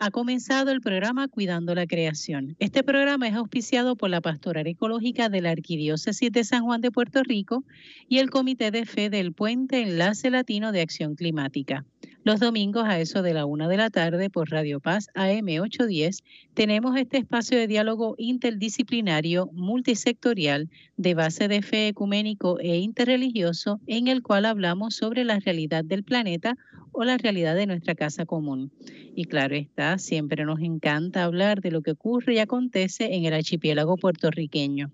ha 0.00 0.12
comenzado 0.12 0.70
el 0.70 0.80
programa 0.80 1.26
Cuidando 1.26 1.74
la 1.74 1.86
Creación. 1.86 2.54
Este 2.60 2.84
programa 2.84 3.26
es 3.26 3.34
auspiciado 3.34 3.96
por 3.96 4.10
la 4.10 4.20
Pastoral 4.20 4.68
Ecológica 4.68 5.28
de 5.28 5.40
la 5.40 5.50
Arquidiócesis 5.50 6.30
de 6.30 6.44
San 6.44 6.62
Juan 6.62 6.80
de 6.80 6.92
Puerto 6.92 7.22
Rico 7.24 7.64
y 8.08 8.18
el 8.18 8.30
Comité 8.30 8.70
de 8.70 8.86
Fe 8.86 9.10
del 9.10 9.32
Puente 9.32 9.82
Enlace 9.82 10.30
Latino 10.30 10.70
de 10.70 10.82
Acción 10.82 11.16
Climática. 11.16 11.84
Los 12.22 12.40
domingos 12.40 12.84
a 12.86 13.00
eso 13.00 13.22
de 13.22 13.32
la 13.32 13.46
una 13.46 13.68
de 13.68 13.76
la 13.76 13.90
tarde 13.90 14.28
por 14.28 14.50
Radio 14.50 14.80
Paz 14.80 15.08
AM 15.14 15.46
810 15.46 16.22
tenemos 16.52 16.96
este 16.96 17.16
espacio 17.16 17.58
de 17.58 17.66
diálogo 17.66 18.16
interdisciplinario 18.18 19.48
multisectorial 19.52 20.68
de 20.96 21.14
base 21.14 21.48
de 21.48 21.62
fe 21.62 21.88
ecuménico 21.88 22.60
e 22.60 22.76
interreligioso 22.76 23.80
en 23.86 24.08
el 24.08 24.22
cual 24.22 24.44
hablamos 24.44 24.94
sobre 24.94 25.24
la 25.24 25.38
realidad 25.40 25.84
del 25.84 26.04
planeta 26.04 26.54
o 26.92 27.04
la 27.04 27.16
realidad 27.16 27.54
de 27.54 27.66
nuestra 27.66 27.94
casa 27.94 28.26
común. 28.26 28.72
Y 29.14 29.24
claro 29.24 29.54
está, 29.54 29.87
siempre 29.96 30.44
nos 30.44 30.60
encanta 30.60 31.24
hablar 31.24 31.62
de 31.62 31.70
lo 31.70 31.80
que 31.80 31.92
ocurre 31.92 32.34
y 32.34 32.38
acontece 32.40 33.14
en 33.14 33.24
el 33.24 33.32
archipiélago 33.32 33.96
puertorriqueño. 33.96 34.90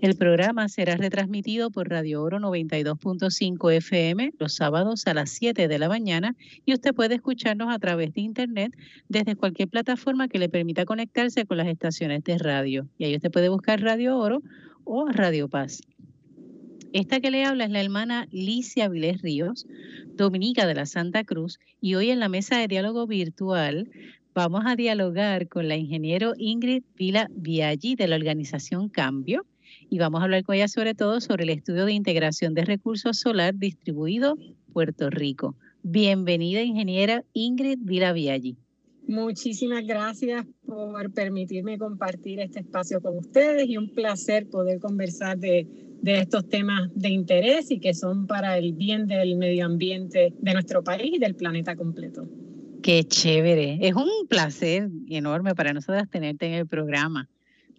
El 0.00 0.16
programa 0.16 0.68
será 0.68 0.96
retransmitido 0.96 1.70
por 1.70 1.88
Radio 1.88 2.22
Oro 2.22 2.38
92.5 2.38 3.72
FM 3.72 4.32
los 4.38 4.54
sábados 4.54 5.06
a 5.06 5.14
las 5.14 5.30
7 5.30 5.68
de 5.68 5.78
la 5.78 5.88
mañana 5.88 6.36
y 6.64 6.74
usted 6.74 6.94
puede 6.94 7.14
escucharnos 7.14 7.72
a 7.72 7.78
través 7.78 8.12
de 8.12 8.20
Internet 8.20 8.76
desde 9.08 9.36
cualquier 9.36 9.68
plataforma 9.68 10.28
que 10.28 10.38
le 10.38 10.48
permita 10.48 10.84
conectarse 10.84 11.46
con 11.46 11.56
las 11.58 11.68
estaciones 11.68 12.24
de 12.24 12.38
radio. 12.38 12.88
Y 12.98 13.04
ahí 13.04 13.14
usted 13.14 13.30
puede 13.30 13.48
buscar 13.48 13.80
Radio 13.80 14.18
Oro 14.18 14.42
o 14.84 15.06
Radio 15.06 15.48
Paz. 15.48 15.80
Esta 16.92 17.20
que 17.20 17.30
le 17.30 17.44
habla 17.44 17.64
es 17.64 17.70
la 17.70 17.80
hermana 17.80 18.28
Licia 18.30 18.88
Vilés 18.88 19.22
Ríos, 19.22 19.66
dominica 20.14 20.66
de 20.66 20.74
la 20.74 20.84
Santa 20.84 21.24
Cruz, 21.24 21.58
y 21.80 21.94
hoy 21.94 22.10
en 22.10 22.20
la 22.20 22.28
mesa 22.28 22.58
de 22.58 22.68
diálogo 22.68 23.06
virtual 23.06 23.90
vamos 24.34 24.62
a 24.66 24.76
dialogar 24.76 25.48
con 25.48 25.68
la 25.68 25.76
ingeniero 25.76 26.32
Ingrid 26.36 26.82
Vila 26.96 27.28
Viaggi 27.34 27.94
de 27.94 28.08
la 28.08 28.16
organización 28.16 28.88
Cambio 28.88 29.44
y 29.90 29.98
vamos 29.98 30.20
a 30.20 30.24
hablar 30.24 30.42
con 30.42 30.54
ella 30.54 30.68
sobre 30.68 30.94
todo 30.94 31.20
sobre 31.20 31.44
el 31.44 31.50
estudio 31.50 31.84
de 31.84 31.92
integración 31.92 32.54
de 32.54 32.64
recursos 32.64 33.18
solar 33.18 33.54
distribuido 33.54 34.36
Puerto 34.72 35.10
Rico. 35.10 35.56
Bienvenida, 35.82 36.62
ingeniera 36.62 37.24
Ingrid 37.32 37.78
Vila 37.80 38.12
Viaggi. 38.12 38.56
Muchísimas 39.06 39.84
gracias 39.84 40.46
por 40.64 41.12
permitirme 41.12 41.76
compartir 41.76 42.40
este 42.40 42.60
espacio 42.60 43.02
con 43.02 43.18
ustedes 43.18 43.68
y 43.68 43.76
un 43.76 43.90
placer 43.94 44.48
poder 44.48 44.78
conversar 44.80 45.38
de 45.38 45.66
de 46.02 46.18
estos 46.18 46.48
temas 46.48 46.90
de 46.94 47.10
interés 47.10 47.70
y 47.70 47.78
que 47.78 47.94
son 47.94 48.26
para 48.26 48.58
el 48.58 48.72
bien 48.72 49.06
del 49.06 49.36
medio 49.36 49.64
ambiente 49.64 50.34
de 50.36 50.52
nuestro 50.52 50.82
país 50.82 51.12
y 51.14 51.18
del 51.18 51.36
planeta 51.36 51.76
completo. 51.76 52.26
Qué 52.82 53.04
chévere. 53.04 53.78
Es 53.80 53.94
un 53.94 54.26
placer 54.28 54.88
enorme 55.08 55.54
para 55.54 55.72
nosotras 55.72 56.10
tenerte 56.10 56.46
en 56.46 56.54
el 56.54 56.66
programa. 56.66 57.28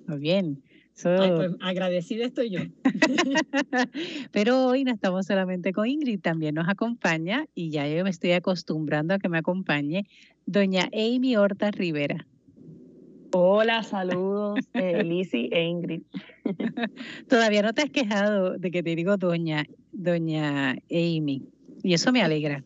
Muy 0.07 0.19
bien. 0.19 0.63
pues, 1.03 1.51
agradecida 1.59 2.25
estoy 2.25 2.51
yo. 2.51 2.59
Pero 4.31 4.67
hoy 4.67 4.83
no 4.83 4.93
estamos 4.93 5.25
solamente 5.25 5.73
con 5.73 5.87
Ingrid, 5.87 6.21
también 6.21 6.55
nos 6.55 6.69
acompaña, 6.69 7.45
y 7.55 7.69
ya 7.69 7.87
yo 7.87 8.03
me 8.03 8.11
estoy 8.11 8.31
acostumbrando 8.31 9.13
a 9.13 9.19
que 9.19 9.27
me 9.27 9.39
acompañe, 9.39 10.05
doña 10.45 10.89
Amy 10.93 11.35
Horta 11.35 11.71
Rivera. 11.71 12.25
Hola, 13.33 13.81
saludos, 13.81 14.59
eh, 14.75 15.01
e 15.31 15.63
Ingrid. 15.63 16.03
Todavía 17.27 17.63
no 17.63 17.73
te 17.73 17.81
has 17.81 17.89
quejado 17.89 18.59
de 18.59 18.69
que 18.69 18.83
te 18.83 18.95
digo 18.95 19.17
doña, 19.17 19.65
doña 19.91 20.77
Amy, 20.91 21.41
y 21.81 21.93
eso 21.93 22.11
me 22.11 22.21
alegra. 22.21 22.63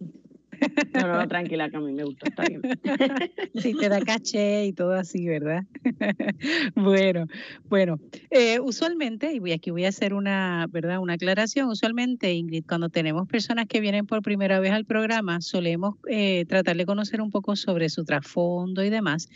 No, 0.94 1.08
no, 1.08 1.28
tranquila, 1.28 1.70
que 1.70 1.78
a 1.78 1.80
mí 1.80 1.94
me 1.94 2.04
gusta, 2.04 2.30
está 2.30 2.44
bien. 2.44 2.62
Sí, 3.56 3.74
te 3.74 3.90
da 3.90 4.00
caché 4.06 4.66
y 4.66 4.74
todo 4.74 4.94
así, 4.94 5.28
¿verdad? 5.28 5.64
Bueno, 6.76 7.28
bueno, 7.70 8.00
eh, 8.30 8.60
usualmente, 8.60 9.34
y 9.34 9.52
aquí 9.52 9.72
voy 9.72 9.86
a 9.86 9.90
hacer 9.90 10.14
una, 10.14 10.68
¿verdad? 10.70 11.00
Una 11.00 11.14
aclaración, 11.14 11.70
usualmente, 11.70 12.34
Ingrid, 12.34 12.66
cuando 12.68 12.90
tenemos 12.90 13.28
personas 13.28 13.66
que 13.68 13.80
vienen 13.80 14.06
por 14.06 14.22
primera 14.22 14.60
vez 14.60 14.72
al 14.72 14.86
programa, 14.86 15.42
solemos 15.42 15.96
eh, 16.08 16.46
tratar 16.46 16.78
de 16.78 16.86
conocer 16.86 17.22
un 17.22 17.32
poco 17.32 17.56
sobre 17.56 17.90
su 17.90 18.04
trasfondo 18.04 18.84
y 18.84 18.90
demás, 18.90 19.28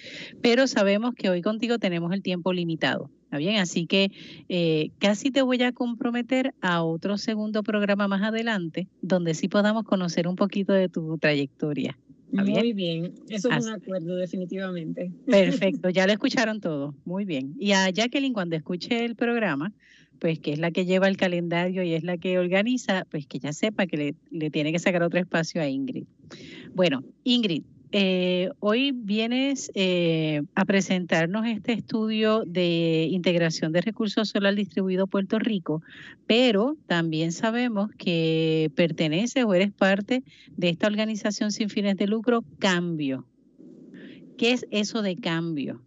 pero 0.42 0.68
sabemos 0.68 1.14
que 1.16 1.30
hoy 1.30 1.42
contigo 1.42 1.80
tenemos 1.80 2.14
el 2.14 2.22
tiempo 2.22 2.54
limitado. 2.54 3.10
¿Está 3.32 3.38
bien? 3.38 3.60
Así 3.60 3.86
que 3.86 4.12
eh, 4.50 4.90
casi 5.00 5.32
te 5.32 5.42
voy 5.42 5.64
a 5.64 5.72
comprometer 5.72 6.54
a 6.60 6.84
otro 6.84 7.18
segundo 7.18 7.64
programa 7.64 8.10
más 8.10 8.24
adelante, 8.24 8.90
donde 9.02 9.36
sí 9.36 9.48
podamos 9.48 9.86
conocer 9.86 10.28
un 10.28 10.36
poquito 10.36 10.74
de 10.74 10.90
tu 10.90 11.18
trayectoria. 11.18 11.98
Muy 12.34 12.74
bien, 12.74 13.14
eso 13.30 13.50
es 13.50 13.66
un 13.66 13.72
acuerdo 13.72 14.18
definitivamente. 14.18 15.14
Perfecto, 15.28 15.90
ya 15.90 16.08
lo 16.08 16.12
escucharon 16.22 16.60
todo, 16.60 16.94
muy 17.06 17.24
bien. 17.24 17.56
Y 17.58 17.72
a 17.72 17.90
Jacqueline 17.90 18.34
cuando 18.34 18.58
escuche 18.58 19.06
el 19.06 19.16
programa, 19.16 19.72
pues 20.20 20.38
que 20.40 20.52
es 20.52 20.60
la 20.60 20.72
que 20.72 20.84
lleva 20.84 21.08
el 21.08 21.16
calendario 21.16 21.84
y 21.84 21.94
es 21.94 22.04
la 22.04 22.18
que 22.18 22.38
organiza, 22.38 23.06
pues 23.10 23.28
que 23.28 23.40
ya 23.40 23.54
sepa 23.54 23.88
que 23.88 23.96
le, 23.96 24.16
le 24.30 24.50
tiene 24.52 24.74
que 24.74 24.80
sacar 24.80 25.04
otro 25.04 25.22
espacio 25.22 25.62
a 25.62 25.70
Ingrid. 25.70 26.04
Bueno, 26.74 27.02
Ingrid, 27.24 27.64
eh, 27.94 28.50
hoy 28.60 28.94
vienes 28.94 29.70
eh, 29.76 30.44
a 30.56 30.64
presentarnos 30.64 31.46
este 31.46 31.74
estudio 31.74 32.44
de 32.46 33.08
integración 33.12 33.74
de 33.74 33.82
recursos 33.82 34.30
solar 34.30 34.56
distribuido 34.56 35.08
Puerto 35.08 35.40
Rico, 35.40 35.82
pero 36.26 36.78
también 36.88 37.34
sabemos 37.34 37.90
que 37.98 38.72
perteneces 38.76 39.44
o 39.44 39.54
eres 39.54 39.74
parte 39.74 40.24
de 40.56 40.70
esta 40.70 40.88
organización 40.88 41.52
sin 41.52 41.70
fines 41.70 41.98
de 41.98 42.08
lucro, 42.08 42.46
Cambio. 42.60 43.26
¿Qué 44.38 44.54
es 44.54 44.66
eso 44.72 45.02
de 45.02 45.18
Cambio? 45.18 45.82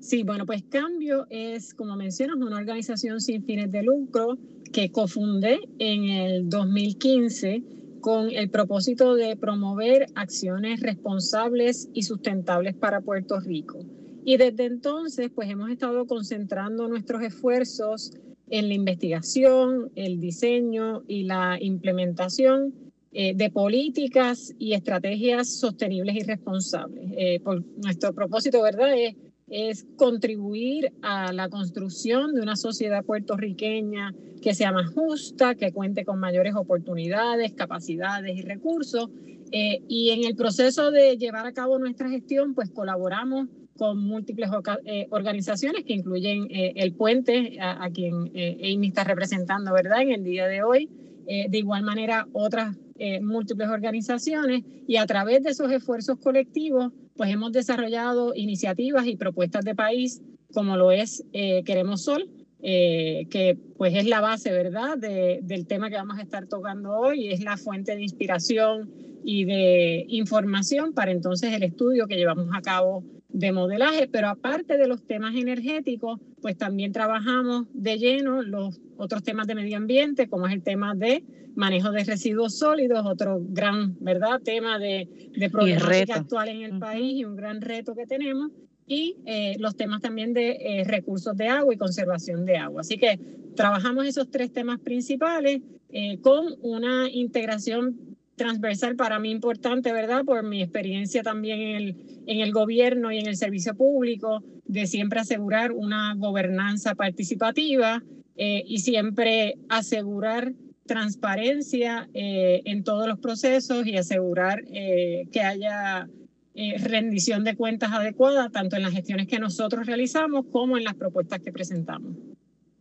Sí, 0.00 0.22
bueno, 0.24 0.44
pues 0.44 0.62
Cambio 0.64 1.26
es, 1.30 1.72
como 1.72 1.96
mencionas, 1.96 2.36
una 2.36 2.56
organización 2.56 3.22
sin 3.22 3.42
fines 3.44 3.72
de 3.72 3.82
lucro 3.82 4.36
que 4.74 4.90
cofundé 4.90 5.60
en 5.78 6.04
el 6.04 6.50
2015 6.50 7.62
con 8.04 8.30
el 8.30 8.50
propósito 8.50 9.14
de 9.14 9.34
promover 9.34 10.08
acciones 10.14 10.80
responsables 10.80 11.88
y 11.94 12.02
sustentables 12.02 12.74
para 12.74 13.00
Puerto 13.00 13.40
Rico. 13.40 13.78
Y 14.26 14.36
desde 14.36 14.66
entonces, 14.66 15.30
pues 15.34 15.48
hemos 15.48 15.70
estado 15.70 16.06
concentrando 16.06 16.86
nuestros 16.86 17.22
esfuerzos 17.22 18.12
en 18.50 18.68
la 18.68 18.74
investigación, 18.74 19.90
el 19.94 20.20
diseño 20.20 21.02
y 21.08 21.24
la 21.24 21.56
implementación 21.58 22.74
eh, 23.10 23.32
de 23.34 23.48
políticas 23.48 24.54
y 24.58 24.74
estrategias 24.74 25.48
sostenibles 25.48 26.16
y 26.16 26.24
responsables. 26.24 27.10
Eh, 27.16 27.40
por 27.40 27.64
nuestro 27.78 28.12
propósito, 28.12 28.60
¿verdad?, 28.60 28.92
es 28.98 29.16
es 29.48 29.86
contribuir 29.96 30.92
a 31.02 31.32
la 31.32 31.48
construcción 31.48 32.34
de 32.34 32.40
una 32.40 32.56
sociedad 32.56 33.04
puertorriqueña 33.04 34.14
que 34.42 34.54
sea 34.54 34.72
más 34.72 34.92
justa, 34.92 35.54
que 35.54 35.72
cuente 35.72 36.04
con 36.04 36.18
mayores 36.18 36.54
oportunidades, 36.54 37.52
capacidades 37.52 38.36
y 38.36 38.42
recursos. 38.42 39.08
Eh, 39.52 39.82
y 39.88 40.10
en 40.10 40.24
el 40.24 40.34
proceso 40.34 40.90
de 40.90 41.16
llevar 41.16 41.46
a 41.46 41.52
cabo 41.52 41.78
nuestra 41.78 42.08
gestión, 42.08 42.54
pues 42.54 42.70
colaboramos 42.70 43.48
con 43.76 43.98
múltiples 43.98 44.50
eh, 44.84 45.06
organizaciones 45.10 45.84
que 45.84 45.94
incluyen 45.94 46.46
eh, 46.50 46.72
el 46.76 46.92
puente, 46.94 47.58
a, 47.60 47.84
a 47.84 47.90
quien 47.90 48.14
Amy 48.14 48.88
está 48.88 49.04
representando, 49.04 49.72
¿verdad?, 49.72 50.02
en 50.02 50.12
el 50.12 50.24
día 50.24 50.46
de 50.46 50.62
hoy. 50.62 50.88
De 51.26 51.58
igual 51.58 51.82
manera, 51.82 52.26
otras 52.32 52.76
múltiples 53.20 53.68
organizaciones 53.68 54.62
y 54.86 54.96
a 54.96 55.06
través 55.06 55.42
de 55.42 55.50
esos 55.50 55.70
esfuerzos 55.72 56.18
colectivos 56.18 56.92
pues 57.16 57.30
hemos 57.30 57.52
desarrollado 57.52 58.34
iniciativas 58.34 59.06
y 59.06 59.16
propuestas 59.16 59.64
de 59.64 59.74
país 59.74 60.20
como 60.52 60.76
lo 60.76 60.90
es 60.92 61.24
eh, 61.32 61.62
Queremos 61.64 62.02
Sol, 62.02 62.30
eh, 62.62 63.26
que 63.30 63.58
pues 63.76 63.94
es 63.94 64.06
la 64.06 64.20
base, 64.20 64.50
¿verdad?, 64.52 64.96
del 64.96 65.66
tema 65.66 65.90
que 65.90 65.96
vamos 65.96 66.18
a 66.18 66.22
estar 66.22 66.46
tocando 66.46 66.92
hoy, 66.92 67.28
es 67.30 67.42
la 67.42 67.58
fuente 67.58 67.94
de 67.94 68.02
inspiración 68.02 68.90
y 69.24 69.44
de 69.44 70.06
información 70.08 70.94
para 70.94 71.10
entonces 71.10 71.52
el 71.52 71.62
estudio 71.62 72.06
que 72.06 72.16
llevamos 72.16 72.48
a 72.54 72.62
cabo 72.62 73.04
de 73.34 73.50
modelaje, 73.50 74.06
pero 74.06 74.28
aparte 74.28 74.78
de 74.78 74.86
los 74.86 75.02
temas 75.02 75.34
energéticos, 75.34 76.20
pues 76.40 76.56
también 76.56 76.92
trabajamos 76.92 77.66
de 77.72 77.98
lleno 77.98 78.42
los 78.42 78.80
otros 78.96 79.24
temas 79.24 79.48
de 79.48 79.56
medio 79.56 79.76
ambiente, 79.76 80.28
como 80.28 80.46
es 80.46 80.52
el 80.52 80.62
tema 80.62 80.94
de 80.94 81.24
manejo 81.56 81.90
de 81.90 82.04
residuos 82.04 82.56
sólidos, 82.56 83.04
otro 83.04 83.40
gran, 83.42 83.96
¿verdad?, 83.98 84.40
tema 84.40 84.78
de, 84.78 85.30
de 85.36 85.50
problemática 85.50 86.14
actual 86.14 86.48
en 86.48 86.62
el 86.62 86.78
país 86.78 87.20
y 87.20 87.24
un 87.24 87.34
gran 87.34 87.60
reto 87.60 87.96
que 87.96 88.06
tenemos, 88.06 88.52
y 88.86 89.16
eh, 89.26 89.56
los 89.58 89.76
temas 89.76 90.00
también 90.00 90.32
de 90.32 90.50
eh, 90.60 90.84
recursos 90.84 91.36
de 91.36 91.48
agua 91.48 91.74
y 91.74 91.76
conservación 91.76 92.44
de 92.44 92.56
agua. 92.56 92.82
Así 92.82 92.98
que 92.98 93.18
trabajamos 93.56 94.06
esos 94.06 94.30
tres 94.30 94.52
temas 94.52 94.78
principales 94.78 95.60
eh, 95.90 96.18
con 96.20 96.54
una 96.62 97.10
integración 97.10 98.16
transversal 98.36 98.96
para 98.96 99.18
mí 99.18 99.30
importante, 99.30 99.92
¿verdad? 99.92 100.24
Por 100.24 100.42
mi 100.42 100.62
experiencia 100.62 101.22
también 101.22 101.60
en 101.60 101.76
el, 101.76 101.96
en 102.26 102.40
el 102.40 102.52
gobierno 102.52 103.12
y 103.12 103.18
en 103.18 103.26
el 103.26 103.36
servicio 103.36 103.74
público, 103.74 104.42
de 104.64 104.86
siempre 104.86 105.20
asegurar 105.20 105.72
una 105.72 106.14
gobernanza 106.16 106.94
participativa 106.94 108.02
y 108.36 108.78
siempre 108.78 109.54
asegurar 109.68 110.54
transparencia 110.86 112.08
en 112.12 112.82
todos 112.82 113.06
los 113.06 113.20
procesos 113.20 113.86
y 113.86 113.96
asegurar 113.96 114.64
que 114.64 115.40
haya 115.40 116.08
eh, 116.56 116.78
rendición 116.78 117.42
de 117.42 117.56
cuentas 117.56 117.90
adecuada, 117.90 118.48
tanto 118.48 118.76
en 118.76 118.82
las 118.82 118.92
gestiones 118.92 119.26
que 119.26 119.40
nosotros 119.40 119.86
realizamos 119.86 120.46
como 120.52 120.78
en 120.78 120.84
las 120.84 120.94
propuestas 120.94 121.40
que 121.40 121.50
presentamos. 121.50 122.14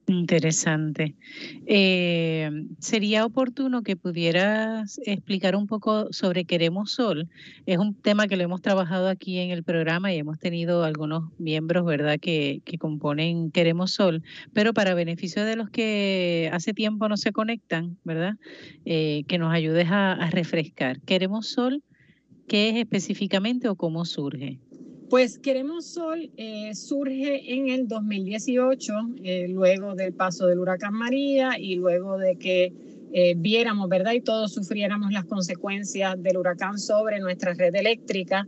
Interesante. 0.07 1.15
Eh, 1.65 2.49
sería 2.79 3.25
oportuno 3.25 3.83
que 3.83 3.95
pudieras 3.95 4.99
explicar 5.05 5.55
un 5.55 5.65
poco 5.65 6.11
sobre 6.11 6.43
Queremos 6.43 6.91
Sol. 6.91 7.29
Es 7.65 7.77
un 7.77 7.95
tema 7.95 8.27
que 8.27 8.35
lo 8.35 8.43
hemos 8.43 8.61
trabajado 8.61 9.07
aquí 9.07 9.39
en 9.39 9.51
el 9.51 9.63
programa 9.63 10.13
y 10.13 10.17
hemos 10.17 10.39
tenido 10.39 10.83
algunos 10.83 11.31
miembros, 11.39 11.85
¿verdad?, 11.85 12.19
que, 12.19 12.61
componen 12.79 13.49
Queremos 13.51 13.91
Sol, 13.91 14.23
pero 14.51 14.73
para 14.73 14.93
beneficio 14.93 15.45
de 15.45 15.55
los 15.55 15.69
que 15.69 16.49
hace 16.51 16.73
tiempo 16.73 17.07
no 17.07 17.15
se 17.15 17.31
conectan, 17.31 17.97
¿verdad?, 18.03 18.33
eh, 18.83 19.23
que 19.29 19.37
nos 19.37 19.53
ayudes 19.53 19.87
a 19.89 20.29
refrescar. 20.31 20.99
Queremos 21.01 21.47
Sol, 21.47 21.81
¿qué 22.47 22.69
es 22.69 22.75
específicamente 22.77 23.69
o 23.69 23.75
cómo 23.75 24.05
surge? 24.05 24.59
Pues 25.13 25.37
Queremos 25.37 25.85
Sol 25.85 26.31
eh, 26.37 26.73
surge 26.73 27.53
en 27.53 27.69
el 27.69 27.87
2018, 27.87 28.93
eh, 29.23 29.47
luego 29.47 29.93
del 29.93 30.11
paso 30.11 30.47
del 30.47 30.57
huracán 30.57 30.95
María 30.95 31.51
y 31.59 31.75
luego 31.75 32.17
de 32.17 32.35
que 32.37 32.73
eh, 33.13 33.35
viéramos, 33.37 33.87
¿verdad? 33.89 34.13
Y 34.13 34.21
todos 34.21 34.53
sufriéramos 34.53 35.11
las 35.11 35.25
consecuencias 35.25 36.15
del 36.23 36.37
huracán 36.37 36.79
sobre 36.79 37.19
nuestra 37.19 37.53
red 37.53 37.75
eléctrica. 37.75 38.47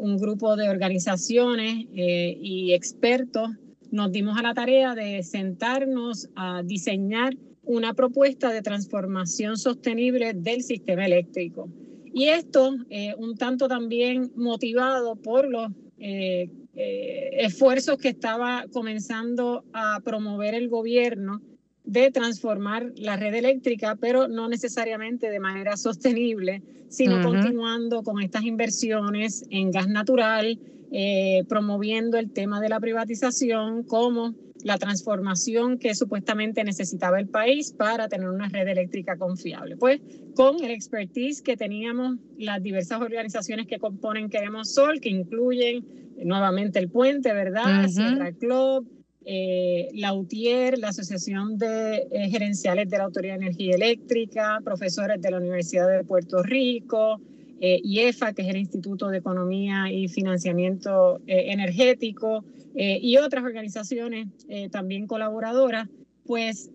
un 0.00 0.18
grupo 0.18 0.56
de 0.56 0.68
organizaciones 0.68 1.86
y 1.94 2.74
expertos 2.74 3.48
nos 3.90 4.12
dimos 4.12 4.38
a 4.38 4.42
la 4.42 4.52
tarea 4.52 4.94
de 4.94 5.22
sentarnos 5.22 6.28
a 6.36 6.62
diseñar 6.62 7.34
una 7.62 7.94
propuesta 7.94 8.52
de 8.52 8.60
transformación 8.60 9.56
sostenible 9.56 10.34
del 10.34 10.62
sistema 10.62 11.06
eléctrico. 11.06 11.70
Y 12.12 12.28
esto, 12.28 12.76
un 13.16 13.36
tanto 13.36 13.68
también 13.68 14.30
motivado 14.36 15.16
por 15.16 15.48
los 15.48 15.68
eh, 15.98 16.50
eh, 16.74 17.30
esfuerzos 17.38 17.98
que 17.98 18.08
estaba 18.08 18.64
comenzando 18.72 19.64
a 19.72 20.00
promover 20.04 20.54
el 20.54 20.68
gobierno 20.68 21.40
de 21.84 22.10
transformar 22.10 22.92
la 22.96 23.16
red 23.16 23.34
eléctrica, 23.34 23.96
pero 23.96 24.26
no 24.26 24.48
necesariamente 24.48 25.30
de 25.30 25.38
manera 25.38 25.76
sostenible, 25.76 26.62
sino 26.88 27.22
continuando 27.22 28.02
con 28.02 28.22
estas 28.22 28.44
inversiones 28.44 29.44
en 29.50 29.70
gas 29.70 29.88
natural, 29.88 30.58
eh, 30.96 31.42
promoviendo 31.48 32.18
el 32.18 32.30
tema 32.30 32.60
de 32.60 32.68
la 32.68 32.78
privatización 32.78 33.82
como 33.82 34.32
la 34.62 34.78
transformación 34.78 35.76
que 35.76 35.92
supuestamente 35.96 36.62
necesitaba 36.62 37.18
el 37.18 37.26
país 37.26 37.72
para 37.72 38.08
tener 38.08 38.28
una 38.28 38.48
red 38.48 38.68
eléctrica 38.68 39.16
confiable. 39.16 39.76
Pues 39.76 40.00
con 40.36 40.62
el 40.62 40.70
expertise 40.70 41.42
que 41.42 41.56
teníamos 41.56 42.18
las 42.38 42.62
diversas 42.62 43.00
organizaciones 43.00 43.66
que 43.66 43.80
componen 43.80 44.30
Queremos 44.30 44.72
Sol, 44.72 45.00
que 45.00 45.08
incluyen 45.08 45.84
nuevamente 46.22 46.78
el 46.78 46.88
puente, 46.88 47.32
¿verdad? 47.32 47.88
Sierra 47.88 48.30
Club, 48.30 48.88
eh, 49.24 49.88
la 49.94 50.14
UTIER, 50.14 50.78
la 50.78 50.90
Asociación 50.90 51.58
de 51.58 52.06
eh, 52.12 52.30
Gerenciales 52.30 52.88
de 52.88 52.98
la 52.98 53.04
Autoridad 53.04 53.34
de 53.40 53.46
Energía 53.46 53.74
Eléctrica, 53.74 54.60
profesores 54.62 55.20
de 55.20 55.30
la 55.32 55.38
Universidad 55.38 55.88
de 55.90 56.04
Puerto 56.04 56.40
Rico, 56.44 57.20
eh, 57.60 57.80
IEFA, 57.82 58.32
que 58.32 58.42
es 58.42 58.48
el 58.48 58.56
Instituto 58.56 59.08
de 59.08 59.18
Economía 59.18 59.90
y 59.90 60.08
Financiamiento 60.08 61.20
eh, 61.26 61.52
Energético, 61.52 62.44
eh, 62.74 62.98
y 63.00 63.18
otras 63.18 63.44
organizaciones 63.44 64.28
eh, 64.48 64.68
también 64.68 65.06
colaboradoras, 65.06 65.88
pues 66.26 66.70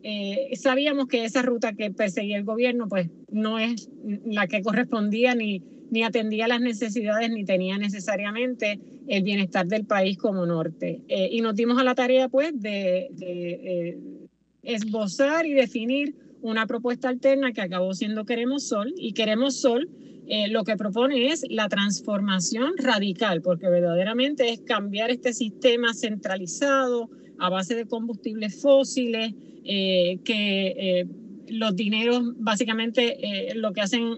sabíamos 0.54 1.08
que 1.08 1.26
esa 1.26 1.42
ruta 1.42 1.74
que 1.74 1.90
perseguía 1.90 2.38
el 2.38 2.44
gobierno 2.44 2.88
pues 2.88 3.10
no 3.32 3.58
es 3.58 3.90
la 4.24 4.46
que 4.46 4.62
correspondía 4.62 5.34
ni, 5.34 5.64
ni 5.90 6.04
atendía 6.04 6.48
las 6.48 6.62
necesidades 6.62 7.32
ni 7.32 7.46
tenía 7.46 7.80
necesariamente 7.80 8.80
el 9.08 9.24
bienestar 9.24 9.66
del 9.66 9.86
país 9.88 10.20
como 10.20 10.46
norte. 10.46 11.02
y 11.08 11.42
nos 11.42 11.56
dimos 11.56 11.80
a 11.80 11.84
la 11.84 11.96
tarea 11.96 12.30
pues 12.30 12.62
de 12.62 13.98
esbozar 14.62 15.48
y 15.48 15.54
definir 15.54 16.14
una 16.42 16.68
propuesta 16.68 17.10
alterna 17.10 17.52
que 17.52 17.62
acabó 17.62 17.96
siendo 17.96 18.26
Queremos 18.26 18.68
Sol 18.68 18.94
y 18.98 19.14
Queremos 19.14 19.60
Sol 19.60 19.90
eh, 20.32 20.48
lo 20.48 20.64
que 20.64 20.78
propone 20.78 21.32
es 21.32 21.44
la 21.50 21.68
transformación 21.70 22.74
radical, 22.78 23.42
porque 23.42 23.68
verdaderamente 23.68 24.50
es 24.50 24.62
cambiar 24.62 25.10
este 25.10 25.34
sistema 25.34 25.96
centralizado 25.96 27.10
a 27.40 27.50
base 27.50 27.74
de 27.74 27.88
combustibles 27.88 28.62
fósiles, 28.62 29.34
eh, 29.66 30.20
que 30.24 30.68
eh, 30.78 31.08
los 31.48 31.76
dineros 31.76 32.22
básicamente 32.38 33.54
lo 33.56 33.74
que 33.74 33.82
hacen, 33.82 34.18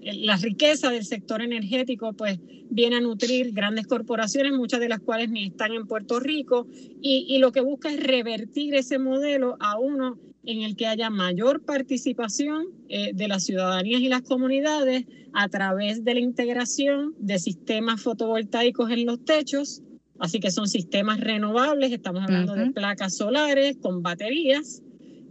la 0.00 0.36
riqueza 0.36 0.90
del 0.90 1.04
sector 1.04 1.42
energético 1.42 2.14
pues 2.14 2.40
viene 2.70 2.96
a 2.96 3.00
nutrir 3.00 3.52
grandes 3.52 3.86
corporaciones, 3.86 4.54
muchas 4.54 4.80
de 4.80 4.88
las 4.88 5.00
cuales 5.00 5.30
ni 5.30 5.44
están 5.44 5.74
en 5.74 5.86
Puerto 5.86 6.20
Rico, 6.20 6.66
y, 7.02 7.26
y 7.28 7.36
lo 7.36 7.52
que 7.52 7.60
busca 7.60 7.92
es 7.92 8.02
revertir 8.02 8.74
ese 8.74 8.98
modelo 8.98 9.58
a 9.60 9.78
uno 9.78 10.18
en 10.46 10.62
el 10.62 10.76
que 10.76 10.86
haya 10.86 11.10
mayor 11.10 11.62
participación 11.62 12.66
eh, 12.88 13.12
de 13.14 13.28
las 13.28 13.44
ciudadanías 13.44 14.00
y 14.00 14.08
las 14.08 14.22
comunidades 14.22 15.04
a 15.32 15.48
través 15.48 16.04
de 16.04 16.14
la 16.14 16.20
integración 16.20 17.14
de 17.18 17.38
sistemas 17.38 18.02
fotovoltaicos 18.02 18.90
en 18.90 19.06
los 19.06 19.24
techos, 19.24 19.82
así 20.18 20.40
que 20.40 20.50
son 20.50 20.68
sistemas 20.68 21.20
renovables, 21.20 21.92
estamos 21.92 22.22
hablando 22.22 22.54
de 22.54 22.70
placas 22.70 23.16
solares 23.16 23.76
con 23.78 24.02
baterías, 24.02 24.82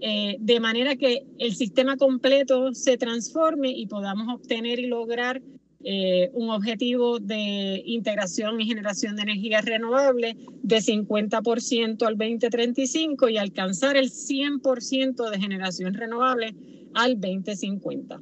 eh, 0.02 0.36
de 0.40 0.60
manera 0.60 0.98
que 0.98 1.26
el 1.40 1.56
sistema 1.56 1.96
completo 1.96 2.74
se 2.74 2.98
transforme 2.98 3.70
y 3.70 3.88
podamos 3.88 4.28
obtener 4.34 4.80
y 4.80 4.88
lograr 4.88 5.42
eh, 5.86 6.30
un 6.34 6.50
objetivo 6.50 7.20
de 7.20 7.84
integración 7.86 8.62
y 8.62 8.66
generación 8.66 9.18
de 9.18 9.24
energía 9.24 9.60
renovable 9.60 10.38
de 10.62 10.78
50% 10.78 12.04
al 12.08 12.18
2035 12.18 13.28
y 13.28 13.38
alcanzar 13.38 13.98
el 13.98 14.10
100% 14.10 15.30
de 15.30 15.40
generación 15.40 15.94
renovable 15.94 16.56
al 16.94 17.20
2050. 17.20 18.22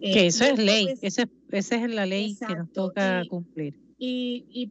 Que 0.00 0.26
eso 0.26 0.44
es 0.44 0.58
ley, 0.58 0.88
esa, 1.00 1.26
es 1.50 1.90
la 1.90 2.04
ley 2.04 2.36
que 2.36 2.54
nos 2.54 2.70
toca 2.72 3.22
cumplir. 3.30 3.74
Y, 3.98 4.70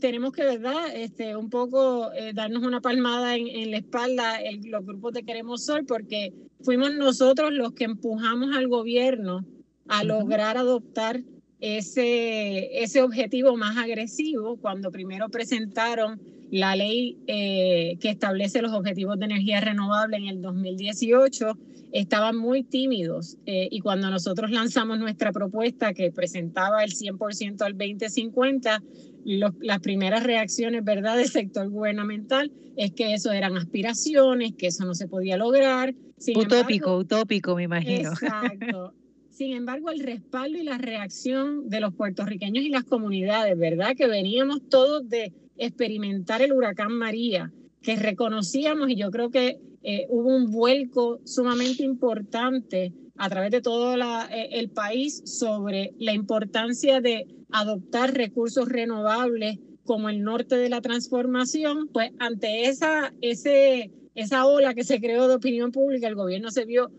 tenemos 0.00 0.32
que, 0.32 0.42
¿verdad? 0.44 0.92
Este, 0.92 1.36
un 1.36 1.48
poco 1.48 2.12
eh, 2.14 2.32
darnos 2.34 2.64
una 2.64 2.80
palmada 2.80 3.36
en, 3.36 3.70
la 3.70 3.76
espalda 3.76 4.40
los 4.64 4.84
grupos 4.84 5.12
de 5.14 5.22
Queremos 5.22 5.64
Sol, 5.64 5.86
porque 5.86 6.34
fuimos 6.60 6.94
nosotros 6.94 7.52
los 7.52 7.72
que 7.72 7.84
empujamos 7.84 8.54
al 8.56 8.66
gobierno 8.66 9.46
a 9.86 10.02
lograr 10.02 10.58
adoptar 10.58 11.22
ese, 11.64 12.82
ese 12.82 13.00
objetivo 13.00 13.56
más 13.56 13.78
agresivo 13.78 14.58
cuando 14.58 14.90
primero 14.90 15.30
presentaron 15.30 16.20
la 16.50 16.76
ley 16.76 17.16
eh, 17.26 17.96
que 18.00 18.10
establece 18.10 18.60
los 18.60 18.74
objetivos 18.74 19.18
de 19.18 19.24
energía 19.24 19.62
renovable 19.62 20.18
en 20.18 20.26
el 20.26 20.42
2018 20.42 21.56
estaban 21.90 22.36
muy 22.36 22.64
tímidos 22.64 23.38
eh, 23.46 23.68
y 23.70 23.80
cuando 23.80 24.10
nosotros 24.10 24.50
lanzamos 24.50 24.98
nuestra 24.98 25.32
propuesta 25.32 25.94
que 25.94 26.12
presentaba 26.12 26.84
el 26.84 26.90
100% 26.90 27.62
al 27.62 27.78
2050, 27.78 28.82
las 29.24 29.80
primeras 29.80 30.22
reacciones 30.22 30.84
¿verdad? 30.84 31.16
del 31.16 31.30
sector 31.30 31.70
gubernamental 31.70 32.52
es 32.76 32.92
que 32.92 33.14
eso 33.14 33.32
eran 33.32 33.56
aspiraciones, 33.56 34.52
que 34.58 34.66
eso 34.66 34.84
no 34.84 34.94
se 34.94 35.08
podía 35.08 35.38
lograr. 35.38 35.94
utópico, 36.36 36.98
utópico, 36.98 37.56
me 37.56 37.62
imagino. 37.62 38.10
Exacto. 38.20 38.92
Sin 39.34 39.52
embargo, 39.52 39.90
el 39.90 39.98
respaldo 39.98 40.58
y 40.58 40.62
la 40.62 40.78
reacción 40.78 41.68
de 41.68 41.80
los 41.80 41.92
puertorriqueños 41.92 42.64
y 42.64 42.68
las 42.68 42.84
comunidades, 42.84 43.58
¿verdad? 43.58 43.96
Que 43.96 44.06
veníamos 44.06 44.68
todos 44.68 45.08
de 45.08 45.32
experimentar 45.56 46.40
el 46.40 46.52
huracán 46.52 46.92
María, 46.92 47.50
que 47.82 47.96
reconocíamos 47.96 48.90
y 48.90 48.94
yo 48.94 49.10
creo 49.10 49.30
que 49.30 49.58
eh, 49.82 50.06
hubo 50.08 50.36
un 50.36 50.52
vuelco 50.52 51.18
sumamente 51.24 51.82
importante 51.82 52.92
a 53.16 53.28
través 53.28 53.50
de 53.50 53.60
todo 53.60 53.96
eh, 53.96 54.50
el 54.52 54.70
país 54.70 55.22
sobre 55.24 55.94
la 55.98 56.12
importancia 56.12 57.00
de 57.00 57.26
adoptar 57.50 58.14
recursos 58.14 58.68
renovables 58.68 59.58
como 59.82 60.10
el 60.10 60.22
norte 60.22 60.56
de 60.56 60.68
la 60.68 60.80
transformación, 60.80 61.88
pues 61.88 62.12
ante 62.20 62.66
esa, 62.66 63.12
ese, 63.20 63.90
esa 64.14 64.46
ola 64.46 64.74
que 64.74 64.84
se 64.84 65.00
creó 65.00 65.26
de 65.26 65.34
opinión 65.34 65.72
pública, 65.72 66.06
el 66.06 66.14
gobierno 66.14 66.52
se 66.52 66.64
vio 66.66 66.92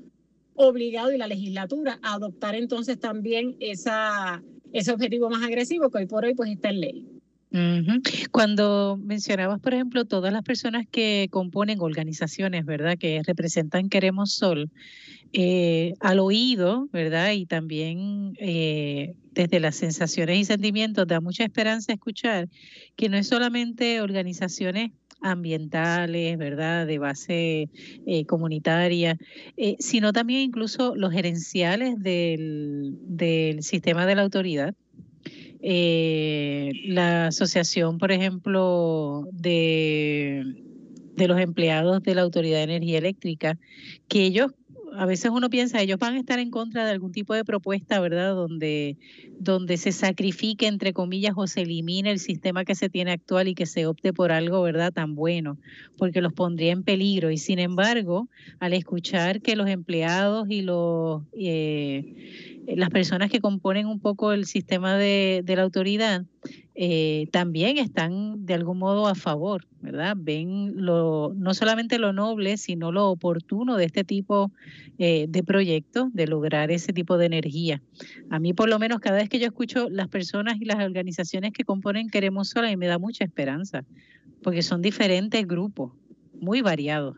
obligado 0.56 1.12
y 1.12 1.18
la 1.18 1.28
legislatura 1.28 2.00
a 2.02 2.14
adoptar 2.16 2.56
entonces 2.56 3.00
también 3.00 3.56
esa, 3.60 4.42
ese 4.74 4.92
objetivo 4.92 5.30
más 5.30 5.44
agresivo 5.44 5.90
que 5.90 6.00
hoy 6.00 6.06
por 6.06 6.26
hoy 6.26 6.34
pues 6.34 6.52
está 6.52 6.70
en 6.70 6.82
ley. 6.82 7.16
Cuando 8.32 9.00
mencionabas, 9.02 9.62
por 9.62 9.74
ejemplo, 9.74 10.04
todas 10.04 10.34
las 10.34 10.44
personas 10.44 10.86
que 10.92 11.30
componen 11.32 11.80
organizaciones, 11.80 12.66
¿verdad? 12.66 12.98
Que 12.98 13.22
representan 13.26 13.88
Queremos 13.88 14.34
Sol, 14.34 14.70
eh, 15.32 15.94
al 16.02 16.20
oído, 16.20 16.90
¿verdad? 16.92 17.32
Y 17.32 17.46
también 17.46 18.34
eh, 18.40 19.14
desde 19.32 19.62
las 19.62 19.78
sensaciones 19.78 20.38
y 20.38 20.44
sentimientos 20.44 21.08
da 21.08 21.22
mucha 21.22 21.46
esperanza 21.46 21.94
escuchar 21.94 22.50
que 22.98 23.08
no 23.08 23.16
es 23.16 23.28
solamente 23.28 24.02
organizaciones 24.02 24.92
ambientales, 25.26 26.38
¿verdad? 26.38 26.88
De 26.88 27.00
base 27.00 27.70
eh, 28.06 28.26
comunitaria, 28.26 29.18
eh, 29.58 29.76
sino 29.80 30.14
también 30.14 30.42
incluso 30.42 30.96
los 30.96 31.12
gerenciales 31.12 31.96
del, 32.00 32.96
del 33.02 33.64
sistema 33.64 34.06
de 34.06 34.16
la 34.16 34.22
autoridad. 34.24 34.74
eh, 35.62 36.72
la 36.88 37.28
asociación, 37.28 37.98
por 37.98 38.12
ejemplo, 38.12 39.28
de, 39.32 40.44
de 41.16 41.28
los 41.28 41.40
empleados 41.40 42.04
de 42.04 42.16
la 42.16 42.22
Autoridad 42.22 42.58
de 42.58 42.64
Energía 42.64 43.00
Eléctrica, 43.00 43.58
que 44.08 44.24
ellos 44.26 44.52
a 44.98 45.06
veces 45.06 45.32
uno 45.32 45.50
piensa, 45.50 45.82
ellos 45.82 46.00
van 46.00 46.16
a 46.16 46.20
estar 46.20 46.40
en 46.40 46.52
contra 46.52 46.86
de 46.86 46.92
algún 46.92 47.12
tipo 47.12 47.34
de 47.34 47.44
propuesta, 47.44 48.00
¿verdad? 48.00 48.34
Donde, 48.36 48.98
donde 49.40 49.78
se 49.78 49.92
sacrifique, 49.92 50.68
entre 50.68 50.94
comillas, 50.94 51.34
o 51.36 51.48
se 51.48 51.62
elimine 51.62 52.12
el 52.12 52.20
sistema 52.20 52.66
que 52.66 52.76
se 52.76 52.90
tiene 52.90 53.12
actual 53.12 53.48
y 53.48 53.56
que 53.56 53.66
se 53.66 53.86
opte 53.86 54.14
por 54.14 54.32
algo, 54.32 54.62
¿verdad? 54.62 54.94
Tan 54.94 55.16
bueno, 55.16 55.58
porque 55.98 56.22
los 56.22 56.34
pondría 56.34 56.72
en 56.72 56.84
peligro. 56.84 57.32
Y 57.32 57.38
sin 57.38 57.60
embargo, 57.60 58.30
al 58.60 58.74
escuchar 58.74 59.42
que 59.42 59.56
los 59.56 59.70
empleados 59.70 60.48
y 60.50 60.62
los... 60.62 61.24
Eh, 61.34 62.55
las 62.68 62.90
personas 62.90 63.30
que 63.30 63.40
componen 63.40 63.88
un 63.88 64.00
poco 64.00 64.32
el 64.32 64.46
sistema 64.46 64.96
de, 64.96 65.42
de 65.44 65.56
la 65.56 65.64
autoridad 65.64 66.26
eh, 66.78 67.28
también 67.32 67.78
están 67.78 68.46
de 68.46 68.54
algún 68.54 68.80
modo 68.80 69.08
a 69.08 69.16
favor, 69.16 69.66
¿verdad? 69.80 70.16
Ven 70.18 70.74
lo, 70.76 71.34
no 71.34 71.54
solamente 71.54 72.00
lo 72.00 72.12
noble, 72.12 72.58
sino 72.58 72.92
lo 72.92 73.10
oportuno 73.10 73.78
de 73.78 73.86
este 73.86 74.04
tipo 74.04 74.52
eh, 74.98 75.26
de 75.30 75.44
proyectos, 75.44 76.14
de 76.14 76.28
lograr 76.28 76.72
ese 76.72 76.92
tipo 76.92 77.18
de 77.18 77.28
energía. 77.28 77.82
A 78.30 78.40
mí, 78.40 78.54
por 78.54 78.68
lo 78.68 78.78
menos, 78.78 79.00
cada 79.00 79.18
vez 79.18 79.30
que 79.30 79.40
yo 79.40 79.46
escucho 79.46 79.88
las 79.90 80.10
personas 80.10 80.58
y 80.60 80.66
las 80.66 80.84
organizaciones 80.84 81.54
que 81.54 81.64
componen 81.64 82.10
Queremos 82.10 82.50
Sol, 82.50 82.66
a 82.66 82.70
mí 82.70 82.76
me 82.76 82.88
da 82.88 83.00
mucha 83.00 83.24
esperanza, 83.24 83.86
porque 84.44 84.62
son 84.62 84.82
diferentes 84.82 85.48
grupos, 85.48 85.94
muy 86.42 86.62
variados. 86.62 87.16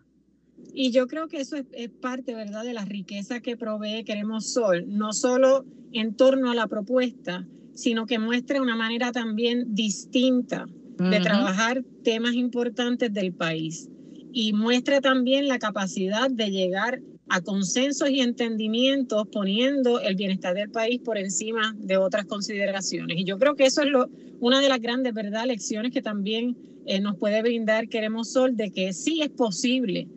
Y 0.80 0.92
yo 0.92 1.08
creo 1.08 1.28
que 1.28 1.38
eso 1.38 1.56
es, 1.56 1.90
parte, 1.90 2.36
¿verdad?, 2.36 2.64
de 2.64 2.76
la 2.76 2.86
riqueza 2.86 3.40
que 3.40 3.58
provee 3.58 4.04
Queremos 4.04 4.46
Sol, 4.46 4.86
no 4.88 5.12
solo 5.12 5.66
en 5.92 6.14
torno 6.14 6.52
a 6.52 6.54
la 6.54 6.68
propuesta, 6.68 7.48
sino 7.74 8.06
que 8.06 8.20
muestra 8.20 8.62
una 8.62 8.76
manera 8.76 9.12
también 9.12 9.74
distinta 9.74 10.68
de 11.00 11.20
trabajar 11.20 11.84
temas 12.04 12.36
importantes 12.36 13.12
del 13.12 13.34
país 13.34 13.90
y 14.32 14.54
muestra 14.54 15.02
también 15.02 15.48
la 15.48 15.58
capacidad 15.58 16.30
de 16.30 16.52
llegar 16.52 17.02
a 17.28 17.42
consensos 17.42 18.12
y 18.12 18.22
entendimientos 18.22 19.28
poniendo 19.32 20.00
el 20.00 20.16
bienestar 20.16 20.54
del 20.54 20.70
país 20.70 21.02
por 21.04 21.18
encima 21.18 21.76
de 21.80 21.98
otras 21.98 22.28
consideraciones. 22.28 23.18
Y 23.18 23.24
yo 23.24 23.40
creo 23.40 23.56
que 23.56 23.66
eso 23.66 23.82
es 23.82 23.90
lo, 23.90 24.12
una 24.42 24.62
de 24.62 24.70
las 24.70 24.80
grandes 24.80 25.16
¿verdad? 25.16 25.48
lecciones 25.48 25.92
que 25.92 26.04
también 26.04 26.56
eh, 26.86 27.02
nos 27.02 27.18
puede 27.18 27.42
brindar 27.42 27.90
Queremos 27.90 28.30
Sol, 28.30 28.56
de 28.56 28.70
que 28.70 28.94
sí 28.94 29.24
es 29.24 29.30
posible 29.30 30.08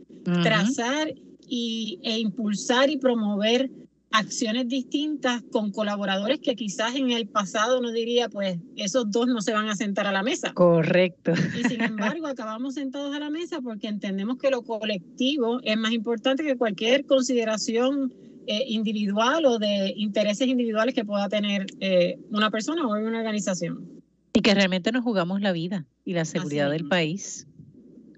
trazar 0.43 1.13
y, 1.47 1.99
e 2.03 2.19
impulsar 2.19 2.91
y 2.91 2.97
promover 2.97 3.71
acciones 4.13 4.69
distintas 4.69 5.43
con 5.53 5.71
colaboradores 5.71 6.41
que 6.41 6.57
quizás 6.57 6.97
en 6.97 7.11
el 7.13 7.29
pasado 7.29 7.79
uno 7.79 7.93
diría, 7.93 8.29
pues 8.29 8.59
esos 8.77 9.11
dos 9.11 9.29
no 9.29 9.41
se 9.41 9.53
van 9.53 9.69
a 9.69 9.77
sentar 9.77 10.07
a 10.07 10.13
la 10.13 10.23
mesa. 10.23 10.53
Correcto. 10.53 11.33
Y 11.59 11.69
sin 11.69 11.81
embargo, 11.81 12.27
acabamos 12.27 12.75
sentados 12.75 13.15
a 13.15 13.21
la 13.21 13.31
mesa 13.31 13.61
porque 13.61 13.89
entendemos 13.89 14.39
que 14.39 14.51
lo 14.51 14.63
colectivo 14.63 15.61
es 15.63 15.77
más 15.77 15.93
importante 15.93 16.43
que 16.43 16.57
cualquier 16.57 17.07
consideración 17.07 18.13
eh, 18.47 18.65
individual 18.67 19.45
o 19.47 19.59
de 19.59 19.93
intereses 19.97 20.49
individuales 20.49 20.95
que 20.95 21.05
pueda 21.05 21.29
tener 21.29 21.67
eh, 21.79 22.19
una 22.31 22.51
persona 22.51 22.85
o 22.85 22.99
una 22.99 23.19
organización. 23.19 24.03
Y 24.33 24.41
que 24.41 24.55
realmente 24.55 24.91
nos 24.91 25.05
jugamos 25.05 25.41
la 25.41 25.53
vida 25.53 25.87
y 26.05 26.15
la 26.15 26.25
seguridad 26.25 26.71
del 26.71 26.89
país 26.89 27.47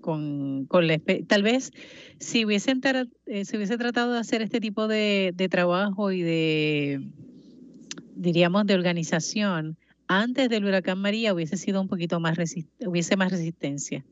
con, 0.02 0.66
con 0.66 0.86
la, 0.86 1.00
tal 1.26 1.42
vez 1.42 1.70
si 2.18 2.44
hubiesen 2.44 2.82
eh, 3.26 3.44
se 3.46 3.56
hubiese 3.56 3.78
tratado 3.78 4.12
de 4.12 4.18
hacer 4.18 4.42
este 4.42 4.60
tipo 4.60 4.86
de, 4.86 5.32
de 5.34 5.48
trabajo 5.48 6.12
y 6.12 6.20
de 6.20 7.00
diríamos 8.14 8.66
de 8.66 8.74
organización 8.74 9.78
antes 10.08 10.50
del 10.50 10.66
huracán 10.66 10.98
María 10.98 11.32
hubiese 11.32 11.56
sido 11.56 11.80
un 11.80 11.88
poquito 11.88 12.20
más 12.20 12.36
hubiese 12.80 13.16
más 13.16 13.30
resistencia 13.30 14.04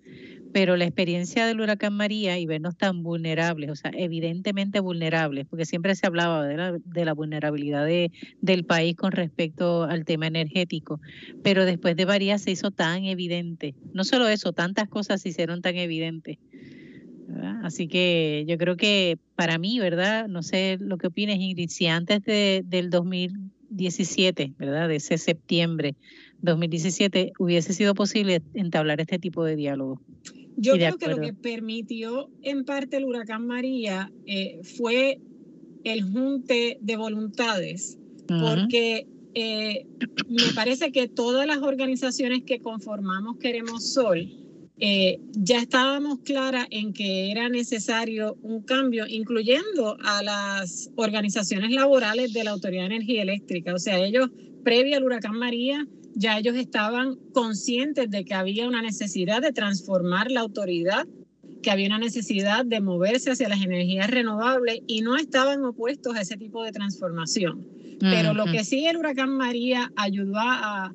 pero 0.53 0.77
la 0.77 0.85
experiencia 0.85 1.47
del 1.47 1.61
huracán 1.61 1.95
María 1.95 2.39
y 2.39 2.47
vernos 2.47 2.77
tan 2.77 3.03
vulnerables, 3.03 3.71
o 3.71 3.77
sea, 3.77 3.91
evidentemente 3.95 4.81
vulnerables, 4.81 5.47
porque 5.49 5.65
siempre 5.65 5.95
se 5.95 6.07
hablaba 6.07 6.47
de 6.47 6.57
la, 6.57 6.79
de 6.85 7.05
la 7.05 7.13
vulnerabilidad 7.13 7.87
de, 7.87 8.11
del 8.41 8.65
país 8.65 8.97
con 8.97 9.13
respecto 9.13 9.85
al 9.85 10.05
tema 10.05 10.27
energético, 10.27 11.01
pero 11.43 11.65
después 11.65 11.97
de 11.97 12.07
María 12.07 12.39
se 12.39 12.51
hizo 12.51 12.71
tan 12.71 13.05
evidente. 13.05 13.75
No 13.93 14.05
solo 14.05 14.29
eso, 14.29 14.53
tantas 14.53 14.89
cosas 14.89 15.23
se 15.23 15.31
hicieron 15.31 15.63
tan 15.63 15.77
evidentes. 15.77 16.39
Así 17.63 17.87
que 17.87 18.45
yo 18.49 18.59
creo 18.59 18.77
que 18.77 19.19
para 19.37 19.59
mí, 19.59 19.79
¿verdad? 19.79 20.27
No 20.29 20.43
sé 20.43 20.79
lo 20.81 20.99
que 20.99 21.07
opines, 21.07 21.39
Ingrid, 21.39 21.69
si 21.69 21.87
antes 21.87 22.23
de, 22.25 22.63
del 22.67 22.91
2017, 22.91 24.55
¿verdad? 24.59 24.89
De 24.89 24.97
ese 24.97 25.17
septiembre 25.17 25.95
2017 26.43 27.33
hubiese 27.39 27.73
sido 27.73 27.95
posible 27.95 28.43
entablar 28.55 29.01
este 29.01 29.19
tipo 29.19 29.45
de 29.45 29.57
diálogo. 29.57 30.01
Yo 30.61 30.75
creo 30.75 30.99
que 30.99 31.09
lo 31.09 31.21
que 31.21 31.33
permitió 31.33 32.29
en 32.43 32.67
parte 32.67 32.99
el 32.99 33.07
huracán 33.07 33.47
María 33.47 34.13
eh, 34.27 34.61
fue 34.63 35.19
el 35.85 36.03
junte 36.03 36.77
de 36.83 36.97
voluntades, 36.97 37.99
porque 38.27 39.07
eh, 39.35 39.87
me 40.29 40.53
parece 40.55 40.93
que 40.93 41.09
todas 41.09 41.47
las 41.47 41.59
organizaciones 41.59 42.43
que 42.45 42.61
conformamos 42.61 43.39
Queremos 43.39 43.93
Sol, 43.95 44.29
eh, 44.79 45.19
ya 45.33 45.61
estábamos 45.61 46.19
claras 46.21 46.67
en 46.71 46.93
que 46.93 47.31
era 47.31 47.49
necesario 47.49 48.37
un 48.43 48.63
cambio, 48.63 49.07
incluyendo 49.09 49.97
a 50.03 50.23
las 50.23 50.91
organizaciones 50.97 51.71
laborales 51.71 52.35
de 52.35 52.45
la 52.45 52.51
Autoridad 52.51 52.83
de 52.83 52.97
Energía 52.97 53.23
Eléctrica. 53.23 53.75
O 53.75 53.79
sea, 53.79 53.99
ellos, 53.99 54.29
previo 54.63 54.99
al 54.99 55.05
huracán 55.05 55.39
María, 55.39 55.87
ya 56.15 56.39
ellos 56.39 56.57
estaban 56.57 57.17
conscientes 57.33 58.11
de 58.11 58.25
que 58.25 58.35
había 58.35 58.69
una 58.69 58.83
necesidad 58.83 59.43
de 59.43 59.53
transformar 59.53 60.31
la 60.31 60.41
autoridad, 60.41 61.07
que 61.63 61.71
había 61.71 61.87
una 61.87 61.99
necesidad 61.99 62.65
de 62.65 62.81
moverse 62.81 63.31
hacia 63.31 63.49
las 63.49 63.63
energías 63.63 64.11
renovables 64.11 64.81
y 64.87 65.03
no 65.03 65.17
estaban 65.17 65.65
opuestos 65.65 66.17
a 66.17 66.23
ese 66.23 66.37
tipo 66.37 66.63
de 66.65 66.73
transformación. 66.73 67.67
Pero 68.01 68.33
lo 68.33 68.47
que 68.47 68.65
sí 68.65 68.87
el 68.87 68.97
huracán 68.97 69.31
María 69.31 69.93
ayudó 69.95 70.37
a, 70.37 70.93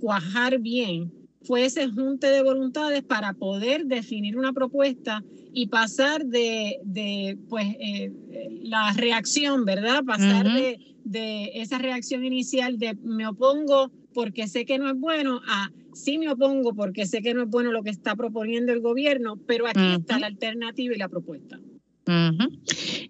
cuajar 0.00 0.58
bien 0.58 1.12
fue 1.42 1.66
ese 1.66 1.86
junte 1.88 2.26
de 2.26 2.42
voluntades 2.42 3.02
para 3.04 3.34
poder 3.34 3.84
definir 3.86 4.36
una 4.36 4.52
propuesta 4.52 5.22
y 5.52 5.68
pasar 5.68 6.26
de, 6.26 6.80
de 6.82 7.38
pues, 7.48 7.66
eh, 7.78 8.10
la 8.62 8.92
reacción, 8.94 9.64
¿verdad? 9.64 10.02
Pasar 10.02 10.44
de, 10.46 10.80
de 11.04 11.52
esa 11.54 11.78
reacción 11.78 12.24
inicial 12.24 12.78
de 12.78 12.94
me 13.04 13.28
opongo 13.28 13.92
porque 14.16 14.48
sé 14.48 14.64
que 14.64 14.78
no 14.78 14.88
es 14.88 14.98
bueno, 14.98 15.42
a 15.46 15.70
sí 15.92 16.16
me 16.16 16.30
opongo 16.30 16.74
porque 16.74 17.04
sé 17.04 17.20
que 17.20 17.34
no 17.34 17.42
es 17.42 17.50
bueno 17.50 17.70
lo 17.70 17.82
que 17.82 17.90
está 17.90 18.16
proponiendo 18.16 18.72
el 18.72 18.80
gobierno, 18.80 19.36
pero 19.46 19.66
aquí 19.66 19.92
está 19.98 20.18
la 20.18 20.28
alternativa 20.28 20.94
y 20.94 20.98
la 20.98 21.10
propuesta. 21.10 21.60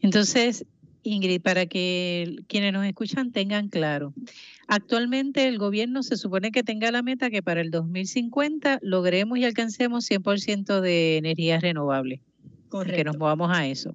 Entonces, 0.02 0.66
Ingrid, 1.04 1.42
para 1.42 1.66
que 1.66 2.38
quienes 2.48 2.72
nos 2.72 2.84
escuchan 2.84 3.30
tengan 3.30 3.68
claro, 3.68 4.14
actualmente 4.66 5.46
el 5.46 5.58
gobierno 5.58 6.02
se 6.02 6.16
supone 6.16 6.50
que 6.50 6.64
tenga 6.64 6.90
la 6.90 7.02
meta 7.02 7.30
que 7.30 7.40
para 7.40 7.60
el 7.60 7.70
2050 7.70 8.80
logremos 8.82 9.38
y 9.38 9.44
alcancemos 9.44 10.10
100% 10.10 10.80
de 10.80 11.18
energías 11.18 11.62
renovables. 11.62 12.20
Correcto. 12.68 12.96
Que 12.96 13.04
nos 13.04 13.16
movamos 13.16 13.56
a 13.56 13.64
eso. 13.68 13.94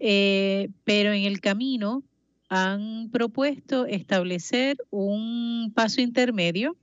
Eh, 0.00 0.68
pero 0.82 1.12
en 1.12 1.22
el 1.22 1.40
camino 1.40 2.02
han 2.50 3.10
propuesto 3.10 3.86
establecer 3.86 4.76
un 4.90 5.72
paso 5.72 6.00
intermedio 6.00 6.76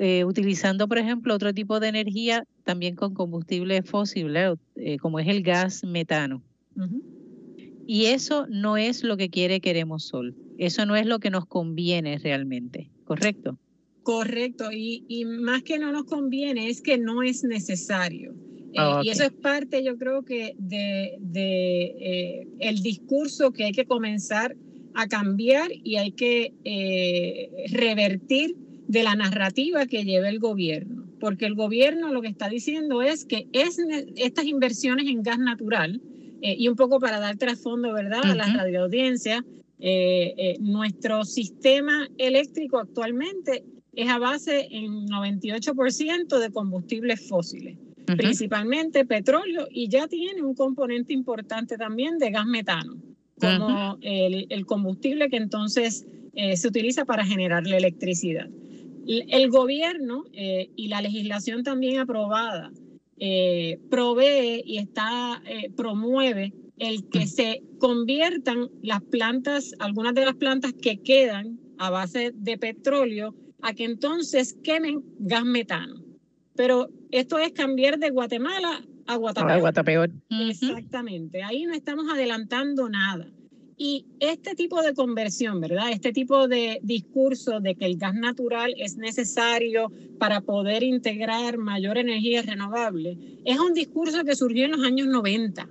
eh, 0.00 0.24
utilizando, 0.24 0.88
por 0.88 0.98
ejemplo, 0.98 1.32
otro 1.32 1.54
tipo 1.54 1.78
de 1.78 1.88
energía 1.88 2.44
también 2.64 2.96
con 2.96 3.14
combustible 3.14 3.82
fósil, 3.82 4.34
eh, 4.76 4.96
como 4.98 5.20
es 5.20 5.28
el 5.28 5.42
gas 5.42 5.84
metano. 5.84 6.42
Y 7.86 8.06
eso 8.06 8.46
no 8.48 8.76
es 8.76 9.04
lo 9.04 9.16
que 9.16 9.30
quiere 9.30 9.60
Queremos 9.60 10.04
Sol. 10.04 10.34
Eso 10.58 10.86
no 10.86 10.96
es 10.96 11.06
lo 11.06 11.18
que 11.18 11.30
nos 11.30 11.46
conviene 11.46 12.18
realmente, 12.18 12.90
¿correcto? 13.04 13.58
Correcto. 14.02 14.70
Y, 14.72 15.24
más 15.24 15.62
que 15.62 15.78
no 15.78 15.92
nos 15.92 16.04
conviene, 16.04 16.68
es 16.68 16.82
que 16.82 16.98
no 16.98 17.22
es 17.22 17.44
necesario. 17.44 18.34
Ah, 18.76 19.02
eh, 19.02 19.06
y 19.06 19.10
eso 19.10 19.24
es 19.24 19.32
parte, 19.32 19.84
yo 19.84 19.96
creo 19.98 20.24
que, 20.24 20.54
de, 20.58 21.16
de 21.20 22.48
el 22.58 22.82
discurso 22.82 23.52
que 23.52 23.64
hay 23.64 23.72
que 23.72 23.84
comenzar 23.84 24.52
a 24.52 24.69
cambiar 25.08 25.70
y 25.72 25.96
hay 25.96 26.12
que 26.12 26.52
eh, 26.64 27.50
revertir 27.72 28.56
de 28.88 29.02
la 29.02 29.14
narrativa 29.14 29.86
que 29.86 30.04
lleva 30.04 30.28
el 30.28 30.40
gobierno, 30.40 31.06
porque 31.20 31.46
el 31.46 31.54
gobierno 31.54 32.12
lo 32.12 32.22
que 32.22 32.28
está 32.28 32.48
diciendo 32.48 33.02
es 33.02 33.24
que 33.24 33.48
es, 33.52 33.78
estas 34.16 34.46
inversiones 34.46 35.06
en 35.06 35.22
gas 35.22 35.38
natural, 35.38 36.00
eh, 36.42 36.56
y 36.58 36.68
un 36.68 36.76
poco 36.76 36.98
para 36.98 37.20
dar 37.20 37.36
trasfondo, 37.36 37.92
¿verdad?, 37.92 38.24
a 38.24 38.34
la 38.34 38.46
radioaudiencia, 38.46 39.44
eh, 39.78 40.56
nuestro 40.60 41.24
sistema 41.24 42.08
eléctrico 42.18 42.78
actualmente 42.78 43.64
es 43.92 44.08
a 44.08 44.18
base 44.18 44.68
en 44.70 45.06
98% 45.06 46.38
de 46.38 46.50
combustibles 46.50 47.28
fósiles, 47.28 47.78
principalmente 48.16 49.04
petróleo, 49.04 49.68
y 49.70 49.88
ya 49.88 50.08
tiene 50.08 50.42
un 50.42 50.54
componente 50.54 51.12
importante 51.12 51.76
también 51.76 52.18
de 52.18 52.30
gas 52.30 52.46
metano 52.46 52.96
como 53.40 53.98
el, 54.02 54.66
combustible 54.66 55.28
que 55.28 55.36
entonces 55.36 56.06
eh, 56.34 56.56
se 56.56 56.68
utiliza 56.68 57.04
para 57.04 57.24
generar 57.24 57.66
la 57.66 57.76
electricidad. 57.76 58.48
el 59.06 59.50
gobierno 59.50 60.24
eh, 60.32 60.70
y 60.76 60.88
la 60.88 61.00
legislación 61.00 61.64
también 61.64 61.98
aprobada 61.98 62.70
eh, 63.18 63.78
provee 63.90 64.62
y 64.64 64.78
está 64.78 65.42
promueve 65.76 66.52
el 66.78 67.08
que 67.10 67.26
se 67.26 67.62
conviertan 67.78 68.70
las 68.82 69.02
plantas, 69.02 69.74
algunas 69.78 70.14
de 70.14 70.24
las 70.24 70.34
plantas 70.36 70.72
que 70.72 71.02
quedan 71.02 71.58
a 71.78 71.90
base 71.90 72.32
de 72.34 72.56
petróleo, 72.56 73.34
a 73.60 73.74
que 73.74 73.84
entonces 73.84 74.56
quemen 74.62 75.02
gas 75.18 75.44
metano. 75.44 76.02
Pero 76.56 76.88
esto 77.10 77.38
es 77.38 77.52
cambiar 77.52 77.98
de 77.98 78.10
Guatemala 78.10 78.82
a 79.06 79.16
Guatapeor. 79.16 80.10
Exactamente. 80.28 81.42
Ahí 81.42 81.64
no 81.64 81.74
estamos 81.74 82.06
adelantando 82.12 82.88
nada. 82.88 83.26
Y 83.82 84.04
este 84.20 84.54
tipo 84.54 84.82
de 84.82 84.92
conversión, 84.92 85.58
¿verdad? 85.58 85.90
Este 85.90 86.12
tipo 86.12 86.48
de 86.48 86.80
discurso 86.82 87.60
de 87.60 87.76
que 87.76 87.86
el 87.86 87.96
gas 87.96 88.14
natural 88.14 88.74
es 88.76 88.98
necesario 88.98 89.90
para 90.18 90.42
poder 90.42 90.82
integrar 90.82 91.56
mayor 91.56 91.96
energía 91.96 92.42
renovable, 92.42 93.16
es 93.42 93.58
un 93.58 93.72
discurso 93.72 94.22
que 94.22 94.36
surgió 94.36 94.66
en 94.66 94.72
los 94.72 94.84
años 94.84 95.06
90, 95.06 95.66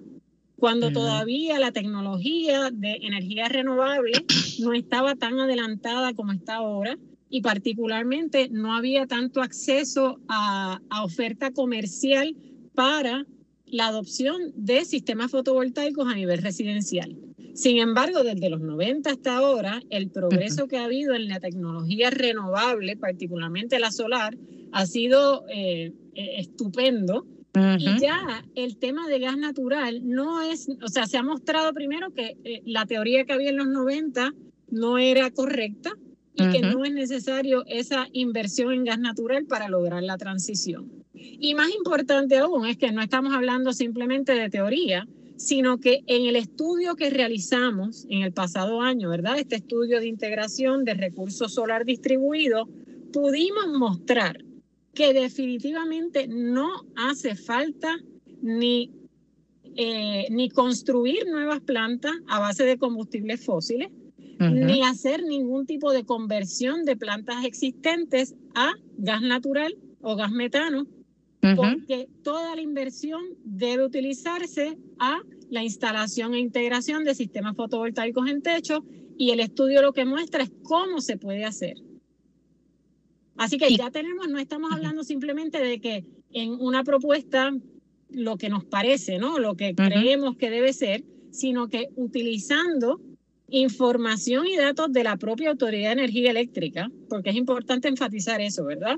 cuando 0.55 0.91
todavía 0.91 1.59
la 1.59 1.71
tecnología 1.71 2.71
de 2.71 2.97
energía 3.03 3.47
renovable 3.47 4.13
no 4.59 4.73
estaba 4.73 5.13
tan 5.13 5.39
adelantada 5.39 6.15
como 6.15 6.31
está 6.31 6.55
ahora 6.55 6.97
y 7.29 7.41
particularmente 7.41 8.49
no 8.49 8.73
había 8.75 9.05
tanto 9.05 9.43
acceso 9.43 10.19
a, 10.27 10.81
a 10.89 11.03
oferta 11.03 11.51
comercial 11.51 12.35
para 12.79 13.25
la 13.65 13.87
adopción 13.87 14.53
de 14.55 14.85
sistemas 14.85 15.31
fotovoltaicos 15.31 16.07
a 16.07 16.15
nivel 16.15 16.41
residencial. 16.41 17.13
Sin 17.53 17.77
embargo, 17.77 18.23
desde 18.23 18.49
los 18.49 18.61
90 18.61 19.11
hasta 19.11 19.35
ahora, 19.35 19.81
el 19.89 20.09
progreso 20.09 20.69
que 20.69 20.77
ha 20.77 20.85
habido 20.85 21.13
en 21.13 21.27
la 21.27 21.41
tecnología 21.41 22.09
renovable, 22.09 22.95
particularmente 22.95 23.79
la 23.79 23.91
solar, 23.91 24.37
ha 24.71 24.85
sido 24.85 25.43
eh, 25.49 25.91
eh, 26.15 26.35
estupendo. 26.37 27.27
Y 27.79 27.99
ya 27.99 28.45
el 28.55 28.77
tema 28.77 29.09
de 29.09 29.19
gas 29.19 29.37
natural 29.37 29.99
no 30.07 30.41
es, 30.41 30.69
o 30.81 30.87
sea, 30.87 31.05
se 31.05 31.17
ha 31.17 31.23
mostrado 31.23 31.73
primero 31.73 32.13
que 32.13 32.37
eh, 32.45 32.61
la 32.63 32.85
teoría 32.85 33.25
que 33.25 33.33
había 33.33 33.49
en 33.49 33.57
los 33.57 33.67
90 33.67 34.33
no 34.69 34.97
era 34.97 35.31
correcta 35.31 35.91
y 36.33 36.47
que 36.47 36.61
no 36.61 36.85
es 36.85 36.93
necesario 36.93 37.65
esa 37.67 38.07
inversión 38.13 38.71
en 38.71 38.85
gas 38.85 38.99
natural 38.99 39.47
para 39.47 39.67
lograr 39.67 40.01
la 40.01 40.15
transición. 40.15 40.98
Y 41.39 41.55
más 41.55 41.69
importante 41.75 42.37
aún 42.37 42.65
es 42.65 42.77
que 42.77 42.91
no 42.91 43.01
estamos 43.01 43.33
hablando 43.33 43.73
simplemente 43.73 44.33
de 44.33 44.49
teoría, 44.49 45.07
sino 45.39 45.79
que 45.79 46.03
en 46.07 46.25
el 46.25 46.35
estudio 46.35 46.95
que 46.95 47.09
realizamos 47.09 48.05
en 48.09 48.23
el 48.23 48.33
pasado 48.33 48.81
año, 48.81 49.09
¿verdad? 49.09 49.39
Este 49.39 49.55
estudio 49.55 49.99
de 49.99 50.07
integración 50.07 50.83
de 50.83 50.95
recursos 50.95 51.53
solar 51.53 51.85
distribuidos, 51.85 52.67
pudimos 53.13 53.67
mostrar 53.67 54.43
que 54.93 55.13
definitivamente 55.13 56.27
no 56.27 56.85
hace 56.95 57.35
falta 57.35 57.97
ni, 58.41 58.91
eh, 59.77 60.27
ni 60.29 60.49
construir 60.49 61.25
nuevas 61.27 61.61
plantas 61.61 62.13
a 62.27 62.39
base 62.39 62.65
de 62.65 62.77
combustibles 62.77 63.43
fósiles, 63.43 63.89
ni 64.39 64.83
hacer 64.83 65.23
ningún 65.23 65.65
tipo 65.65 65.91
de 65.91 66.05
conversión 66.05 66.85
de 66.85 66.95
plantas 66.95 67.43
existentes 67.43 68.35
a 68.55 68.71
gas 68.97 69.21
natural 69.21 69.77
o 70.01 70.15
gas 70.15 70.31
metano, 70.31 70.87
porque 71.55 72.09
toda 72.23 72.55
la 72.55 72.61
inversión 72.61 73.21
debe 73.43 73.85
utilizarse 73.85 74.77
a 74.99 75.21
la 75.49 75.63
instalación 75.63 76.33
e 76.33 76.39
integración 76.39 77.03
de 77.03 77.15
sistemas 77.15 77.55
fotovoltaicos 77.55 78.29
en 78.29 78.41
techo 78.41 78.83
y 79.17 79.31
el 79.31 79.39
estudio 79.39 79.81
lo 79.81 79.93
que 79.93 80.05
muestra 80.05 80.43
es 80.43 80.51
cómo 80.63 81.01
se 81.01 81.17
puede 81.17 81.45
hacer. 81.45 81.77
Así 83.35 83.57
que 83.57 83.73
ya 83.75 83.89
tenemos, 83.89 84.27
no 84.27 84.37
estamos 84.37 84.71
hablando 84.73 85.03
simplemente 85.03 85.59
de 85.59 85.79
que 85.79 86.05
en 86.31 86.51
una 86.59 86.83
propuesta 86.83 87.51
lo 88.09 88.37
que 88.37 88.49
nos 88.49 88.65
parece, 88.65 89.17
¿no? 89.17 89.39
Lo 89.39 89.55
que 89.55 89.75
creemos 89.75 90.35
que 90.35 90.49
debe 90.49 90.73
ser, 90.73 91.03
sino 91.31 91.69
que 91.69 91.87
utilizando 91.95 92.99
información 93.51 94.47
y 94.47 94.55
datos 94.55 94.91
de 94.91 95.03
la 95.03 95.17
propia 95.17 95.49
Autoridad 95.51 95.89
de 95.89 96.01
Energía 96.03 96.31
Eléctrica, 96.31 96.91
porque 97.09 97.31
es 97.31 97.35
importante 97.35 97.87
enfatizar 97.87 98.41
eso, 98.41 98.65
¿verdad? 98.65 98.97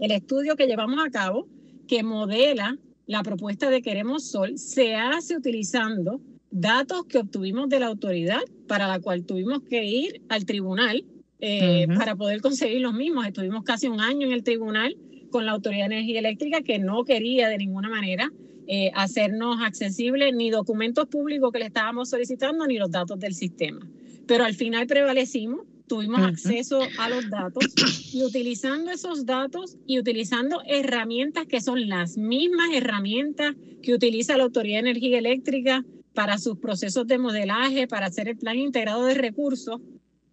El 0.00 0.10
estudio 0.10 0.56
que 0.56 0.66
llevamos 0.66 1.04
a 1.04 1.10
cabo, 1.10 1.48
que 1.86 2.02
modela 2.02 2.76
la 3.06 3.22
propuesta 3.22 3.70
de 3.70 3.82
Queremos 3.82 4.30
Sol, 4.30 4.58
se 4.58 4.94
hace 4.94 5.36
utilizando 5.36 6.20
datos 6.50 7.04
que 7.06 7.18
obtuvimos 7.18 7.68
de 7.68 7.80
la 7.80 7.86
autoridad, 7.86 8.40
para 8.66 8.86
la 8.86 9.00
cual 9.00 9.24
tuvimos 9.24 9.62
que 9.62 9.84
ir 9.84 10.22
al 10.28 10.44
tribunal 10.44 11.04
eh, 11.40 11.86
para 11.96 12.16
poder 12.16 12.40
conseguir 12.40 12.80
los 12.80 12.94
mismos. 12.94 13.26
Estuvimos 13.26 13.64
casi 13.64 13.88
un 13.88 14.00
año 14.00 14.26
en 14.26 14.32
el 14.32 14.42
tribunal 14.42 14.96
con 15.30 15.46
la 15.46 15.52
Autoridad 15.52 15.88
de 15.88 15.96
Energía 15.96 16.18
Eléctrica 16.18 16.62
que 16.62 16.78
no 16.78 17.04
quería 17.04 17.48
de 17.48 17.58
ninguna 17.58 17.88
manera 17.88 18.30
eh, 18.70 18.90
hacernos 18.94 19.62
accesibles 19.62 20.34
ni 20.34 20.50
documentos 20.50 21.08
públicos 21.08 21.50
que 21.50 21.58
le 21.58 21.66
estábamos 21.66 22.10
solicitando 22.10 22.66
ni 22.66 22.76
los 22.76 22.90
datos 22.90 23.18
del 23.18 23.32
sistema. 23.32 23.80
Pero 24.26 24.44
al 24.44 24.54
final 24.54 24.86
prevalecimos, 24.86 25.62
tuvimos 25.86 26.20
acceso 26.20 26.80
a 26.98 27.08
los 27.08 27.30
datos 27.30 27.64
y 28.12 28.22
utilizando 28.22 28.90
esos 28.90 29.24
datos 29.24 29.78
y 29.86 29.98
utilizando 29.98 30.60
herramientas 30.66 31.46
que 31.46 31.62
son 31.62 31.88
las 31.88 32.18
mismas 32.18 32.68
herramientas 32.74 33.56
que 33.82 33.94
utiliza 33.94 34.36
la 34.36 34.44
Autoridad 34.44 34.82
de 34.82 34.90
Energía 34.90 35.18
Eléctrica 35.18 35.82
para 36.12 36.36
sus 36.36 36.58
procesos 36.58 37.06
de 37.06 37.16
modelaje, 37.16 37.88
para 37.88 38.08
hacer 38.08 38.28
el 38.28 38.36
plan 38.36 38.58
integrado 38.58 39.06
de 39.06 39.14
recursos, 39.14 39.80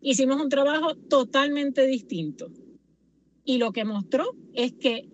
hicimos 0.02 0.42
un 0.42 0.50
trabajo 0.50 0.96
totalmente 0.96 1.88
distinto. 1.88 2.52
Y 3.46 3.60
lo 3.60 3.72
que 3.72 3.86
mostró 3.86 4.36
es 4.54 4.74
que 4.74 5.08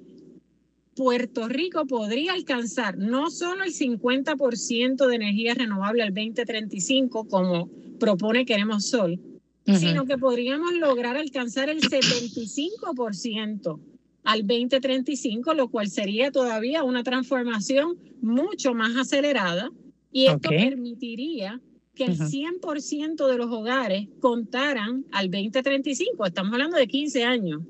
Puerto 1.01 1.47
Rico 1.47 1.87
podría 1.87 2.33
alcanzar 2.33 2.95
no 2.95 3.31
solo 3.31 3.63
el 3.63 3.73
50% 3.73 5.07
de 5.07 5.15
energía 5.15 5.55
renovable 5.55 6.03
al 6.03 6.13
2035, 6.13 7.27
como 7.27 7.71
propone 7.99 8.45
Queremos 8.45 8.85
Sol, 8.85 9.19
sino 9.65 10.05
que 10.05 10.19
podríamos 10.19 10.73
lograr 10.73 11.17
alcanzar 11.17 11.69
el 11.69 11.81
75% 11.81 13.79
al 14.23 14.45
2035, 14.45 15.55
lo 15.55 15.69
cual 15.69 15.89
sería 15.89 16.31
todavía 16.31 16.83
una 16.83 17.01
transformación 17.01 17.97
mucho 18.21 18.75
más 18.75 18.95
acelerada 18.95 19.71
y 20.11 20.27
esto 20.27 20.49
permitiría 20.49 21.59
que 21.95 22.03
el 22.03 22.19
100% 22.19 23.27
de 23.27 23.37
los 23.39 23.49
hogares 23.49 24.07
contaran 24.19 25.03
al 25.11 25.31
2035, 25.31 26.27
estamos 26.27 26.53
hablando 26.53 26.77
de 26.77 26.85
15 26.85 27.23
años, 27.23 27.63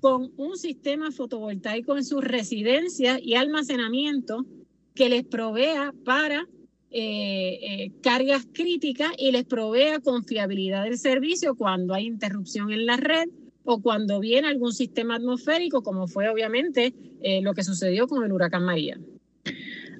con 0.00 0.32
un 0.36 0.56
sistema 0.56 1.10
fotovoltaico 1.10 1.96
en 1.96 2.04
sus 2.04 2.24
residencias 2.24 3.20
y 3.22 3.34
almacenamiento 3.34 4.46
que 4.94 5.08
les 5.08 5.24
provea 5.24 5.92
para 6.04 6.46
eh, 6.90 7.58
eh, 7.62 7.92
cargas 8.02 8.46
críticas 8.52 9.12
y 9.18 9.32
les 9.32 9.44
provea 9.44 10.00
confiabilidad 10.00 10.84
del 10.84 10.98
servicio 10.98 11.54
cuando 11.54 11.94
hay 11.94 12.06
interrupción 12.06 12.72
en 12.72 12.86
la 12.86 12.96
red 12.96 13.28
o 13.64 13.80
cuando 13.80 14.18
viene 14.18 14.48
algún 14.48 14.72
sistema 14.72 15.16
atmosférico, 15.16 15.82
como 15.82 16.08
fue 16.08 16.28
obviamente 16.28 16.94
eh, 17.20 17.42
lo 17.42 17.52
que 17.54 17.62
sucedió 17.62 18.08
con 18.08 18.24
el 18.24 18.32
huracán 18.32 18.64
María. 18.64 18.98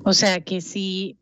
O 0.05 0.15
sea 0.15 0.41
que 0.41 0.63
si, 0.63 1.17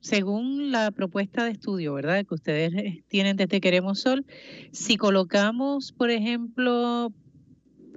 según 0.00 0.72
la 0.72 0.90
propuesta 0.90 1.44
de 1.44 1.52
estudio, 1.52 1.92
¿verdad? 1.92 2.24
Que 2.26 2.34
ustedes 2.34 3.04
tienen 3.08 3.36
desde 3.36 3.60
Queremos 3.60 4.00
Sol, 4.00 4.24
si 4.72 4.96
colocamos, 4.96 5.92
por 5.92 6.10
ejemplo, 6.10 7.12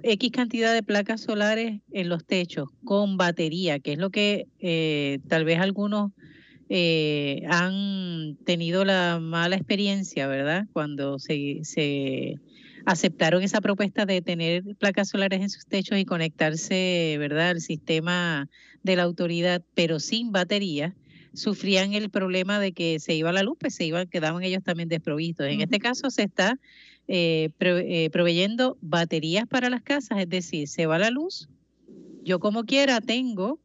X 0.04 0.30
cantidad 0.32 0.74
de 0.74 0.82
placas 0.82 1.22
solares 1.22 1.80
en 1.90 2.08
los 2.08 2.26
techos 2.26 2.68
con 2.84 3.16
batería, 3.16 3.78
que 3.78 3.94
es 3.94 3.98
lo 3.98 4.10
que 4.10 4.46
eh, 4.60 5.18
tal 5.28 5.44
vez 5.44 5.58
algunos 5.60 6.12
eh, 6.68 7.42
han 7.48 8.36
tenido 8.44 8.84
la 8.84 9.18
mala 9.20 9.56
experiencia, 9.56 10.26
¿verdad? 10.26 10.66
Cuando 10.72 11.18
se, 11.18 11.60
se 11.62 12.34
aceptaron 12.84 13.42
esa 13.42 13.62
propuesta 13.62 14.04
de 14.04 14.20
tener 14.20 14.62
placas 14.78 15.08
solares 15.08 15.40
en 15.40 15.50
sus 15.50 15.64
techos 15.66 15.98
y 15.98 16.04
conectarse, 16.04 17.16
¿verdad?, 17.18 17.50
al 17.50 17.60
sistema 17.60 18.48
de 18.82 18.96
la 18.96 19.04
autoridad, 19.04 19.62
pero 19.74 20.00
sin 20.00 20.32
batería, 20.32 20.94
sufrían 21.34 21.94
el 21.94 22.10
problema 22.10 22.60
de 22.60 22.72
que 22.72 23.00
se 23.00 23.14
iba 23.14 23.32
la 23.32 23.42
luz, 23.42 23.56
pues 23.58 23.74
se 23.74 23.84
iban, 23.84 24.08
quedaban 24.08 24.42
ellos 24.42 24.62
también 24.62 24.88
desprovistos. 24.88 25.46
En 25.48 25.60
este 25.60 25.78
caso 25.78 26.10
se 26.10 26.22
está 26.22 26.58
eh, 27.06 27.50
eh, 27.60 28.08
proveyendo 28.10 28.78
baterías 28.80 29.46
para 29.46 29.68
las 29.68 29.82
casas, 29.82 30.20
es 30.20 30.28
decir, 30.28 30.68
se 30.68 30.86
va 30.86 30.98
la 30.98 31.10
luz, 31.10 31.48
yo 32.22 32.40
como 32.40 32.64
quiera 32.64 33.02
tengo 33.02 33.58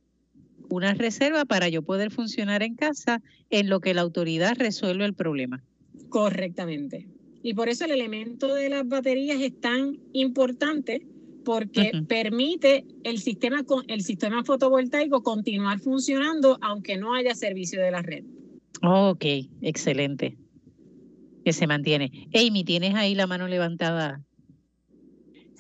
una 0.70 0.94
reserva 0.94 1.46
para 1.46 1.70
yo 1.70 1.82
poder 1.82 2.12
funcionar 2.12 2.64
en 2.64 2.76
casa 2.76 3.22
en 3.50 3.70
lo 3.70 3.80
que 3.80 3.94
la 3.94 4.02
autoridad 4.02 4.56
resuelve 4.58 5.06
el 5.06 5.14
problema. 5.14 5.64
Correctamente. 6.10 7.08
Y 7.42 7.54
por 7.54 7.70
eso 7.70 7.86
el 7.86 7.92
elemento 7.92 8.54
de 8.54 8.70
las 8.70 8.88
baterías 8.88 9.42
es 9.42 9.60
tan 9.60 9.98
importante 10.12 11.08
porque 11.46 11.92
permite 12.08 12.86
el 13.04 13.20
sistema, 13.20 13.66
el 13.88 14.02
sistema 14.02 14.44
fotovoltaico 14.44 15.24
continuar 15.24 15.80
funcionando 15.80 16.58
aunque 16.62 16.98
no 16.98 17.14
haya 17.14 17.34
servicio 17.34 17.82
de 17.82 17.92
la 17.92 18.02
red. 18.02 18.26
ok, 18.82 19.26
excelente 19.62 20.38
que 21.44 21.54
se 21.54 21.68
mantiene. 21.68 22.28
Amy, 22.34 22.64
¿tienes 22.64 22.96
ahí 22.96 23.16
la 23.16 23.28
mano 23.28 23.48
levantada? 23.48 24.22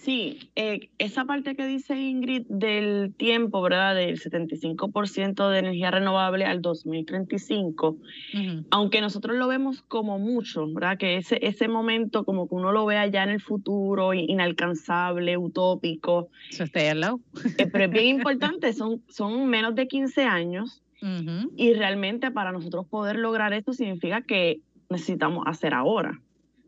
Sí, 0.09 0.49
eh, 0.55 0.89
esa 0.97 1.25
parte 1.25 1.57
que 1.57 1.67
dice 1.67 1.99
Ingrid 1.99 2.45
del 2.47 3.13
tiempo, 3.15 3.61
¿verdad? 3.61 3.95
Del 3.95 4.17
75% 4.17 5.49
de 5.49 5.59
energía 5.59 5.91
renovable 5.91 6.45
al 6.45 6.61
2035, 6.61 7.97
aunque 8.71 9.01
nosotros 9.01 9.35
lo 9.35 9.49
vemos 9.49 9.81
como 9.81 10.17
mucho, 10.17 10.65
¿verdad? 10.73 10.97
Que 10.97 11.17
ese, 11.17 11.37
ese 11.45 11.67
momento 11.67 12.23
como 12.23 12.47
que 12.47 12.55
uno 12.55 12.71
lo 12.71 12.85
vea 12.85 13.07
ya 13.07 13.23
en 13.23 13.29
el 13.29 13.41
futuro, 13.41 14.13
inalcanzable, 14.13 15.37
utópico. 15.37 16.29
Eso 16.49 16.63
está 16.63 16.79
ahí 16.79 16.87
al 16.87 17.01
lado. 17.01 17.19
Eh, 17.57 17.67
pero 17.67 17.83
es 17.83 17.91
bien 17.91 18.07
importante, 18.17 18.71
son, 18.71 19.03
son 19.09 19.47
menos 19.47 19.75
de 19.75 19.87
15 19.87 20.23
años 20.23 20.81
y 21.55 21.73
realmente 21.73 22.29
para 22.31 22.51
nosotros 22.51 22.85
poder 22.87 23.17
lograr 23.17 23.53
esto 23.53 23.71
significa 23.71 24.21
que 24.21 24.59
necesitamos 24.89 25.45
hacer 25.47 25.73
ahora. 25.73 26.19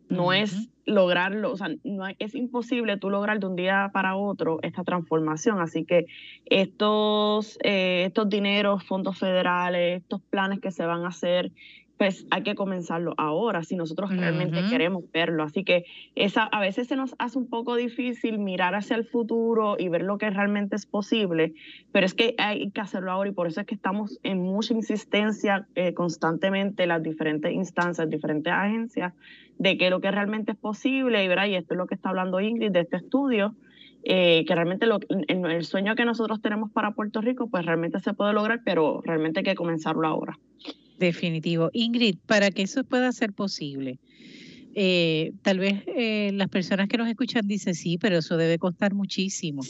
No 0.09 0.33
es 0.33 0.69
lograrlo, 0.85 1.53
o 1.53 1.57
sea, 1.57 1.69
no 1.85 2.05
es 2.19 2.35
imposible 2.35 2.97
tú 2.97 3.09
lograr 3.09 3.39
de 3.39 3.47
un 3.47 3.55
día 3.55 3.91
para 3.93 4.17
otro 4.17 4.59
esta 4.61 4.83
transformación. 4.83 5.61
Así 5.61 5.85
que 5.85 6.05
estos, 6.45 7.57
eh, 7.63 8.03
estos 8.07 8.27
dineros, 8.29 8.83
fondos 8.83 9.17
federales, 9.17 10.01
estos 10.01 10.21
planes 10.21 10.59
que 10.59 10.71
se 10.71 10.85
van 10.85 11.05
a 11.05 11.09
hacer, 11.09 11.51
pues 12.01 12.25
hay 12.31 12.41
que 12.41 12.55
comenzarlo 12.55 13.13
ahora 13.17 13.61
si 13.61 13.75
nosotros 13.75 14.09
realmente 14.09 14.59
queremos 14.71 15.03
verlo. 15.11 15.43
Así 15.43 15.63
que 15.63 15.85
esa, 16.15 16.45
a 16.45 16.59
veces 16.59 16.87
se 16.87 16.95
nos 16.95 17.13
hace 17.19 17.37
un 17.37 17.47
poco 17.47 17.75
difícil 17.75 18.39
mirar 18.39 18.73
hacia 18.73 18.95
el 18.95 19.05
futuro 19.05 19.75
y 19.77 19.87
ver 19.87 20.01
lo 20.01 20.17
que 20.17 20.31
realmente 20.31 20.75
es 20.75 20.87
posible, 20.87 21.53
pero 21.91 22.07
es 22.07 22.15
que 22.15 22.33
hay 22.39 22.71
que 22.71 22.81
hacerlo 22.81 23.11
ahora 23.11 23.29
y 23.29 23.33
por 23.33 23.45
eso 23.45 23.61
es 23.61 23.67
que 23.67 23.75
estamos 23.75 24.17
en 24.23 24.41
mucha 24.41 24.73
insistencia 24.73 25.67
eh, 25.75 25.93
constantemente 25.93 26.87
las 26.87 27.03
diferentes 27.03 27.53
instancias, 27.53 28.09
diferentes 28.09 28.51
agencias, 28.51 29.13
de 29.59 29.77
que 29.77 29.91
lo 29.91 30.01
que 30.01 30.09
realmente 30.09 30.53
es 30.53 30.57
posible 30.57 31.23
y, 31.23 31.27
¿verdad? 31.27 31.45
y 31.49 31.53
esto 31.53 31.75
es 31.75 31.77
lo 31.77 31.85
que 31.85 31.93
está 31.93 32.09
hablando 32.09 32.39
Ingrid 32.39 32.71
de 32.71 32.79
este 32.79 32.97
estudio. 32.97 33.53
Eh, 34.03 34.43
que 34.47 34.55
realmente 34.55 34.87
lo, 34.87 34.97
el 35.27 35.63
sueño 35.63 35.93
que 35.93 36.05
nosotros 36.05 36.41
tenemos 36.41 36.71
para 36.71 36.95
Puerto 36.95 37.21
Rico, 37.21 37.47
pues 37.51 37.63
realmente 37.63 37.99
se 37.99 38.15
puede 38.15 38.33
lograr, 38.33 38.61
pero 38.65 39.03
realmente 39.05 39.41
hay 39.41 39.43
que 39.43 39.53
comenzarlo 39.53 40.07
ahora. 40.07 40.39
Definitivo. 41.01 41.71
Ingrid, 41.73 42.17
para 42.27 42.51
que 42.51 42.61
eso 42.61 42.83
pueda 42.83 43.11
ser 43.11 43.33
posible, 43.33 43.97
eh, 44.75 45.31
tal 45.41 45.57
vez 45.57 45.81
eh, 45.87 46.29
las 46.35 46.47
personas 46.47 46.87
que 46.87 46.97
nos 46.97 47.09
escuchan 47.09 47.47
dicen 47.47 47.73
sí, 47.73 47.97
pero 47.97 48.19
eso 48.19 48.37
debe 48.37 48.59
costar 48.59 48.93
muchísimo. 48.93 49.63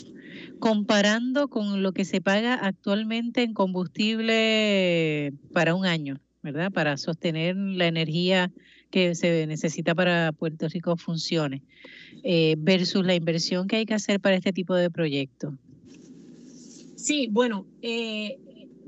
Comparando 0.60 1.48
con 1.48 1.84
lo 1.84 1.94
que 1.94 2.04
se 2.04 2.20
paga 2.20 2.56
actualmente 2.56 3.44
en 3.44 3.54
combustible 3.54 5.32
para 5.54 5.74
un 5.74 5.86
año, 5.86 6.20
¿verdad? 6.44 6.70
Para 6.70 6.98
sostener 6.98 7.56
la 7.56 7.88
energía 7.88 8.52
que 8.90 9.16
se 9.16 9.48
necesita 9.48 9.96
para 9.96 10.34
Puerto 10.34 10.68
Rico 10.68 10.98
funcione, 10.98 11.64
eh, 12.24 12.56
versus 12.58 13.06
la 13.06 13.16
inversión 13.16 13.70
que 13.70 13.78
hay 13.78 13.86
que 13.86 13.94
hacer 13.94 14.20
para 14.20 14.36
este 14.36 14.52
tipo 14.52 14.76
de 14.76 14.92
proyectos. 14.92 15.54
Sí, 16.98 17.30
bueno, 17.32 17.66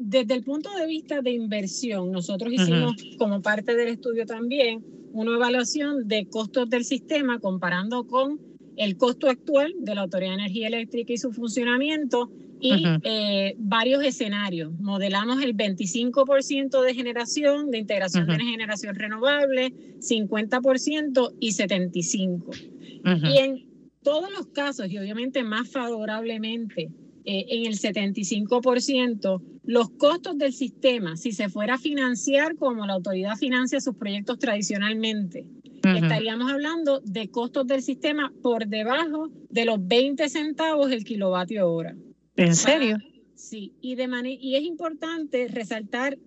desde 0.05 0.33
el 0.33 0.43
punto 0.43 0.69
de 0.75 0.85
vista 0.85 1.21
de 1.21 1.31
inversión, 1.31 2.11
nosotros 2.11 2.51
hicimos 2.51 2.95
como 3.17 3.41
parte 3.41 3.75
del 3.75 3.87
estudio 3.87 4.25
también 4.25 4.83
una 5.13 5.35
evaluación 5.35 6.07
de 6.07 6.25
costos 6.25 6.69
del 6.69 6.83
sistema 6.83 7.39
comparando 7.39 8.05
con 8.05 8.39
el 8.75 8.97
costo 8.97 9.29
actual 9.29 9.73
de 9.79 9.95
la 9.95 10.01
Autoridad 10.01 10.31
de 10.31 10.41
Energía 10.41 10.67
Eléctrica 10.67 11.13
y 11.13 11.17
su 11.17 11.31
funcionamiento 11.31 12.31
y 12.59 12.85
eh, 13.03 13.55
varios 13.59 14.03
escenarios. 14.03 14.73
Modelamos 14.79 15.43
el 15.43 15.55
25% 15.55 16.81
de 16.81 16.93
generación, 16.95 17.71
de 17.71 17.77
integración 17.77 18.25
de 18.25 18.39
generación 18.39 18.95
renovable, 18.95 19.73
50% 19.99 21.35
y 21.39 21.51
75%. 21.51 23.29
Y 23.29 23.37
en 23.37 23.65
todos 24.01 24.31
los 24.31 24.47
casos, 24.47 24.89
y 24.89 24.97
obviamente 24.97 25.43
más 25.43 25.69
favorablemente 25.69 26.89
eh, 27.25 27.45
en 27.49 27.65
el 27.67 27.77
75%, 27.77 29.41
los 29.63 29.89
costos 29.91 30.37
del 30.37 30.53
sistema, 30.53 31.15
si 31.15 31.31
se 31.31 31.49
fuera 31.49 31.75
a 31.75 31.77
financiar 31.77 32.55
como 32.57 32.85
la 32.85 32.93
autoridad 32.93 33.37
financia 33.37 33.79
sus 33.79 33.95
proyectos 33.95 34.39
tradicionalmente, 34.39 35.45
estaríamos 35.83 36.51
hablando 36.51 37.01
de 37.01 37.29
costos 37.29 37.67
del 37.67 37.81
sistema 37.81 38.31
por 38.41 38.67
debajo 38.67 39.29
de 39.49 39.65
los 39.65 39.85
20 39.85 40.29
centavos 40.29 40.91
el 40.91 41.03
kilovatio 41.03 41.69
hora. 41.69 41.95
¿En 42.35 42.55
serio? 42.55 42.97
sí, 43.35 43.73
y, 43.81 43.95
de 43.95 44.37
y 44.39 44.55
es 44.55 44.63
importante 44.63 45.47
resaltar 45.47 46.17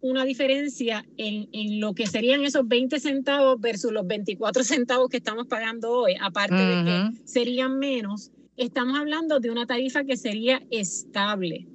una 0.00 0.24
diferencia 0.24 1.04
en, 1.16 1.48
en, 1.52 1.78
lo 1.78 1.94
que 1.94 2.06
serían 2.06 2.44
esos 2.44 2.66
20 2.66 2.98
centavos 3.00 3.60
versus 3.60 3.92
los 3.92 4.06
24 4.06 4.64
centavos 4.64 5.08
que 5.08 5.18
estamos 5.18 5.46
pagando 5.46 5.90
hoy, 5.92 6.14
aparte 6.20 6.56
de 6.56 6.84
que 6.84 7.26
serían 7.26 7.78
menos 7.78 8.32
estamos 8.56 8.98
hablando 8.98 9.40
de 9.40 9.50
una 9.50 9.66
tarifa 9.66 10.04
que 10.04 10.16
sería 10.16 10.62
estable, 10.70 11.66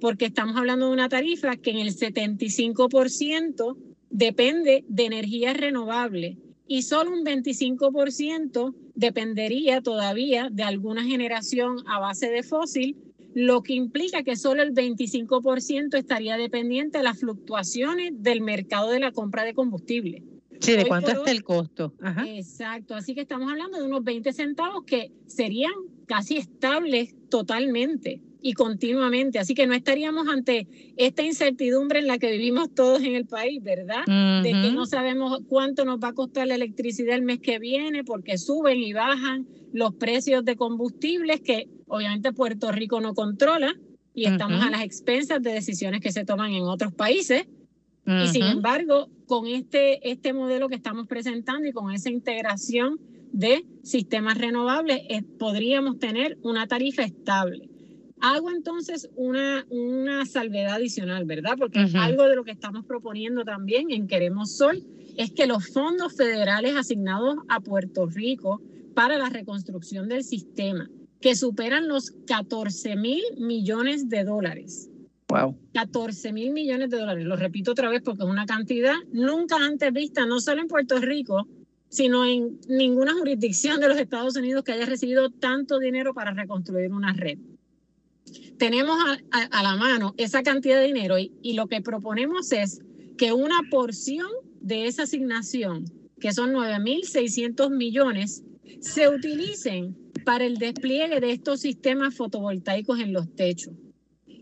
porque 0.00 0.26
estamos 0.26 0.56
hablando 0.56 0.86
de 0.86 0.92
una 0.92 1.08
tarifa 1.08 1.56
que 1.56 1.70
en 1.70 1.78
el 1.78 1.94
75% 1.94 3.76
depende 4.10 4.84
de 4.88 5.04
energía 5.04 5.52
renovable 5.54 6.38
y 6.68 6.82
solo 6.82 7.12
un 7.12 7.24
25% 7.24 8.74
dependería 8.94 9.80
todavía 9.82 10.48
de 10.50 10.62
alguna 10.64 11.04
generación 11.04 11.78
a 11.86 12.00
base 12.00 12.28
de 12.28 12.42
fósil, 12.42 12.96
lo 13.34 13.62
que 13.62 13.74
implica 13.74 14.22
que 14.22 14.36
solo 14.36 14.62
el 14.62 14.74
25% 14.74 15.96
estaría 15.96 16.36
dependiente 16.36 16.98
de 16.98 17.04
las 17.04 17.20
fluctuaciones 17.20 18.12
del 18.14 18.40
mercado 18.40 18.90
de 18.90 19.00
la 19.00 19.12
compra 19.12 19.44
de 19.44 19.54
combustible. 19.54 20.24
Sí, 20.58 20.72
¿de 20.72 20.86
cuánto 20.86 21.10
está 21.10 21.30
el 21.30 21.44
costo? 21.44 21.92
Exacto, 22.26 22.94
así 22.94 23.14
que 23.14 23.20
estamos 23.20 23.50
hablando 23.50 23.78
de 23.78 23.84
unos 23.84 24.02
20 24.02 24.32
centavos 24.32 24.84
que 24.84 25.12
serían 25.26 25.74
casi 26.06 26.38
estables 26.38 27.14
totalmente 27.28 28.22
y 28.40 28.52
continuamente. 28.52 29.38
Así 29.38 29.54
que 29.54 29.66
no 29.66 29.74
estaríamos 29.74 30.28
ante 30.28 30.68
esta 30.96 31.22
incertidumbre 31.22 31.98
en 32.00 32.06
la 32.06 32.18
que 32.18 32.30
vivimos 32.30 32.74
todos 32.74 33.02
en 33.02 33.14
el 33.14 33.26
país, 33.26 33.62
¿verdad? 33.62 34.04
De 34.42 34.50
que 34.50 34.72
no 34.72 34.86
sabemos 34.86 35.40
cuánto 35.48 35.84
nos 35.84 35.98
va 35.98 36.08
a 36.08 36.12
costar 36.12 36.46
la 36.46 36.54
electricidad 36.54 37.16
el 37.16 37.22
mes 37.22 37.40
que 37.40 37.58
viene 37.58 38.04
porque 38.04 38.38
suben 38.38 38.78
y 38.78 38.92
bajan 38.92 39.46
los 39.72 39.94
precios 39.94 40.44
de 40.44 40.56
combustibles 40.56 41.40
que 41.40 41.68
obviamente 41.86 42.32
Puerto 42.32 42.72
Rico 42.72 43.00
no 43.00 43.14
controla 43.14 43.74
y 44.14 44.26
estamos 44.26 44.62
a 44.62 44.70
las 44.70 44.82
expensas 44.82 45.42
de 45.42 45.52
decisiones 45.52 46.00
que 46.00 46.10
se 46.12 46.24
toman 46.24 46.52
en 46.52 46.62
otros 46.62 46.92
países. 46.94 47.46
Y 48.06 48.28
sin 48.28 48.44
embargo, 48.44 49.10
con 49.26 49.48
este, 49.48 50.08
este 50.08 50.32
modelo 50.32 50.68
que 50.68 50.76
estamos 50.76 51.08
presentando 51.08 51.66
y 51.66 51.72
con 51.72 51.92
esa 51.92 52.08
integración 52.08 53.00
de 53.32 53.66
sistemas 53.82 54.38
renovables, 54.38 55.02
eh, 55.08 55.22
podríamos 55.38 55.98
tener 55.98 56.38
una 56.42 56.66
tarifa 56.66 57.02
estable. 57.02 57.68
Hago 58.20 58.50
entonces 58.50 59.10
una, 59.14 59.66
una 59.68 60.24
salvedad 60.26 60.74
adicional, 60.74 61.24
¿verdad? 61.24 61.56
Porque 61.58 61.86
algo 61.94 62.24
de 62.24 62.36
lo 62.36 62.44
que 62.44 62.50
estamos 62.50 62.84
proponiendo 62.86 63.44
también 63.44 63.90
en 63.90 64.06
Queremos 64.06 64.56
Sol 64.56 64.82
es 65.16 65.30
que 65.32 65.46
los 65.46 65.68
fondos 65.68 66.14
federales 66.16 66.74
asignados 66.76 67.36
a 67.48 67.60
Puerto 67.60 68.06
Rico 68.06 68.62
para 68.94 69.18
la 69.18 69.28
reconstrucción 69.28 70.08
del 70.08 70.24
sistema, 70.24 70.88
que 71.20 71.36
superan 71.36 71.88
los 71.88 72.12
14 72.26 72.96
mil 72.96 73.22
millones 73.38 74.08
de 74.08 74.24
dólares, 74.24 74.90
Wow. 75.28 75.58
14 75.74 76.32
mil 76.32 76.52
millones 76.52 76.88
de 76.90 76.98
dólares. 76.98 77.24
Lo 77.24 77.36
repito 77.36 77.72
otra 77.72 77.88
vez 77.88 78.00
porque 78.02 78.22
es 78.22 78.28
una 78.28 78.46
cantidad 78.46 78.94
nunca 79.12 79.56
antes 79.56 79.92
vista, 79.92 80.24
no 80.24 80.40
solo 80.40 80.60
en 80.60 80.68
Puerto 80.68 81.00
Rico, 81.00 81.48
sino 81.88 82.24
en 82.24 82.60
ninguna 82.68 83.12
jurisdicción 83.14 83.80
de 83.80 83.88
los 83.88 83.98
Estados 83.98 84.36
Unidos 84.36 84.62
que 84.62 84.72
haya 84.72 84.86
recibido 84.86 85.30
tanto 85.30 85.78
dinero 85.78 86.14
para 86.14 86.32
reconstruir 86.32 86.92
una 86.92 87.12
red. 87.12 87.38
Tenemos 88.58 88.98
a, 89.30 89.62
la 89.62 89.76
mano 89.76 90.14
esa 90.16 90.42
cantidad 90.42 90.76
de 90.80 90.86
dinero 90.86 91.18
y, 91.18 91.32
y 91.42 91.54
lo 91.54 91.66
que 91.66 91.82
proponemos 91.82 92.52
es 92.52 92.80
que 93.16 93.32
una 93.32 93.60
porción 93.70 94.28
de 94.60 94.86
esa 94.86 95.04
asignación, 95.04 95.84
que 96.20 96.32
son 96.32 96.52
9.600 96.52 97.70
millones, 97.70 98.42
se 98.80 99.08
utilicen 99.08 99.96
para 100.24 100.44
el 100.44 100.58
despliegue 100.58 101.20
de 101.20 101.32
estos 101.32 101.60
sistemas 101.60 102.14
fotovoltaicos 102.14 102.98
en 103.00 103.12
los 103.12 103.34
techos. 103.34 103.74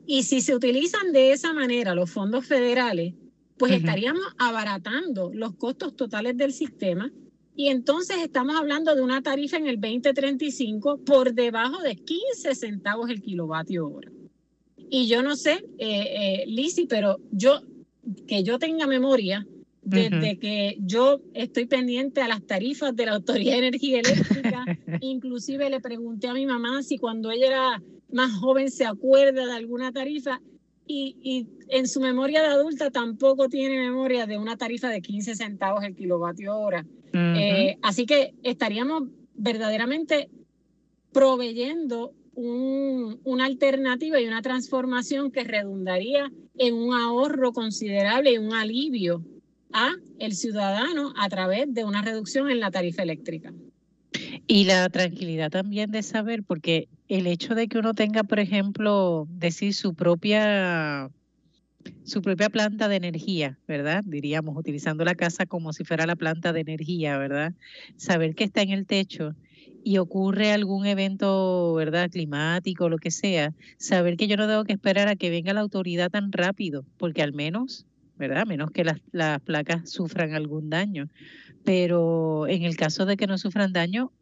Y 0.06 0.22
si 0.24 0.40
se 0.40 0.54
utilizan 0.54 1.12
de 1.12 1.32
esa 1.32 1.52
manera 1.52 1.94
los 1.94 2.10
fondos 2.10 2.46
federales, 2.46 3.14
pues 3.58 3.72
estaríamos 3.72 4.24
abaratando 4.38 5.30
los 5.32 5.54
costos 5.54 5.94
totales 5.96 6.36
del 6.36 6.52
sistema 6.52 7.10
y 7.56 7.68
entonces 7.68 8.16
estamos 8.18 8.56
hablando 8.56 8.94
de 8.94 9.02
una 9.02 9.22
tarifa 9.22 9.56
en 9.56 9.66
el 9.66 9.80
2035 9.80 10.98
por 11.04 11.34
debajo 11.34 11.80
de 11.82 11.96
15 11.96 12.54
centavos 12.54 13.10
el 13.10 13.22
kilovatio 13.22 13.88
hora. 13.88 14.10
Y 14.90 15.06
yo 15.06 15.22
no 15.22 15.36
sé, 15.36 15.64
eh, 15.78 16.44
eh 16.46 16.86
pero 16.88 17.18
yo, 17.30 17.62
que 18.26 18.42
yo 18.42 18.58
tenga 18.58 18.86
memoria, 18.86 19.46
desde 19.82 20.38
que 20.38 20.78
yo 20.80 21.20
estoy 21.34 21.66
pendiente 21.66 22.22
a 22.22 22.28
las 22.28 22.42
tarifas 22.42 22.96
de 22.96 23.06
la 23.06 23.12
Autoridad 23.12 23.52
de 23.52 23.68
Energía 23.68 24.00
Eléctrica, 24.00 24.64
inclusive 25.00 25.68
le 25.68 25.80
pregunté 25.80 26.28
a 26.28 26.34
mi 26.34 26.46
mamá 26.46 26.82
si 26.82 26.98
cuando 26.98 27.30
ella 27.30 27.46
era 27.46 27.82
más 28.10 28.32
joven 28.32 28.70
se 28.70 28.86
acuerda 28.86 29.46
de 29.46 29.52
alguna 29.52 29.92
tarifa 29.92 30.40
y, 30.86 31.46
en 31.68 31.88
su 31.88 32.00
memoria 32.00 32.42
de 32.42 32.48
adulta 32.48 32.90
tampoco 32.90 33.48
tiene 33.48 33.78
memoria 33.78 34.26
de 34.26 34.38
una 34.38 34.56
tarifa 34.56 34.88
de 34.88 35.00
15 35.00 35.34
centavos 35.34 35.82
el 35.82 35.94
kilovatio 35.94 36.56
hora. 36.56 36.86
Eh, 37.12 37.78
así 37.82 38.06
que 38.06 38.34
estaríamos 38.42 39.04
verdaderamente 39.34 40.28
proveyendo 41.12 42.12
una 42.36 43.44
alternativa 43.44 44.20
y 44.20 44.26
una 44.26 44.42
transformación 44.42 45.30
que 45.30 45.44
redundaría 45.44 46.30
en 46.58 46.74
un 46.74 46.94
ahorro 46.94 47.52
considerable 47.52 48.32
y 48.32 48.38
un 48.38 48.52
alivio 48.52 49.24
a 49.72 49.92
el 50.18 50.34
ciudadano 50.34 51.12
a 51.16 51.28
través 51.28 51.72
de 51.72 51.84
una 51.84 52.02
reducción 52.02 52.50
en 52.50 52.60
la 52.60 52.70
tarifa 52.70 53.02
eléctrica. 53.02 53.52
Y 54.46 54.64
la 54.64 54.88
tranquilidad 54.88 55.50
también 55.50 55.90
de 55.90 56.02
saber, 56.02 56.42
porque 56.42 56.88
el 57.08 57.26
hecho 57.26 57.54
de 57.54 57.68
que 57.68 57.78
uno 57.78 57.94
tenga, 57.94 58.24
por 58.24 58.38
ejemplo, 58.38 59.26
decir 59.30 59.74
su 59.74 59.94
propia 59.94 61.10
su 62.04 62.22
propia 62.22 62.48
planta 62.48 62.88
de 62.88 62.96
energía, 62.96 63.58
¿verdad? 63.66 64.02
Diríamos, 64.06 64.56
utilizando 64.56 65.04
la 65.04 65.14
casa 65.14 65.46
como 65.46 65.72
si 65.72 65.84
fuera 65.84 66.06
la 66.06 66.16
planta 66.16 66.52
de 66.52 66.60
energía, 66.60 67.18
¿verdad? 67.18 67.52
Saber 67.96 68.34
que 68.34 68.44
está 68.44 68.62
en 68.62 68.70
el 68.70 68.86
techo 68.86 69.34
y 69.84 69.98
ocurre 69.98 70.52
algún 70.52 70.86
evento, 70.86 71.74
¿verdad? 71.74 72.10
Climático, 72.10 72.88
lo 72.88 72.98
que 72.98 73.10
sea, 73.10 73.52
saber 73.76 74.16
que 74.16 74.26
yo 74.26 74.36
no 74.36 74.48
tengo 74.48 74.64
que 74.64 74.72
esperar 74.72 75.08
a 75.08 75.16
que 75.16 75.30
venga 75.30 75.52
la 75.52 75.60
autoridad 75.60 76.10
tan 76.10 76.32
rápido, 76.32 76.84
porque 76.96 77.22
al 77.22 77.32
menos, 77.32 77.86
¿verdad? 78.16 78.46
Menos 78.46 78.70
que 78.70 78.84
las, 78.84 79.00
las 79.12 79.40
placas 79.40 79.90
sufran 79.90 80.34
algún 80.34 80.70
daño. 80.70 81.08
Pero 81.64 82.46
en 82.46 82.62
el 82.62 82.76
caso 82.76 83.06
de 83.06 83.16
que 83.16 83.26
no 83.26 83.38
sufran 83.38 83.72
daño, 83.72 84.12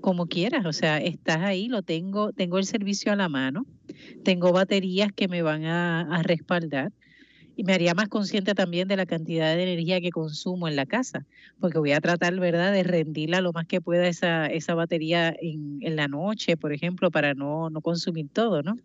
como 0.00 0.26
quieras, 0.26 0.64
o 0.64 0.72
sea, 0.72 0.98
estás 0.98 1.38
ahí, 1.38 1.68
lo 1.68 1.82
tengo, 1.82 2.32
tengo 2.32 2.58
el 2.58 2.64
servicio 2.64 3.12
a 3.12 3.16
la 3.16 3.28
mano, 3.28 3.66
tengo 4.24 4.52
baterías 4.52 5.12
que 5.12 5.28
me 5.28 5.42
van 5.42 5.64
a, 5.64 6.22
respaldar 6.22 6.92
y 7.56 7.64
me 7.64 7.74
haría 7.74 7.94
más 7.94 8.08
consciente 8.08 8.54
también 8.54 8.86
de 8.86 8.96
la 8.96 9.06
cantidad 9.06 9.56
de 9.56 9.64
energía 9.64 10.00
que 10.00 10.10
consumo 10.10 10.68
en 10.68 10.76
la 10.76 10.86
casa, 10.86 11.26
porque 11.58 11.80
voy 11.80 11.90
a 11.90 12.00
tratar, 12.00 12.38
¿verdad?, 12.38 12.72
de 12.72 12.84
rendirla 12.84 13.40
lo 13.40 13.52
más 13.52 13.66
que 13.66 13.80
pueda 13.80 14.06
esa, 14.06 14.46
esa 14.46 14.74
batería 14.74 15.34
en, 15.40 15.78
en 15.80 15.96
la 15.96 16.06
noche, 16.06 16.56
por 16.56 16.72
ejemplo, 16.72 17.10
para 17.10 17.34
no, 17.34 17.68
no 17.68 17.80
consumir 17.80 18.28
todo, 18.32 18.62
¿no? 18.62 18.76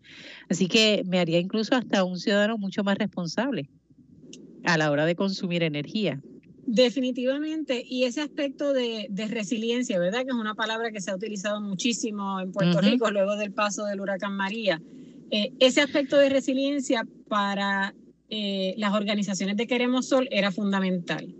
Así 0.48 0.66
que 0.66 1.04
me 1.06 1.20
haría 1.20 1.38
incluso 1.38 1.76
hasta 1.76 2.02
un 2.02 2.18
ciudadano 2.18 2.58
mucho 2.58 2.82
más 2.82 2.98
responsable 2.98 3.70
a 4.64 4.78
la 4.78 4.90
hora 4.90 5.06
de 5.06 5.14
consumir 5.14 5.62
energía. 5.62 6.20
Definitivamente, 6.66 7.84
y 7.86 8.04
ese 8.04 8.22
aspecto 8.22 8.72
de, 8.72 9.08
resiliencia, 9.28 9.98
¿verdad? 9.98 10.22
Que 10.22 10.30
es 10.30 10.34
una 10.34 10.54
palabra 10.54 10.90
que 10.90 11.00
se 11.00 11.10
ha 11.10 11.14
utilizado 11.14 11.60
muchísimo 11.60 12.40
en 12.40 12.52
Puerto 12.52 12.80
Rico 12.80 13.10
luego 13.10 13.36
del 13.36 13.52
paso 13.52 13.84
del 13.84 14.00
huracán 14.00 14.34
María. 14.34 14.80
Eh, 15.30 15.52
ese 15.58 15.82
aspecto 15.82 16.16
de 16.16 16.30
resiliencia 16.30 17.06
para 17.28 17.94
eh, 18.30 18.74
las 18.78 18.94
organizaciones 18.94 19.56
de 19.56 19.66
Queremos 19.66 20.08
Sol 20.08 20.26
era 20.30 20.50
fundamental. 20.50 21.34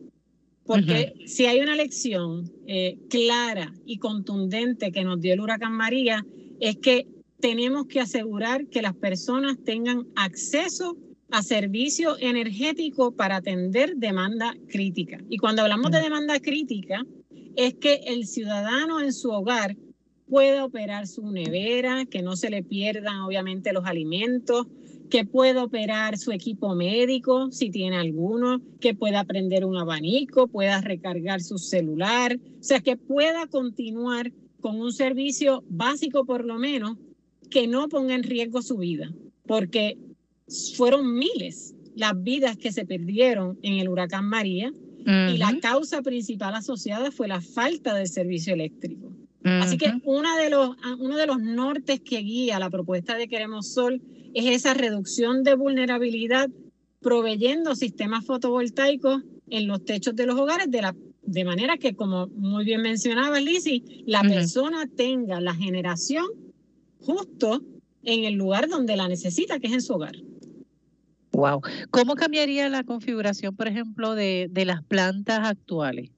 Porque 0.66 1.14
si 1.26 1.46
hay 1.46 1.60
una 1.60 1.76
lección 1.76 2.50
eh, 2.66 2.98
clara 3.08 3.72
y 3.84 3.98
contundente 3.98 4.92
que 4.92 5.04
nos 5.04 5.20
dio 5.20 5.34
el 5.34 5.40
huracán 5.40 5.72
María, 5.72 6.24
es 6.60 6.76
que 6.76 7.06
tenemos 7.40 7.86
que 7.86 8.00
asegurar 8.00 8.66
que 8.68 8.80
las 8.80 8.94
personas 8.94 9.58
tengan 9.64 10.06
acceso 10.16 10.96
a 11.30 11.42
servicio 11.42 12.16
energético 12.18 13.12
para 13.12 13.36
atender 13.36 13.96
demanda 13.96 14.54
crítica. 14.68 15.18
Y 15.28 15.38
cuando 15.38 15.62
hablamos 15.62 15.90
de 15.90 16.00
demanda 16.00 16.38
crítica, 16.40 17.04
es 17.56 17.74
que 17.74 18.00
el 18.06 18.26
ciudadano 18.26 19.00
en 19.00 19.12
su 19.12 19.30
hogar 19.30 19.76
pueda 20.28 20.64
operar 20.64 21.06
su 21.06 21.30
nevera, 21.30 22.06
que 22.06 22.22
no 22.22 22.36
se 22.36 22.50
le 22.50 22.62
pierdan 22.62 23.20
obviamente 23.20 23.72
los 23.72 23.84
alimentos, 23.84 24.66
que 25.10 25.24
pueda 25.24 25.62
operar 25.62 26.18
su 26.18 26.32
equipo 26.32 26.74
médico, 26.74 27.50
si 27.52 27.70
tiene 27.70 27.96
alguno, 27.96 28.60
que 28.80 28.94
pueda 28.94 29.24
prender 29.24 29.64
un 29.64 29.76
abanico, 29.76 30.48
pueda 30.48 30.80
recargar 30.80 31.40
su 31.40 31.58
celular, 31.58 32.38
o 32.58 32.62
sea, 32.62 32.80
que 32.80 32.96
pueda 32.96 33.46
continuar 33.46 34.32
con 34.60 34.80
un 34.80 34.92
servicio 34.92 35.62
básico 35.68 36.24
por 36.24 36.44
lo 36.44 36.58
menos 36.58 36.96
que 37.50 37.66
no 37.66 37.88
ponga 37.88 38.14
en 38.14 38.22
riesgo 38.22 38.62
su 38.62 38.78
vida, 38.78 39.12
porque 39.46 39.98
fueron 40.76 41.16
miles 41.16 41.74
las 41.94 42.20
vidas 42.22 42.56
que 42.56 42.72
se 42.72 42.84
perdieron 42.84 43.58
en 43.62 43.74
el 43.74 43.88
huracán 43.88 44.26
María 44.26 44.72
y 45.06 45.36
la 45.36 45.58
causa 45.60 46.00
principal 46.00 46.54
asociada 46.54 47.10
fue 47.10 47.28
la 47.28 47.42
falta 47.42 47.94
de 47.94 48.06
servicio 48.06 48.54
eléctrico. 48.54 49.12
Así 49.44 49.76
que 49.76 49.92
uno 50.04 50.36
de, 50.38 50.48
los, 50.48 50.74
uno 50.98 51.16
de 51.16 51.26
los 51.26 51.38
nortes 51.38 52.00
que 52.00 52.20
guía 52.20 52.58
la 52.58 52.70
propuesta 52.70 53.14
de 53.14 53.28
Queremos 53.28 53.68
Sol 53.68 54.00
es 54.32 54.46
esa 54.46 54.72
reducción 54.72 55.44
de 55.44 55.54
vulnerabilidad 55.54 56.48
proveyendo 57.02 57.74
sistemas 57.74 58.24
fotovoltaicos 58.24 59.22
en 59.50 59.66
los 59.66 59.84
techos 59.84 60.16
de 60.16 60.24
los 60.24 60.40
hogares 60.40 60.70
de, 60.70 60.80
la, 60.80 60.96
de 61.22 61.44
manera 61.44 61.76
que, 61.76 61.94
como 61.94 62.28
muy 62.28 62.64
bien 62.64 62.80
mencionaba 62.80 63.38
Lizzie, 63.38 63.82
la 64.06 64.22
persona 64.22 64.88
tenga 64.96 65.38
la 65.42 65.54
generación 65.54 66.24
justo 67.00 67.62
en 68.02 68.24
el 68.24 68.34
lugar 68.34 68.68
donde 68.68 68.96
la 68.96 69.08
necesita, 69.08 69.58
que 69.58 69.66
es 69.66 69.74
en 69.74 69.82
su 69.82 69.92
hogar. 69.92 70.16
Wow. 71.34 71.62
¿Cómo 71.90 72.14
cambiaría 72.14 72.68
la 72.68 72.84
configuración, 72.84 73.56
por 73.56 73.66
ejemplo, 73.66 74.14
de, 74.14 74.48
de 74.50 74.64
las 74.64 74.82
plantas 74.84 75.40
actuales? 75.46 76.10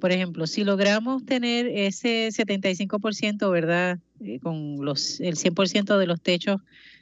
Por 0.00 0.12
ejemplo, 0.12 0.46
si 0.46 0.64
logramos 0.64 1.24
tener 1.24 1.66
ese 1.66 2.28
75%, 2.28 3.50
¿verdad? 3.50 3.98
Eh, 4.20 4.40
con 4.40 4.84
los, 4.84 5.20
el 5.20 5.36
100% 5.36 5.96
de 5.96 6.06
los 6.06 6.20
techos 6.20 6.60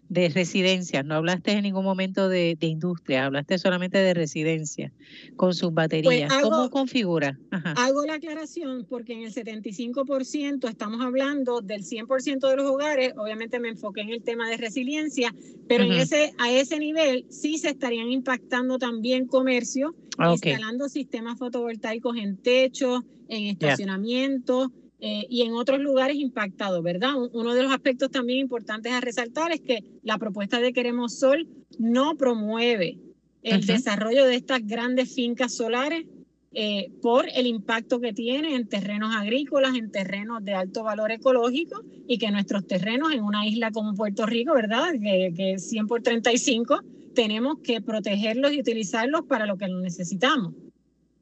de 0.08 0.28
residencia, 0.28 1.02
no 1.02 1.14
hablaste 1.16 1.52
en 1.52 1.62
ningún 1.62 1.84
momento 1.84 2.28
de, 2.28 2.56
industria, 2.60 3.26
hablaste 3.26 3.58
solamente 3.58 3.98
de 3.98 4.14
residencia 4.14 4.92
con 5.36 5.54
sus 5.54 5.72
baterías. 5.72 6.32
Pues 6.32 6.42
¿Cómo 6.42 6.70
configura? 6.70 7.38
Hago 7.76 8.04
la 8.04 8.14
aclaración 8.14 8.86
porque 8.88 9.14
en 9.14 9.22
el 9.22 9.32
75% 9.32 10.68
estamos 10.68 11.00
hablando 11.00 11.60
del 11.60 11.82
100% 11.82 12.48
de 12.48 12.56
los 12.56 12.66
hogares, 12.66 13.14
obviamente 13.16 13.58
me 13.60 13.68
enfoqué 13.68 14.02
en 14.02 14.10
el 14.10 14.22
tema 14.22 14.48
de 14.48 14.56
resiliencia, 14.56 15.34
pero 15.68 15.84
en 15.84 15.92
ese, 15.92 16.32
a 16.38 16.50
ese 16.50 16.78
nivel 16.78 17.26
sí 17.28 17.58
se 17.58 17.70
estarían 17.70 18.10
impactando 18.10 18.78
también 18.78 19.26
comercio, 19.26 19.94
ah, 20.18 20.32
instalando 20.32 20.88
sistemas 20.88 21.38
fotovoltaicos 21.38 22.16
en 22.16 22.36
techos, 22.36 23.02
en 23.28 23.46
estacionamientos. 23.46 24.70
Eh, 24.98 25.26
y 25.28 25.42
en 25.42 25.52
otros 25.52 25.80
lugares 25.80 26.16
impactados, 26.16 26.82
¿verdad? 26.82 27.12
Uno 27.32 27.54
de 27.54 27.62
los 27.62 27.72
aspectos 27.72 28.11
también 28.11 28.38
importantes 28.38 28.92
a 28.92 29.00
resaltar 29.00 29.52
es 29.52 29.61
que 29.61 29.85
la 30.02 30.16
propuesta 30.16 30.59
de 30.59 30.72
Queremos 30.72 31.18
Sol 31.18 31.46
no 31.78 32.16
promueve 32.16 32.98
el 33.42 33.64
desarrollo 33.64 34.24
de 34.24 34.37
estas 34.37 34.66
grandes 34.66 35.14
fincas 35.14 35.54
solares 35.54 36.06
eh, 36.52 36.90
por 37.02 37.28
el 37.35 37.46
impacto 37.46 38.00
que 38.00 38.14
tiene 38.14 38.56
en 38.56 38.66
terrenos 38.66 39.14
agrícolas, 39.14 39.76
en 39.76 39.90
terrenos 39.90 40.42
de 40.42 40.54
alto 40.54 40.82
valor 40.82 41.12
ecológico 41.12 41.82
y 42.09 42.16
que 42.16 42.30
nuestros 42.30 42.66
terrenos 42.66 43.12
en 43.12 43.22
una 43.22 43.46
isla 43.46 43.70
como 43.70 43.94
Puerto 43.94 44.24
Rico, 44.24 44.54
¿verdad? 44.54 44.92
Que, 44.92 45.35
que 45.37 45.59
100 45.59 45.87
por 45.87 46.02
35, 46.02 46.80
tenemos 47.14 47.59
que 47.59 47.82
protegerlos 47.82 48.52
y 48.52 48.61
utilizarlos 48.61 49.26
para 49.26 49.44
lo 49.44 49.59
que 49.59 49.68
necesitamos. 49.68 50.54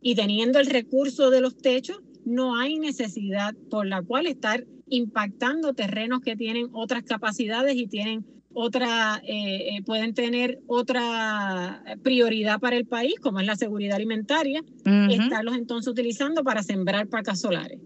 Y 0.01 0.15
teniendo 0.15 0.61
el 0.61 0.67
recurso 0.67 1.31
de 1.31 1.41
los 1.41 1.57
techos, 1.57 2.01
no 2.25 2.57
hay 2.57 2.79
necesidad 2.79 3.55
por 3.71 3.87
la 3.87 4.03
cual 4.03 4.27
estar 4.27 4.67
impactando 4.89 5.75
terrenos 5.75 6.21
que 6.21 6.37
tienen 6.37 6.69
otras 6.73 7.05
capacidades 7.05 7.77
y 7.77 7.87
tienen 7.87 8.25
otra, 8.55 9.21
eh, 9.25 9.77
eh, 9.77 9.83
pueden 9.85 10.15
tener 10.15 10.61
otra 10.67 11.83
prioridad 12.03 12.61
para 12.61 12.77
el 12.77 12.87
país, 12.87 13.15
como 13.21 13.41
es 13.41 13.47
la 13.47 13.57
seguridad 13.57 13.97
alimentaria, 13.97 14.63
estarlos 15.11 15.57
entonces 15.57 15.91
utilizando 15.91 16.45
para 16.45 16.63
sembrar 16.63 17.09
placas 17.09 17.41
solares. 17.41 17.81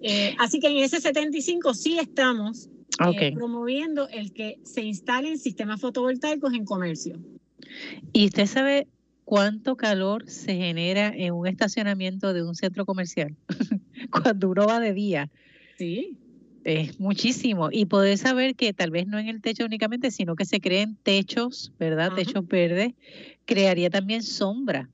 Eh, 0.00 0.34
así 0.38 0.60
que 0.60 0.68
en 0.68 0.78
ese 0.78 1.00
75 1.00 1.74
sí 1.74 1.98
estamos 1.98 2.68
promoviendo 3.34 4.08
el 4.08 4.32
que 4.32 4.58
se 4.64 4.82
instalen 4.82 5.38
sistemas 5.38 5.80
fotovoltaicos 5.80 6.52
en 6.54 6.64
comercio. 6.64 7.18
¿Y 8.12 8.26
usted 8.26 8.46
sabe 8.46 8.86
cuánto 9.32 9.76
calor 9.76 10.28
se 10.28 10.56
genera 10.56 11.10
en 11.16 11.32
un 11.32 11.46
estacionamiento 11.46 12.34
de 12.34 12.42
un 12.42 12.54
centro 12.54 12.84
comercial 12.84 13.34
cuando 14.10 14.50
uno 14.50 14.66
va 14.66 14.78
de 14.78 14.92
día. 14.92 15.30
Sí. 15.78 16.18
Es 16.64 17.00
muchísimo. 17.00 17.70
Y 17.72 17.86
poder 17.86 18.18
saber 18.18 18.54
que 18.54 18.74
tal 18.74 18.90
vez 18.90 19.06
no 19.06 19.18
en 19.18 19.28
el 19.28 19.40
techo 19.40 19.64
únicamente, 19.64 20.10
sino 20.10 20.36
que 20.36 20.44
se 20.44 20.60
creen 20.60 20.98
techos, 21.02 21.72
¿verdad? 21.78 22.12
Techos 22.14 22.46
verdes, 22.46 22.92
crearía 23.46 23.88
también 23.88 24.22
sombra 24.22 24.90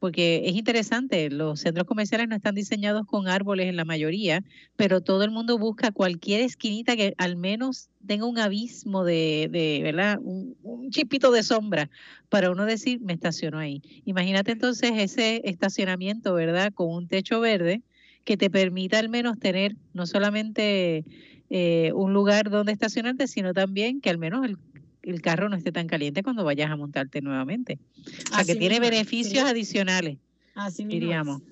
porque 0.00 0.42
es 0.46 0.56
interesante, 0.56 1.28
los 1.28 1.60
centros 1.60 1.86
comerciales 1.86 2.26
no 2.26 2.34
están 2.34 2.54
diseñados 2.54 3.06
con 3.06 3.28
árboles 3.28 3.68
en 3.68 3.76
la 3.76 3.84
mayoría, 3.84 4.42
pero 4.74 5.02
todo 5.02 5.24
el 5.24 5.30
mundo 5.30 5.58
busca 5.58 5.92
cualquier 5.92 6.40
esquinita 6.40 6.96
que 6.96 7.14
al 7.18 7.36
menos 7.36 7.90
tenga 8.06 8.24
un 8.24 8.38
abismo 8.38 9.04
de, 9.04 9.48
de 9.52 9.80
¿verdad? 9.82 10.18
Un, 10.22 10.56
chipito 10.90 11.30
de 11.30 11.44
sombra 11.44 11.88
para 12.30 12.50
uno 12.50 12.64
decir, 12.64 13.00
me 13.00 13.12
estaciono 13.12 13.58
ahí. 13.58 13.82
Imagínate 14.06 14.52
entonces 14.52 14.90
ese 14.96 15.42
estacionamiento, 15.44 16.34
¿verdad? 16.34 16.72
Con 16.72 16.92
un 16.92 17.06
techo 17.06 17.38
verde 17.38 17.82
que 18.24 18.36
te 18.36 18.50
permita 18.50 18.98
al 18.98 19.08
menos 19.08 19.38
tener 19.38 19.76
no 19.92 20.06
solamente 20.06 21.04
eh, 21.50 21.92
un 21.94 22.12
lugar 22.12 22.50
donde 22.50 22.72
estacionarte, 22.72 23.28
sino 23.28 23.52
también 23.52 24.00
que 24.00 24.10
al 24.10 24.18
menos 24.18 24.44
el, 24.44 24.56
el 25.02 25.20
carro 25.22 25.48
no 25.48 25.56
esté 25.56 25.72
tan 25.72 25.86
caliente 25.86 26.22
cuando 26.22 26.44
vayas 26.44 26.70
a 26.70 26.76
montarte 26.76 27.20
nuevamente. 27.20 27.78
O 28.30 28.34
sea, 28.34 28.44
que 28.44 28.56
tiene 28.56 28.80
beneficios 28.80 29.44
adicionales. 29.44 30.18
Así 30.54 30.84
diríamos. 30.84 31.42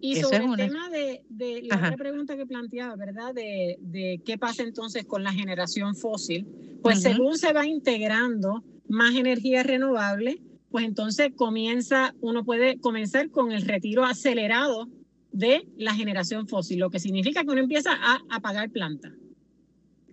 Y 0.00 0.16
sobre 0.16 0.44
el 0.44 0.56
tema 0.56 0.90
de, 0.90 1.62
la 1.62 1.76
otra 1.76 1.96
pregunta 1.96 2.36
que 2.36 2.44
planteaba, 2.44 2.94
¿verdad? 2.94 3.32
De, 3.34 4.20
qué 4.24 4.36
pasa 4.36 4.62
entonces 4.62 5.06
con 5.06 5.22
la 5.22 5.32
generación 5.32 5.96
fósil, 5.96 6.46
pues 6.82 7.00
según 7.00 7.38
se 7.38 7.54
va 7.54 7.66
integrando 7.66 8.62
más 8.86 9.14
energía 9.14 9.62
renovable, 9.62 10.42
pues 10.70 10.84
entonces 10.84 11.32
comienza, 11.34 12.14
uno 12.20 12.44
puede 12.44 12.78
comenzar 12.80 13.30
con 13.30 13.52
el 13.52 13.62
retiro 13.62 14.04
acelerado 14.04 14.88
de 15.32 15.66
la 15.78 15.94
generación 15.94 16.48
fósil, 16.48 16.80
lo 16.80 16.90
que 16.90 17.00
significa 17.00 17.42
que 17.42 17.50
uno 17.50 17.60
empieza 17.60 17.92
a 17.94 18.20
apagar 18.28 18.68
plantas. 18.70 19.12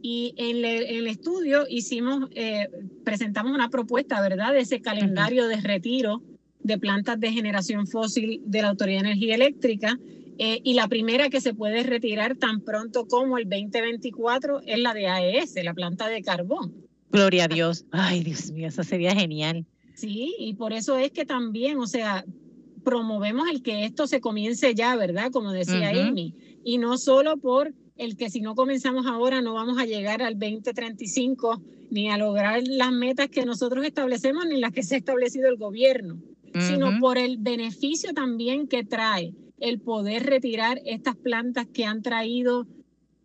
Y 0.02 0.34
en, 0.38 0.66
el 0.66 1.08
estudio 1.08 1.66
hicimos, 1.70 2.30
eh, 2.32 2.68
presentamos 3.04 3.54
una 3.54 3.70
propuesta, 3.70 4.22
¿verdad?, 4.22 4.54
de 4.54 4.62
ese 4.62 4.82
calendario 4.82 5.48
de 5.48 5.58
retiro 5.62 6.24
de 6.64 6.78
plantas 6.78 7.20
de 7.20 7.32
generación 7.32 7.88
fósil 7.88 8.42
de 8.46 8.62
la 8.62 8.70
Autoridad 8.70 9.02
de 9.02 9.10
Energía 9.10 9.36
Eléctrica. 9.36 10.00
Eh, 10.38 10.60
y 10.64 10.74
la 10.74 10.88
primera 10.88 11.30
que 11.30 11.42
se 11.42 11.54
puede 11.54 11.84
retirar 11.84 12.36
tan 12.36 12.62
pronto 12.62 13.06
como 13.06 13.38
el 13.38 13.48
2024 13.48 14.62
es 14.66 14.80
la 14.80 14.94
de 14.94 15.08
AES, 15.08 15.56
la 15.64 15.74
planta 15.74 16.08
de 16.08 16.24
carbón. 16.24 16.74
Gloria 17.12 17.46
a 17.46 17.48
Dios. 17.48 17.86
Ay, 17.92 18.24
Dios 18.24 18.52
mío, 18.52 18.68
eso 18.68 18.84
sería 18.84 19.14
genial. 19.14 19.66
Sí, 19.94 20.34
y 20.40 20.54
por 20.56 20.74
eso 20.74 20.98
es 20.98 21.12
que 21.12 21.26
también, 21.26 21.78
o 21.78 21.86
sea, 21.86 22.26
promovemos 22.84 23.48
el 23.50 23.62
que 23.62 23.86
esto 23.86 24.08
se 24.08 24.22
comience 24.22 24.74
ya, 24.74 24.96
¿verdad? 24.96 25.30
Como 25.32 25.52
decía 25.52 25.90
Amy. 25.90 26.34
Y 26.64 26.78
no 26.78 26.98
solo 26.98 27.38
por 27.38 27.74
el 28.02 28.18
que 28.18 28.32
si 28.32 28.42
no 28.42 28.56
comenzamos 28.56 29.06
ahora 29.06 29.44
no 29.44 29.54
vamos 29.54 29.78
a 29.78 29.86
llegar 29.86 30.24
al 30.24 30.40
2035 30.40 31.62
ni 31.92 32.10
a 32.10 32.18
lograr 32.18 32.64
las 32.66 32.92
metas 32.92 33.30
que 33.30 33.46
nosotros 33.46 33.86
establecemos 33.86 34.44
ni 34.48 34.60
las 34.60 34.72
que 34.72 34.82
se 34.82 34.96
ha 34.96 34.98
establecido 34.98 35.48
el 35.50 35.58
gobierno, 35.58 36.18
sino 36.60 37.00
por 37.00 37.20
el 37.20 37.38
beneficio 37.38 38.12
también 38.14 38.68
que 38.68 38.84
trae 38.84 39.36
el 39.60 39.80
poder 39.80 40.26
retirar 40.26 40.82
estas 40.84 41.16
plantas 41.16 41.68
que 41.72 41.86
han 41.86 42.02
traído 42.02 42.66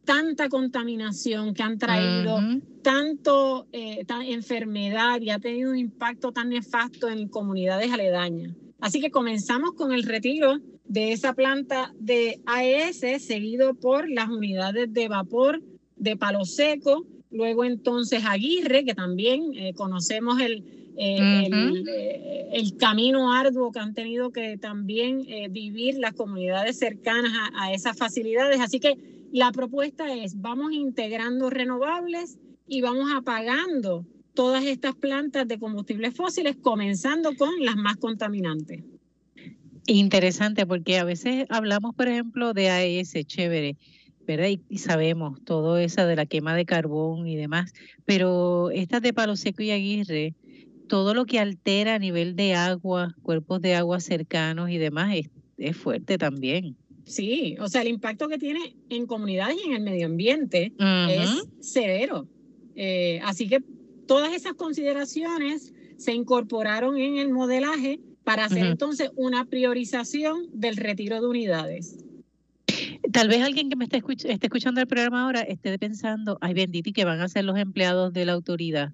tanta 0.05 0.51
contaminación, 0.51 1.55
que 1.55 1.63
han 1.63 1.79
traído 1.79 2.39
tanto 2.83 3.69
eh, 3.73 4.05
enfermedad 4.27 5.23
y 5.23 5.31
ha 5.31 5.39
tenido 5.39 5.71
un 5.71 5.79
impacto 5.79 6.33
tan 6.33 6.51
nefasto 6.51 7.09
en 7.09 7.29
comunidades 7.29 7.91
aledañas. 7.91 8.55
Así 8.79 9.01
que 9.01 9.11
comenzamos 9.11 9.73
con 9.73 9.93
el 9.93 10.03
retiro 10.03 10.61
de 10.89 11.13
esa 11.13 11.35
planta 11.35 11.93
de 11.99 12.41
AES, 12.47 13.23
seguido 13.23 13.75
por 13.75 14.09
las 14.09 14.29
unidades 14.29 14.93
de 14.93 15.09
vapor 15.09 15.63
de 15.97 16.17
Palo 16.17 16.45
Seco, 16.45 17.07
luego 17.31 17.65
entonces 17.65 18.25
Aguirre, 18.25 18.85
que 18.85 18.95
también 18.95 19.53
eh, 19.55 19.73
conocemos 19.75 20.41
el, 20.41 20.65
eh, 20.97 21.49
eh, 21.87 22.49
el, 22.53 22.77
camino 22.77 23.33
arduo 23.33 23.73
que 23.73 23.81
han 23.81 23.95
tenido 23.95 24.31
que 24.31 24.57
también 24.59 25.27
vivir 25.51 25.99
las 25.99 26.15
comunidades 26.15 26.79
cercanas 26.79 27.33
a, 27.35 27.65
a 27.65 27.73
esas 27.73 27.97
facilidades. 27.97 28.61
Así 28.61 28.81
que 28.81 28.97
la 29.33 29.53
propuesta 29.53 30.13
es, 30.15 30.41
vamos 30.41 30.73
integrando 30.73 31.51
renovables 31.51 32.39
y 32.67 32.81
vamos 32.81 33.11
apagando 33.15 34.07
todas 34.35 34.65
estas 34.65 34.95
plantas 34.95 35.49
de 35.49 35.59
combustibles 35.59 36.15
fósiles, 36.15 36.57
comenzando 36.57 37.35
con 37.37 37.51
las 37.65 37.77
más 37.77 37.97
contaminantes. 37.97 38.85
Interesante, 39.87 40.67
porque 40.67 40.99
a 40.99 41.05
veces 41.05 41.47
hablamos, 41.49 41.95
por 41.95 42.09
ejemplo, 42.09 42.53
de 42.53 42.71
AES, 42.71 43.15
chévere, 43.27 43.77
¿verdad? 44.27 44.49
Y, 44.69 44.79
sabemos 44.79 45.39
todo 45.45 45.79
eso 45.79 46.05
de 46.07 46.17
la 46.17 46.27
quema 46.27 46.57
de 46.57 46.65
carbón 46.65 47.29
y 47.29 47.37
demás, 47.37 47.73
pero 48.05 48.71
estas 48.71 49.03
de 49.03 49.13
Palo 49.13 49.37
Seco 49.37 49.63
y 49.63 49.71
Aguirre, 49.71 50.35
todo 50.89 51.15
lo 51.15 51.25
que 51.25 51.39
altera 51.39 51.95
a 51.95 51.99
nivel 51.99 52.35
de 52.35 52.55
agua, 52.55 53.15
cuerpos 53.23 53.61
de 53.61 53.77
agua 53.77 54.01
cercanos 54.01 54.71
y 54.71 54.79
demás, 54.79 55.15
es, 55.57 55.77
fuerte 55.77 56.19
también. 56.19 56.77
Sí, 57.05 57.57
o 57.61 57.69
sea, 57.69 57.83
el 57.83 57.89
impacto 57.89 58.29
que 58.29 58.39
tiene 58.39 58.75
en 58.91 59.07
comunidades 59.07 59.57
y 59.65 59.69
en 59.69 59.77
el 59.77 59.83
medio 59.83 60.07
ambiente 60.07 60.73
es 61.09 61.45
severo. 61.61 62.27
Eh, 62.75 63.21
así 63.25 63.49
que 63.49 63.63
todas 64.07 64.35
esas 64.35 64.55
consideraciones 64.55 65.73
se 65.97 66.13
incorporaron 66.13 66.99
en 66.99 67.17
el 67.19 67.33
modelaje 67.33 68.01
para 68.27 68.47
hacer 68.47 68.67
entonces 68.67 69.13
una 69.15 69.45
priorización 69.45 70.49
del 70.53 70.77
retiro 70.77 71.21
de 71.21 71.29
unidades. 71.29 72.05
Tal 73.13 73.29
vez 73.29 73.41
alguien 73.41 73.71
que 73.71 73.77
me 73.77 73.85
esté, 73.85 74.03
esté 74.09 74.47
escuchando 74.47 74.81
el 74.81 74.89
programa 74.89 75.23
ahora 75.23 75.43
esté 75.43 75.79
pensando, 75.79 76.37
ay 76.41 76.53
bendito, 76.53 76.91
¿y 76.91 76.93
qué 76.93 77.05
van 77.05 77.21
a 77.21 77.27
hacer 77.27 77.45
los 77.45 77.57
empleados 77.57 78.13
de 78.13 78.25
la 78.25 78.33
autoridad? 78.33 78.93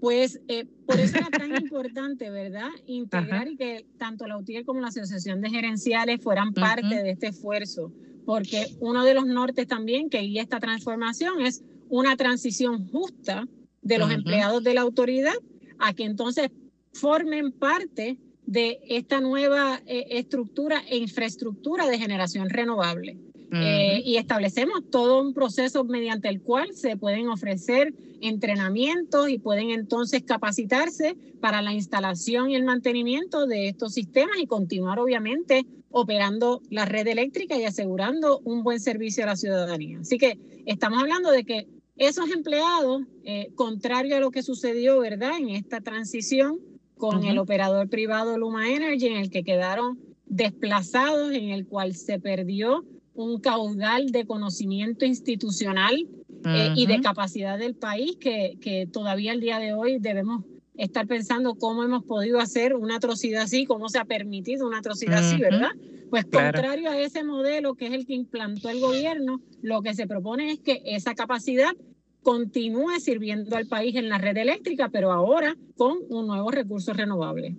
Pues 0.00 0.40
eh, 0.48 0.66
por 0.86 0.98
eso 0.98 1.18
era 1.18 1.28
tan 1.28 1.54
importante, 1.62 2.30
¿verdad? 2.30 2.68
Integrar 2.86 3.46
y 3.46 3.56
que 3.56 3.86
tanto 3.96 4.26
la 4.26 4.38
UTIER 4.38 4.64
como 4.64 4.80
la 4.80 4.88
Asociación 4.88 5.40
de 5.40 5.50
Gerenciales 5.50 6.20
fueran 6.20 6.52
parte 6.52 7.00
de 7.00 7.10
este 7.10 7.28
esfuerzo, 7.28 7.92
porque 8.26 8.74
uno 8.80 9.04
de 9.04 9.14
los 9.14 9.24
nortes 9.24 9.68
también 9.68 10.10
que 10.10 10.18
guía 10.18 10.42
esta 10.42 10.58
transformación 10.58 11.42
es 11.42 11.62
una 11.88 12.16
transición 12.16 12.88
justa 12.88 13.46
de 13.82 13.98
los 13.98 14.10
empleados 14.10 14.64
de 14.64 14.74
la 14.74 14.80
autoridad 14.80 15.34
a 15.78 15.92
que 15.92 16.04
entonces 16.04 16.50
formen 16.94 17.52
parte 17.52 18.18
de 18.46 18.80
esta 18.88 19.20
nueva 19.20 19.80
eh, 19.86 20.06
estructura 20.10 20.82
e 20.88 20.96
infraestructura 20.96 21.86
de 21.88 21.98
generación 21.98 22.50
renovable. 22.50 23.18
Eh, 23.56 24.02
y 24.04 24.16
establecemos 24.16 24.90
todo 24.90 25.22
un 25.22 25.32
proceso 25.32 25.84
mediante 25.84 26.28
el 26.28 26.40
cual 26.40 26.74
se 26.74 26.96
pueden 26.96 27.28
ofrecer 27.28 27.94
entrenamientos 28.20 29.28
y 29.28 29.38
pueden 29.38 29.70
entonces 29.70 30.24
capacitarse 30.24 31.16
para 31.40 31.62
la 31.62 31.72
instalación 31.72 32.50
y 32.50 32.56
el 32.56 32.64
mantenimiento 32.64 33.46
de 33.46 33.68
estos 33.68 33.92
sistemas 33.92 34.38
y 34.40 34.48
continuar 34.48 34.98
obviamente 34.98 35.66
operando 35.90 36.62
la 36.70 36.84
red 36.84 37.06
eléctrica 37.06 37.56
y 37.56 37.64
asegurando 37.64 38.40
un 38.40 38.64
buen 38.64 38.80
servicio 38.80 39.22
a 39.22 39.28
la 39.28 39.36
ciudadanía. 39.36 40.00
Así 40.00 40.18
que 40.18 40.36
estamos 40.66 41.00
hablando 41.00 41.30
de 41.30 41.44
que 41.44 41.68
esos 41.96 42.30
empleados, 42.30 43.02
eh, 43.22 43.52
contrario 43.54 44.16
a 44.16 44.20
lo 44.20 44.32
que 44.32 44.42
sucedió, 44.42 44.98
¿verdad? 44.98 45.38
En 45.38 45.50
esta 45.50 45.80
transición, 45.80 46.58
con 46.96 47.24
el 47.24 47.38
operador 47.38 47.88
privado 47.88 48.38
Luma 48.38 48.70
Energy, 48.70 49.08
en 49.08 49.16
el 49.16 49.30
que 49.30 49.44
quedaron 49.44 49.98
desplazados, 50.26 51.32
en 51.32 51.50
el 51.50 51.66
cual 51.66 51.94
se 51.94 52.18
perdió 52.18 52.84
un 53.14 53.40
caudal 53.40 54.10
de 54.10 54.26
conocimiento 54.26 55.04
institucional 55.04 56.08
eh, 56.44 56.72
y 56.74 56.86
de 56.86 57.00
capacidad 57.00 57.58
del 57.58 57.74
país 57.74 58.16
que, 58.16 58.58
que 58.60 58.86
todavía 58.86 59.32
el 59.32 59.40
día 59.40 59.58
de 59.58 59.72
hoy 59.72 59.98
debemos 59.98 60.44
estar 60.76 61.06
pensando 61.06 61.54
cómo 61.54 61.84
hemos 61.84 62.04
podido 62.04 62.40
hacer 62.40 62.74
una 62.74 62.96
atrocidad 62.96 63.42
así, 63.42 63.64
cómo 63.64 63.88
se 63.88 63.98
ha 63.98 64.04
permitido 64.04 64.66
una 64.66 64.78
atrocidad 64.78 65.18
así, 65.18 65.38
¿verdad? 65.38 65.70
Pues 66.10 66.24
contrario 66.24 66.90
a 66.90 66.98
ese 66.98 67.24
modelo 67.24 67.74
que 67.74 67.86
es 67.86 67.92
el 67.92 68.06
que 68.06 68.14
implantó 68.14 68.68
el 68.68 68.80
gobierno, 68.80 69.40
lo 69.62 69.82
que 69.82 69.94
se 69.94 70.06
propone 70.06 70.52
es 70.52 70.60
que 70.60 70.82
esa 70.84 71.14
capacidad 71.14 71.72
continúe 72.24 72.98
sirviendo 72.98 73.56
al 73.56 73.68
país 73.68 73.94
en 73.94 74.08
la 74.08 74.18
red 74.18 74.36
eléctrica, 74.36 74.88
pero 74.88 75.12
ahora 75.12 75.56
con 75.76 75.98
un 76.08 76.26
nuevo 76.26 76.50
recurso 76.50 76.92
renovable. 76.92 77.54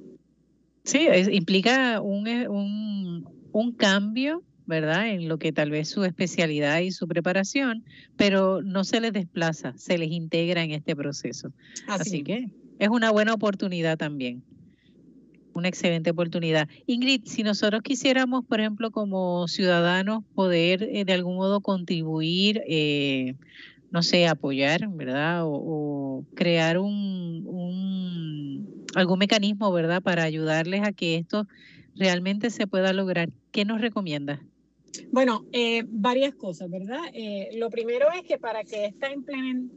Sí, 0.84 1.08
implica 1.32 2.01
un, 2.01 2.28
eh, 2.28 2.49
un, 2.49 3.25
un 3.54 3.71
cambio 3.71 4.43
¿verdad? 4.65 5.10
En 5.10 5.28
lo 5.28 5.38
que 5.38 5.51
tal 5.51 5.69
vez 5.69 5.89
su 5.89 6.04
especialidad 6.04 6.80
y 6.80 6.91
su 6.91 7.08
preparación, 7.08 7.84
pero 8.17 8.62
no 8.62 8.84
se 8.84 8.99
les 8.99 9.13
desplaza, 9.13 9.73
se 9.78 9.97
les 9.97 10.12
integra 10.12 10.63
en 10.63 10.71
este 10.71 10.95
proceso. 10.95 11.51
Así, 11.88 12.23
que 12.23 12.49
es 12.80 12.89
una 12.89 13.12
buena 13.12 13.34
oportunidad 13.34 13.97
también. 13.97 14.43
Una 15.54 15.69
excelente 15.69 16.10
oportunidad. 16.10 16.67
Ingrid, 16.86 17.21
si 17.25 17.43
nosotros 17.43 17.82
quisiéramos, 17.82 18.43
por 18.45 18.60
ejemplo, 18.60 18.91
como 18.91 19.47
ciudadanos, 19.47 20.23
poder 20.34 20.84
eh, 20.84 21.06
de 21.06 21.13
algún 21.13 21.36
modo 21.36 21.62
contribuir 21.62 22.62
eh, 22.67 23.36
no 23.95 24.03
sé, 24.03 24.27
apoyar, 24.27 24.89
¿verdad? 24.89 25.43
O, 25.45 26.25
crear 26.36 26.77
un, 26.79 27.47
algún 28.93 29.19
mecanismo, 29.19 29.71
¿verdad? 29.71 30.03
Para 30.03 30.23
ayudarles 30.23 30.81
a 30.84 30.91
que 30.91 31.15
esto 31.15 31.47
realmente 31.95 32.49
se 32.49 32.67
pueda 32.67 32.91
lograr. 32.91 33.29
¿Qué 33.51 33.63
nos 33.63 33.79
recomienda? 33.79 34.41
Bueno, 35.13 35.46
eh, 35.54 35.85
varias 35.87 36.35
cosas, 36.35 36.69
¿verdad? 36.69 37.00
Eh, 37.13 37.52
lo 37.58 37.69
primero 37.69 38.08
es 38.13 38.23
que 38.23 38.37
para 38.37 38.65
que 38.65 38.83
esta, 38.83 39.08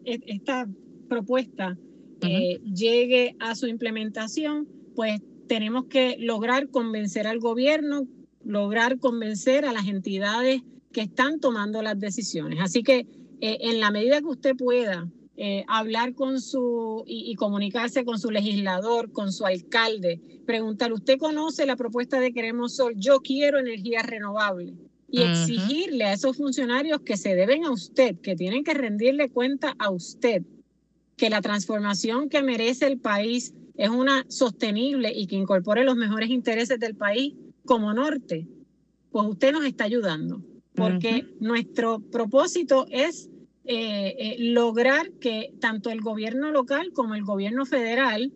esta 0.04 0.66
propuesta 1.08 1.78
eh, 2.22 2.58
llegue 2.64 3.36
a 3.38 3.54
su 3.54 3.68
implementación, 3.68 4.66
pues 4.96 5.22
tenemos 5.46 5.84
que 5.84 6.16
lograr 6.18 6.70
convencer 6.70 7.28
al 7.28 7.38
gobierno, 7.38 8.08
lograr 8.44 8.98
convencer 8.98 9.64
a 9.64 9.72
las 9.72 9.86
entidades 9.86 10.62
que 10.92 11.02
están 11.02 11.38
tomando 11.38 11.82
las 11.82 12.00
decisiones. 12.00 12.58
Así 12.60 12.82
que 12.82 13.06
eh, 13.40 13.58
en 13.60 13.80
la 13.80 13.90
medida 13.90 14.20
que 14.20 14.26
usted 14.26 14.56
pueda 14.56 15.08
eh, 15.36 15.64
hablar 15.68 16.14
con 16.14 16.40
su 16.40 17.04
y, 17.06 17.34
comunicarse 17.36 18.04
con 18.04 18.18
su 18.18 18.30
legislador, 18.30 19.12
con 19.12 19.32
su 19.32 19.46
alcalde, 19.46 20.20
preguntar, 20.46 20.92
¿usted 20.92 21.18
conoce 21.18 21.66
la 21.66 21.76
propuesta 21.76 22.18
de 22.20 22.32
Queremos 22.32 22.74
Sol? 22.74 22.94
Yo 22.96 23.20
quiero 23.20 23.58
energía 23.58 24.02
renovable. 24.02 24.74
Y 25.10 25.22
exigirle 25.22 26.04
a 26.04 26.12
esos 26.12 26.36
funcionarios 26.36 27.00
que 27.00 27.16
se 27.16 27.34
deben 27.34 27.64
a 27.64 27.70
usted, 27.70 28.20
que 28.20 28.36
tienen 28.36 28.62
que 28.62 28.74
rendirle 28.74 29.30
cuenta 29.30 29.74
a 29.78 29.90
usted, 29.90 30.42
que 31.16 31.30
la 31.30 31.40
transformación 31.40 32.28
que 32.28 32.42
merece 32.42 32.86
el 32.86 32.98
país 32.98 33.54
es 33.78 33.88
una 33.88 34.26
sostenible 34.28 35.10
y 35.14 35.26
que 35.26 35.36
incorpore 35.36 35.84
los 35.84 35.96
mejores 35.96 36.28
intereses 36.28 36.78
del 36.78 36.94
país 36.94 37.32
como 37.64 37.94
norte 37.94 38.46
pues 39.10 39.26
usted 39.26 39.52
nos 39.52 39.64
está 39.64 39.84
ayudando, 39.84 40.42
porque 40.78 41.26
nuestro 41.40 42.00
propósito 42.00 42.86
es 42.90 43.28
eh, 43.64 44.14
eh, 44.18 44.36
lograr 44.38 45.10
que 45.20 45.52
tanto 45.60 45.90
el 45.90 46.00
gobierno 46.00 46.50
local 46.50 46.92
como 46.94 47.14
el 47.14 47.22
gobierno 47.22 47.66
federal 47.66 48.32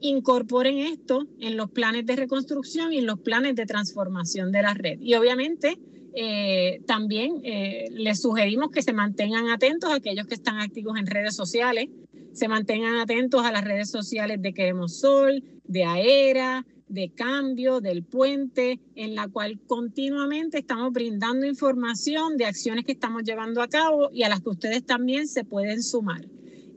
incorporen 0.00 0.78
esto 0.78 1.26
en 1.38 1.56
los 1.56 1.70
planes 1.70 2.06
de 2.06 2.16
reconstrucción 2.16 2.92
y 2.92 2.98
en 2.98 3.06
los 3.06 3.20
planes 3.20 3.54
de 3.54 3.66
transformación 3.66 4.50
de 4.50 4.62
la 4.62 4.74
red. 4.74 4.98
Y 5.00 5.14
obviamente 5.14 5.78
eh, 6.14 6.82
también 6.86 7.42
les 7.42 8.20
sugerimos 8.20 8.70
que 8.70 8.82
se 8.82 8.92
mantengan 8.92 9.50
atentos 9.50 9.90
a 9.90 9.96
aquellos 9.96 10.26
que 10.26 10.34
están 10.34 10.58
activos 10.58 10.98
en 10.98 11.06
redes 11.06 11.36
sociales, 11.36 11.88
se 12.32 12.48
mantengan 12.48 12.96
atentos 12.96 13.44
a 13.44 13.52
las 13.52 13.64
redes 13.64 13.90
sociales 13.90 14.40
de 14.40 14.52
Queremos 14.52 14.98
Sol, 14.98 15.44
de 15.64 15.84
AERA, 15.84 16.64
de 16.90 17.08
cambio 17.10 17.80
del 17.80 18.02
puente, 18.02 18.80
en 18.96 19.14
la 19.14 19.28
cual 19.28 19.58
continuamente 19.66 20.58
estamos 20.58 20.92
brindando 20.92 21.46
información 21.46 22.36
de 22.36 22.46
acciones 22.46 22.84
que 22.84 22.92
estamos 22.92 23.22
llevando 23.22 23.62
a 23.62 23.68
cabo 23.68 24.10
y 24.12 24.24
a 24.24 24.28
las 24.28 24.42
que 24.42 24.50
ustedes 24.50 24.84
también 24.84 25.28
se 25.28 25.44
pueden 25.44 25.82
sumar. 25.82 26.26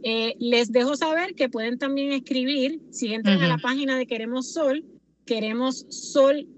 Eh, 0.04 0.36
les 0.40 0.72
dejo 0.72 0.96
saber 0.96 1.34
que 1.34 1.50
pueden 1.50 1.80
también 1.80 2.12
escribir, 2.12 2.80
si 2.92 3.14
entran 3.14 3.42
a 3.42 3.48
la 3.48 3.58
página 3.58 3.98
de 3.98 4.06
Queremos 4.06 4.54
Sol, 4.54 4.86
queremos 5.26 5.88
solpr.com. 5.90 6.52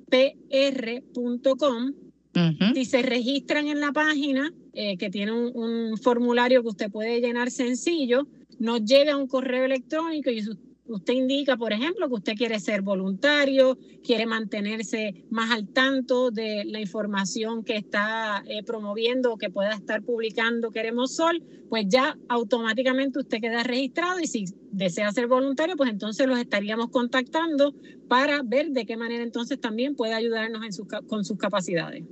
Si 2.74 2.84
se 2.84 3.02
registran 3.02 3.68
en 3.68 3.80
la 3.80 3.94
página, 3.94 4.52
eh, 4.74 4.98
que 4.98 5.10
tiene 5.10 5.32
un, 5.32 5.52
un, 5.56 5.98
formulario 5.98 6.62
que 6.64 6.68
usted 6.68 6.92
puede 6.92 7.22
llenar 7.22 7.50
sencillo, 7.50 8.28
nos 8.60 8.84
llega 8.84 9.16
un 9.16 9.28
correo 9.28 9.64
electrónico 9.64 10.30
y 10.30 10.42
Usted 10.88 11.14
indica, 11.14 11.58
por 11.58 11.74
ejemplo, 11.74 12.08
que 12.08 12.14
usted 12.14 12.34
quiere 12.36 12.60
ser 12.60 12.84
voluntario, 12.84 13.78
quiere 14.04 14.28
mantenerse 14.28 15.26
más 15.30 15.50
al 15.52 15.68
tanto 15.68 16.30
de 16.30 16.64
la 16.66 16.80
información 16.80 17.64
que 17.64 17.76
está 17.76 18.44
eh, 18.48 18.64
promoviendo 18.64 19.34
o 19.34 19.38
que 19.38 19.50
pueda 19.50 19.74
estar 19.74 20.04
publicando 20.04 20.70
Queremos 20.70 21.16
Sol, 21.16 21.44
pues 21.70 21.86
ya 21.88 22.16
automáticamente 22.28 23.20
usted 23.20 23.42
queda 23.42 23.64
registrado 23.64 24.20
y 24.20 24.28
si 24.28 24.46
desea 24.72 25.12
ser 25.12 25.28
voluntario, 25.28 25.76
pues 25.76 25.90
entonces 25.90 26.28
los 26.28 26.38
estaríamos 26.38 26.90
contactando 26.92 27.74
para 28.08 28.42
ver 28.44 28.70
de 28.70 28.86
qué 28.86 28.96
manera 28.96 29.24
entonces 29.24 29.60
también 29.60 29.96
puede 29.96 30.14
ayudarnos 30.14 30.62
con 31.08 31.26
sus 31.26 31.38
capacidades. 31.38 32.04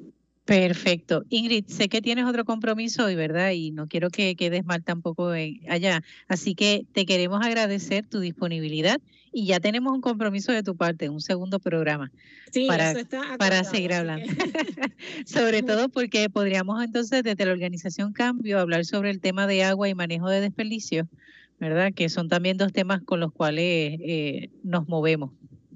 Perfecto. 0.45 1.23
Ingrid, 1.29 1.65
sé 1.67 1.87
que 1.87 2.01
tienes 2.01 2.25
otro 2.25 2.43
compromiso 2.43 3.05
hoy, 3.05 3.15
¿verdad? 3.15 3.51
Y 3.51 3.71
no 3.71 3.87
quiero 3.87 4.09
que 4.09 4.35
quedes 4.35 4.65
mal 4.65 4.83
tampoco 4.83 5.29
allá. 5.29 6.03
Así 6.27 6.53
que 6.53 6.85
te 6.91 7.05
queremos 7.05 7.45
agradecer 7.45 8.05
tu 8.05 8.19
disponibilidad 8.19 8.99
y 9.31 9.45
ya 9.45 9.59
tenemos 9.59 9.93
un 9.93 10.01
compromiso 10.01 10.51
de 10.51 10.61
tu 10.61 10.75
parte, 10.75 11.09
un 11.09 11.21
segundo 11.21 11.59
programa 11.59 12.11
sí, 12.53 12.67
para, 12.67 12.91
eso 12.91 12.99
está 12.99 13.37
para 13.37 13.63
seguir 13.63 13.93
hablando. 13.93 14.25
sobre 15.25 15.63
todo 15.63 15.89
porque 15.89 16.29
podríamos 16.29 16.83
entonces 16.83 17.23
desde 17.23 17.45
la 17.45 17.51
organización 17.51 18.13
Cambio 18.13 18.59
hablar 18.59 18.85
sobre 18.85 19.09
el 19.09 19.19
tema 19.19 19.47
de 19.47 19.63
agua 19.63 19.89
y 19.89 19.95
manejo 19.95 20.29
de 20.29 20.41
desperdicios, 20.41 21.07
¿verdad? 21.59 21.91
Que 21.93 22.09
son 22.09 22.29
también 22.29 22.57
dos 22.57 22.71
temas 22.71 23.01
con 23.01 23.19
los 23.19 23.31
cuales 23.31 23.97
eh, 24.01 24.49
nos 24.63 24.87
movemos. 24.87 25.31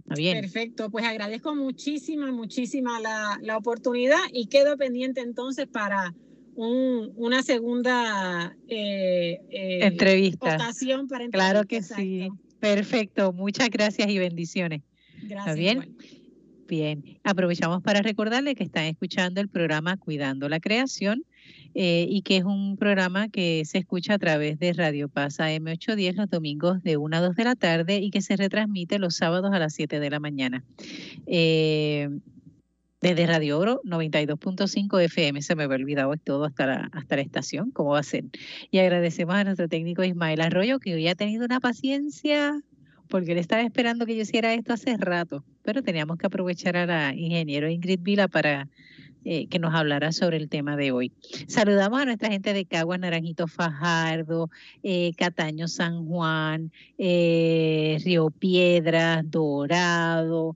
Perfecto, 0.07 0.89
pues 0.89 1.05
agradezco 1.05 1.53
muchísima, 1.53 2.31
muchísima 2.31 2.99
la, 2.99 3.57
oportunidad 3.57 4.19
y 4.31 4.47
quedo 4.47 4.77
pendiente 4.77 5.21
entonces 5.21 5.67
para 5.67 6.13
una 6.55 7.43
segunda 7.43 8.55
eh, 8.67 9.41
eh, 9.49 9.79
entrevista. 9.85 10.55
Ocasión 10.55 11.07
para 11.07 11.27
claro 11.27 11.65
que 11.65 11.83
sí. 11.83 12.29
Perfecto, 12.59 13.33
muchas 13.33 13.69
gracias 13.69 14.09
y 14.09 14.17
bendiciones. 14.17 14.81
Gracias. 15.23 15.55
bien? 15.55 15.97
Bien, 16.67 17.19
aprovechamos 17.23 17.81
para 17.81 18.01
recordarle 18.01 18.55
que 18.55 18.63
están 18.63 18.85
escuchando 18.85 19.39
el 19.39 19.49
programa 19.49 19.97
Cuidando 19.97 20.49
la 20.49 20.59
Creación 20.59 21.23
eh, 21.73 22.07
y 22.09 22.21
que 22.23 22.37
es 22.37 22.43
un 22.43 22.77
programa 22.77 23.29
que 23.29 23.63
se 23.65 23.77
escucha 23.77 24.15
a 24.15 24.17
través 24.17 24.57
de 24.57 24.73
Radio 24.73 25.09
Paz 25.09 25.39
M810 25.39 26.15
los 26.15 26.29
domingos 26.29 26.81
de 26.81 26.97
1 26.97 27.17
a 27.17 27.21
2 27.21 27.35
de 27.35 27.43
la 27.43 27.55
tarde 27.55 27.97
y 27.97 28.09
que 28.09 28.21
se 28.21 28.35
retransmite 28.35 28.99
los 28.99 29.15
sábados 29.15 29.53
a 29.53 29.59
las 29.59 29.73
7 29.73 29.99
de 29.99 30.09
la 30.09 30.19
mañana. 30.19 30.63
Eh, 31.27 32.09
desde 32.99 33.27
Radio 33.27 33.59
Oro 33.59 33.81
92.5 33.83 35.01
FM, 35.03 35.41
se 35.43 35.55
me 35.55 35.63
había 35.63 35.75
olvidado 35.75 36.15
todo 36.17 36.45
hasta 36.45 36.65
la, 36.65 36.89
hasta 36.93 37.15
la 37.15 37.21
estación, 37.21 37.69
¿cómo 37.69 37.91
va 37.91 37.99
a 37.99 38.03
ser? 38.03 38.25
Y 38.71 38.79
agradecemos 38.79 39.35
a 39.35 39.43
nuestro 39.43 39.67
técnico 39.67 40.03
Ismael 40.03 40.41
Arroyo, 40.41 40.79
que 40.79 40.95
hoy 40.95 41.07
ha 41.07 41.13
tenido 41.13 41.45
una 41.45 41.59
paciencia, 41.59 42.59
porque 43.07 43.33
él 43.33 43.37
estaba 43.37 43.61
esperando 43.61 44.07
que 44.07 44.15
yo 44.15 44.23
hiciera 44.23 44.53
esto 44.55 44.73
hace 44.73 44.97
rato, 44.97 45.43
pero 45.61 45.83
teníamos 45.83 46.17
que 46.17 46.25
aprovechar 46.25 46.75
a 46.75 46.87
la 46.87 47.13
ingeniero 47.13 47.69
Ingrid 47.69 47.99
Vila 48.01 48.27
para 48.27 48.67
eh, 49.29 49.47
que 49.47 49.59
nos 49.59 49.75
hablará 49.75 50.13
sobre 50.13 50.37
el 50.37 50.47
tema 50.47 50.77
de 50.77 50.93
hoy. 50.93 51.11
Saludamos 51.49 51.99
a 51.99 52.05
nuestra 52.05 52.29
gente 52.29 52.53
de 52.53 52.63
Caguas, 52.63 52.97
Naranjito 52.97 53.47
Fajardo, 53.47 54.49
eh, 54.83 55.11
Cataño 55.17 55.67
San 55.67 56.05
Juan, 56.05 56.71
eh, 56.97 57.97
Río 58.05 58.29
Piedras, 58.29 59.29
Dorado, 59.29 60.55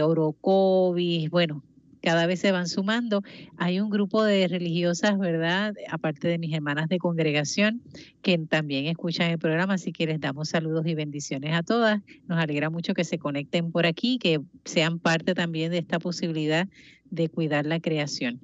Orocovis, 0.00 1.28
bueno, 1.28 1.64
cada 2.02 2.26
vez 2.26 2.40
se 2.40 2.52
van 2.52 2.68
sumando. 2.68 3.22
Hay 3.56 3.80
un 3.80 3.90
grupo 3.90 4.22
de 4.24 4.48
religiosas, 4.48 5.18
¿verdad? 5.18 5.74
Aparte 5.90 6.28
de 6.28 6.38
mis 6.38 6.54
hermanas 6.54 6.88
de 6.88 6.98
congregación, 6.98 7.82
que 8.22 8.38
también 8.38 8.86
escuchan 8.86 9.30
el 9.30 9.38
programa, 9.38 9.74
así 9.74 9.92
que 9.92 10.06
les 10.06 10.20
damos 10.20 10.50
saludos 10.50 10.86
y 10.86 10.94
bendiciones 10.94 11.54
a 11.54 11.62
todas. 11.62 12.00
Nos 12.26 12.38
alegra 12.38 12.70
mucho 12.70 12.94
que 12.94 13.04
se 13.04 13.18
conecten 13.18 13.72
por 13.72 13.86
aquí, 13.86 14.18
que 14.18 14.40
sean 14.64 14.98
parte 14.98 15.34
también 15.34 15.70
de 15.70 15.78
esta 15.78 15.98
posibilidad 15.98 16.68
de 17.10 17.28
cuidar 17.28 17.66
la 17.66 17.80
creación. 17.80 18.40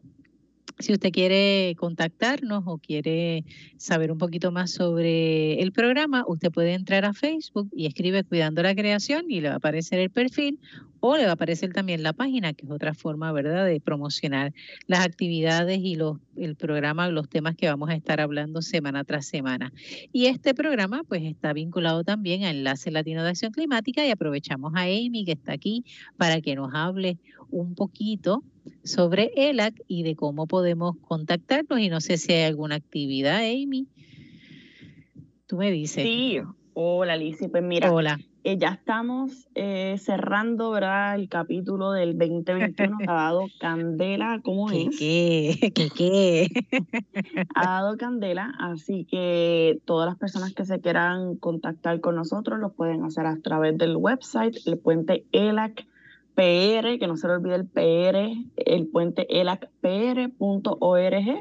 Si 0.81 0.93
usted 0.93 1.13
quiere 1.13 1.77
contactarnos 1.79 2.65
o 2.67 2.79
quiere 2.79 3.45
saber 3.77 4.11
un 4.11 4.19
poquito 4.19 4.51
más 4.51 4.73
sobre 4.73 5.63
el 5.63 5.71
programa, 5.71 6.25
usted 6.27 6.51
puede 6.51 6.75
entrar 6.75 7.05
a 7.05 7.13
Facebook 7.13 7.71
y 7.73 7.87
escribe 7.87 8.25
Cuidando 8.25 8.61
la 8.63 8.75
Creación 8.75 9.27
y 9.29 9.41
le 9.41 9.49
va 9.49 9.55
a 9.55 9.59
aparecer 9.59 10.01
el 10.01 10.11
perfil 10.11 10.59
o 11.07 11.19
le 11.19 11.25
va 11.25 11.33
a 11.33 11.35
aparecer 11.35 11.71
también 11.75 12.03
la 12.03 12.15
página, 12.15 12.55
que 12.55 12.65
es 12.65 12.73
otra 12.73 12.95
forma, 12.95 13.31
¿verdad?, 13.31 13.67
de 13.67 13.79
promocionar 13.79 14.55
las 14.87 15.05
actividades 15.05 15.81
y 15.83 15.97
los, 15.97 16.17
el 16.35 16.57
programa, 16.57 17.11
los 17.11 17.29
temas 17.29 17.57
que 17.57 17.69
vamos 17.69 17.91
a 17.91 17.95
estar 17.95 18.23
hablando 18.23 18.63
semana 18.63 19.05
tras 19.05 19.27
semana. 19.27 19.71
Y 20.13 20.27
este 20.27 20.55
programa, 20.55 21.03
pues, 21.07 21.23
está 21.25 21.53
vinculado 21.53 22.05
también 22.05 22.45
a 22.45 22.51
Enlace 22.51 22.91
Latino 22.91 23.23
de 23.23 23.29
Acción 23.29 23.53
Climática 23.53 24.07
y 24.07 24.11
aprovechamos 24.11 24.73
a 24.77 24.85
Amy, 24.85 25.27
que 25.27 25.33
está 25.33 25.53
aquí, 25.53 25.85
para 26.17 26.41
que 26.41 26.55
nos 26.55 26.75
hable 26.75 27.19
un 27.51 27.75
poquito 27.75 28.43
sobre 28.83 29.31
ELAC 29.37 29.75
y 29.87 30.05
de 30.05 30.17
cómo 30.17 30.47
podemos 30.47 30.97
contactarnos. 31.03 31.81
Y 31.81 31.91
no 31.91 32.01
sé 32.01 32.17
si 32.17 32.33
hay 32.33 32.45
alguna 32.45 32.77
actividad, 32.77 33.41
Amy. 33.41 33.89
Tú 35.47 35.59
me 35.59 35.71
dices. 35.71 36.03
Sí, 36.03 36.41
hola 36.73 37.15
Lizy, 37.19 37.49
pues 37.49 37.63
mira. 37.63 37.93
Hola. 37.93 38.19
Eh, 38.47 38.59
ya 38.59 38.69
estamos 38.69 39.49
eh, 39.55 39.97
cerrando, 39.99 40.71
¿verdad? 40.71 41.15
El 41.15 41.31
capítulo 41.31 41.93
del 41.93 42.19
2021 42.19 42.99
ha 43.09 43.15
dado 43.15 43.47
candela, 43.59 44.39
¿cómo 44.45 44.71
es? 44.71 44.99
¿Qué? 44.99 45.73
¿Qué? 45.75 45.89
¿Qué? 45.89 46.49
ha 47.55 47.65
dado 47.65 47.97
candela, 47.97 48.53
así 48.59 49.07
que 49.07 49.81
todas 49.87 50.07
las 50.07 50.19
personas 50.19 50.53
que 50.53 50.67
se 50.67 50.79
quieran 50.83 51.37
contactar 51.37 52.03
con 52.03 52.17
nosotros 52.17 52.61
lo 52.61 52.73
pueden 52.73 53.03
hacer 53.05 53.25
a 53.25 53.39
través 53.39 53.79
del 53.79 53.97
website, 53.97 54.59
el 54.67 54.77
puente 54.77 55.25
ELAC 55.33 55.87
PR, 56.35 56.99
que 56.99 57.07
no 57.07 57.17
se 57.17 57.29
le 57.29 57.35
olvide 57.35 57.55
el 57.55 57.67
PR, 57.67 58.31
el 58.57 58.87
puente 58.89 59.41
elacpr.org, 59.41 60.33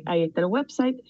ahí 0.06 0.24
está 0.24 0.39
el 0.39 0.47
website, 0.47 1.01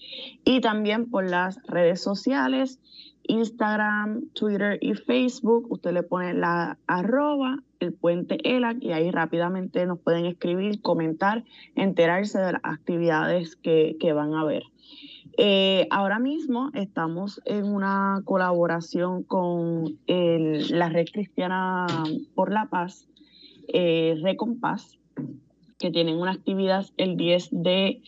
y 0.44 0.60
también 0.60 1.08
por 1.08 1.30
las 1.30 1.62
redes 1.68 2.02
sociales, 2.02 2.80
Instagram, 3.24 4.28
Twitter 4.34 4.78
y 4.80 4.94
Facebook, 4.94 5.70
usted 5.70 5.92
le 5.92 6.02
pone 6.02 6.34
la 6.34 6.78
arroba, 6.86 7.58
el 7.80 7.92
puente 7.92 8.38
ELAC, 8.44 8.82
y 8.82 8.92
ahí 8.92 9.10
rápidamente 9.10 9.86
nos 9.86 9.98
pueden 9.98 10.26
escribir, 10.26 10.80
comentar, 10.80 11.44
enterarse 11.74 12.38
de 12.38 12.52
las 12.52 12.60
actividades 12.64 13.56
que, 13.56 14.12
van 14.14 14.34
a 14.34 14.44
ver. 14.44 14.62
Eh, 15.36 15.88
ahora 15.90 16.18
mismo 16.18 16.70
estamos 16.74 17.40
en 17.44 17.64
una 17.64 18.22
colaboración 18.24 19.24
con 19.24 19.98
la 20.06 20.88
Red 20.88 21.06
Cristiana 21.12 21.86
por 22.34 22.52
la 22.52 22.66
Paz, 22.66 23.08
eh, 23.68 24.16
Recompás, 24.22 24.98
que 25.78 25.90
tienen 25.90 26.18
una 26.18 26.32
actividad 26.32 26.86
el 26.96 27.16
10 27.16 27.48
de 27.50 28.00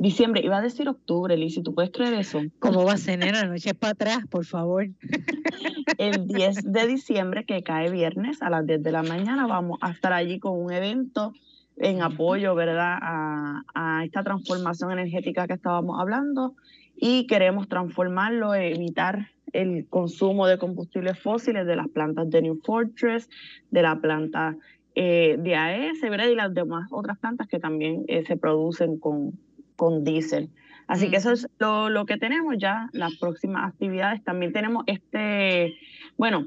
diciembre. 0.00 0.42
Iba 0.44 0.58
a 0.58 0.62
decir 0.62 0.88
octubre, 0.88 1.36
Liz, 1.36 1.60
¿tú 1.62 1.74
puedes 1.74 1.90
creer 1.90 2.14
eso? 2.14 2.40
¿Cómo 2.58 2.84
va 2.84 2.94
a 2.94 2.96
ser, 2.96 3.18
la 3.20 3.46
noche 3.46 3.74
para 3.74 3.92
atrás, 3.92 4.26
por 4.28 4.44
favor. 4.44 4.88
el 5.98 6.26
10 6.26 6.72
de 6.72 6.86
diciembre, 6.86 7.44
que 7.44 7.62
cae 7.62 7.90
viernes 7.90 8.42
a 8.42 8.50
las 8.50 8.66
10 8.66 8.82
de 8.82 8.92
la 8.92 9.02
mañana, 9.02 9.46
vamos 9.46 9.78
a 9.80 9.90
estar 9.90 10.12
allí 10.12 10.38
con 10.38 10.58
un 10.58 10.72
evento 10.72 11.32
en 11.76 12.02
apoyo, 12.02 12.54
¿verdad?, 12.54 12.98
a, 13.00 13.62
a 13.74 14.04
esta 14.04 14.22
transformación 14.22 14.92
energética 14.92 15.46
que 15.46 15.54
estábamos 15.54 15.98
hablando 15.98 16.54
y 16.96 17.26
queremos 17.26 17.68
transformarlo, 17.68 18.54
evitar 18.54 19.28
el 19.52 19.86
consumo 19.88 20.46
de 20.46 20.58
combustibles 20.58 21.18
fósiles 21.18 21.66
de 21.66 21.76
las 21.76 21.88
plantas 21.88 22.30
de 22.30 22.42
New 22.42 22.60
Fortress, 22.62 23.28
de 23.70 23.82
la 23.82 24.00
planta 24.00 24.56
eh, 24.94 25.36
de 25.38 25.54
AES 25.54 26.00
¿verdad? 26.02 26.26
y 26.26 26.34
las 26.34 26.52
demás 26.52 26.88
otras 26.90 27.18
plantas 27.18 27.46
que 27.46 27.60
también 27.60 28.04
eh, 28.08 28.24
se 28.26 28.36
producen 28.36 28.98
con, 28.98 29.38
con 29.80 30.04
diésel. 30.04 30.50
Así 30.86 31.08
que 31.08 31.16
eso 31.16 31.32
es 31.32 31.48
lo, 31.58 31.88
lo, 31.88 32.04
que 32.04 32.18
tenemos 32.18 32.56
ya, 32.58 32.90
las 32.92 33.16
próximas 33.16 33.66
actividades. 33.66 34.22
También 34.22 34.52
tenemos 34.52 34.84
este, 34.86 35.74
bueno, 36.18 36.44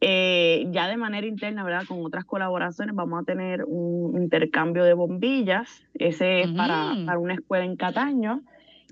eh, 0.00 0.64
ya 0.70 0.88
de 0.88 0.96
manera 0.96 1.26
interna, 1.26 1.64
¿verdad? 1.64 1.84
Con 1.86 2.02
otras 2.02 2.24
colaboraciones 2.24 2.94
vamos 2.94 3.20
a 3.20 3.24
tener 3.24 3.64
un 3.66 4.16
intercambio 4.16 4.84
de 4.84 4.94
bombillas. 4.94 5.84
Ese 5.92 6.40
es 6.40 6.48
para, 6.52 6.94
para 7.04 7.18
una 7.18 7.34
escuela 7.34 7.66
en 7.66 7.76
Cataño. 7.76 8.40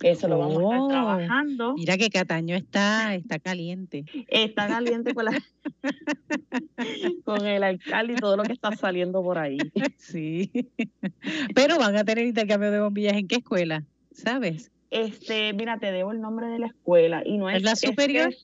Eso 0.02 0.28
lo 0.28 0.38
vamos 0.38 0.58
a 0.58 0.62
estar 0.62 0.80
oh, 0.80 0.88
trabajando. 0.88 1.74
Mira 1.74 1.98
que 1.98 2.08
Cataño 2.08 2.56
está, 2.56 3.14
está 3.14 3.38
caliente. 3.38 4.04
Está 4.28 4.66
caliente 4.66 5.14
con, 5.14 5.26
la, 5.26 5.42
con 7.24 7.46
el 7.46 7.62
alcalde 7.62 8.14
y 8.14 8.16
todo 8.16 8.36
lo 8.36 8.42
que 8.44 8.52
está 8.52 8.72
saliendo 8.72 9.22
por 9.22 9.38
ahí. 9.38 9.58
Sí. 9.98 10.50
Pero 11.54 11.78
van 11.78 11.96
a 11.96 12.04
tener 12.04 12.26
intercambio 12.26 12.70
de 12.70 12.80
bombillas 12.80 13.14
en 13.14 13.28
qué 13.28 13.36
escuela, 13.36 13.84
¿sabes? 14.12 14.70
Este, 14.90 15.52
mira, 15.52 15.78
te 15.78 15.92
debo 15.92 16.12
el 16.12 16.20
nombre 16.20 16.46
de 16.48 16.58
la 16.58 16.66
escuela 16.68 17.22
y 17.24 17.38
no 17.38 17.50
es. 17.50 17.58
¿Es 17.58 17.62
la 17.62 17.76
superior 17.76 18.34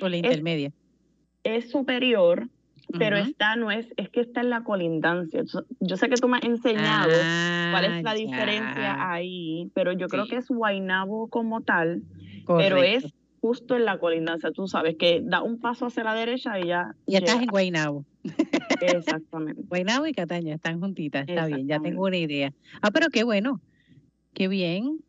o 0.00 0.08
la 0.08 0.16
intermedia? 0.16 0.72
Es, 1.44 1.70
superior, 1.70 2.48
pero 2.96 3.16
está, 3.16 3.56
no 3.56 3.70
es, 3.70 3.86
es 3.96 4.08
que 4.08 4.20
está 4.20 4.40
en 4.40 4.50
la 4.50 4.62
colindancia. 4.62 5.42
Yo 5.80 5.96
sé 5.96 6.08
que 6.08 6.16
tú 6.16 6.28
me 6.28 6.38
has 6.38 6.44
enseñado 6.44 7.10
cuál 7.70 7.84
es 7.84 8.02
la 8.02 8.10
ah, 8.10 8.14
diferencia 8.14 9.10
ahí, 9.12 9.70
pero 9.74 9.92
yo 9.92 10.08
creo 10.08 10.26
que 10.26 10.36
es 10.36 10.48
Guainabo 10.48 11.28
como 11.28 11.60
tal, 11.60 12.02
pero 12.46 12.82
es 12.82 13.12
justo 13.40 13.76
en 13.76 13.84
la 13.84 13.98
colindancia. 13.98 14.50
Tú 14.52 14.66
sabes 14.66 14.96
que 14.96 15.20
da 15.22 15.42
un 15.42 15.60
paso 15.60 15.86
hacia 15.86 16.04
la 16.04 16.14
derecha 16.14 16.58
y 16.58 16.68
ya. 16.68 16.94
Y 17.06 17.16
estás 17.16 17.42
en 17.42 17.46
Guainabo. 17.46 18.04
Exactamente. 18.80 19.62
Guainabo 19.66 20.06
y 20.06 20.12
Cataña 20.12 20.54
están 20.54 20.80
juntitas, 20.80 21.28
está 21.28 21.46
bien, 21.46 21.66
ya 21.66 21.80
tengo 21.80 22.04
una 22.04 22.16
idea. 22.16 22.52
Ah, 22.80 22.90
pero 22.90 23.08
qué 23.08 23.24
bueno, 23.24 23.60
qué 24.34 24.48
bien. 24.48 25.00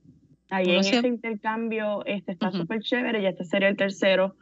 Ahí 0.49 0.69
en 0.69 0.79
ese 0.79 1.07
intercambio 1.07 2.03
este 2.05 2.31
está 2.31 2.51
súper 2.51 2.81
chévere 2.81 3.21
y 3.21 3.25
este 3.27 3.45
sería 3.45 3.67
el 3.67 3.77
tercero 3.77 4.35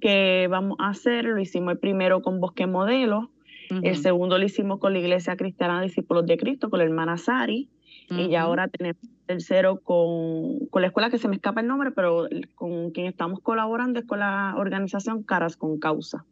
que 0.00 0.46
vamos 0.50 0.76
a 0.78 0.90
hacer. 0.90 1.24
Lo 1.24 1.40
hicimos 1.40 1.72
el 1.72 1.78
primero 1.78 2.20
con 2.22 2.40
Bosque 2.40 2.66
Modelo, 2.66 3.30
el 3.70 3.96
segundo 3.96 4.38
lo 4.38 4.44
hicimos 4.44 4.78
con 4.78 4.92
la 4.92 4.98
Iglesia 4.98 5.36
Cristiana 5.36 5.80
Discípulos 5.80 6.26
de 6.26 6.36
Cristo, 6.36 6.68
con 6.68 6.80
la 6.80 6.84
hermana 6.84 7.16
Sari, 7.16 7.70
y 8.10 8.28
ya 8.28 8.42
ahora 8.42 8.68
tenemos 8.68 9.02
el 9.02 9.26
tercero 9.26 9.80
con, 9.80 10.66
con 10.66 10.82
la 10.82 10.88
escuela 10.88 11.08
que 11.08 11.18
se 11.18 11.28
me 11.28 11.36
escapa 11.36 11.62
el 11.62 11.66
nombre, 11.66 11.90
pero 11.90 12.28
con 12.54 12.90
quien 12.90 13.06
estamos 13.06 13.40
colaborando 13.40 14.00
es 14.00 14.04
con 14.04 14.20
la 14.20 14.54
organización 14.58 15.22
Caras 15.22 15.56
con 15.56 15.78
Causa. 15.78 16.26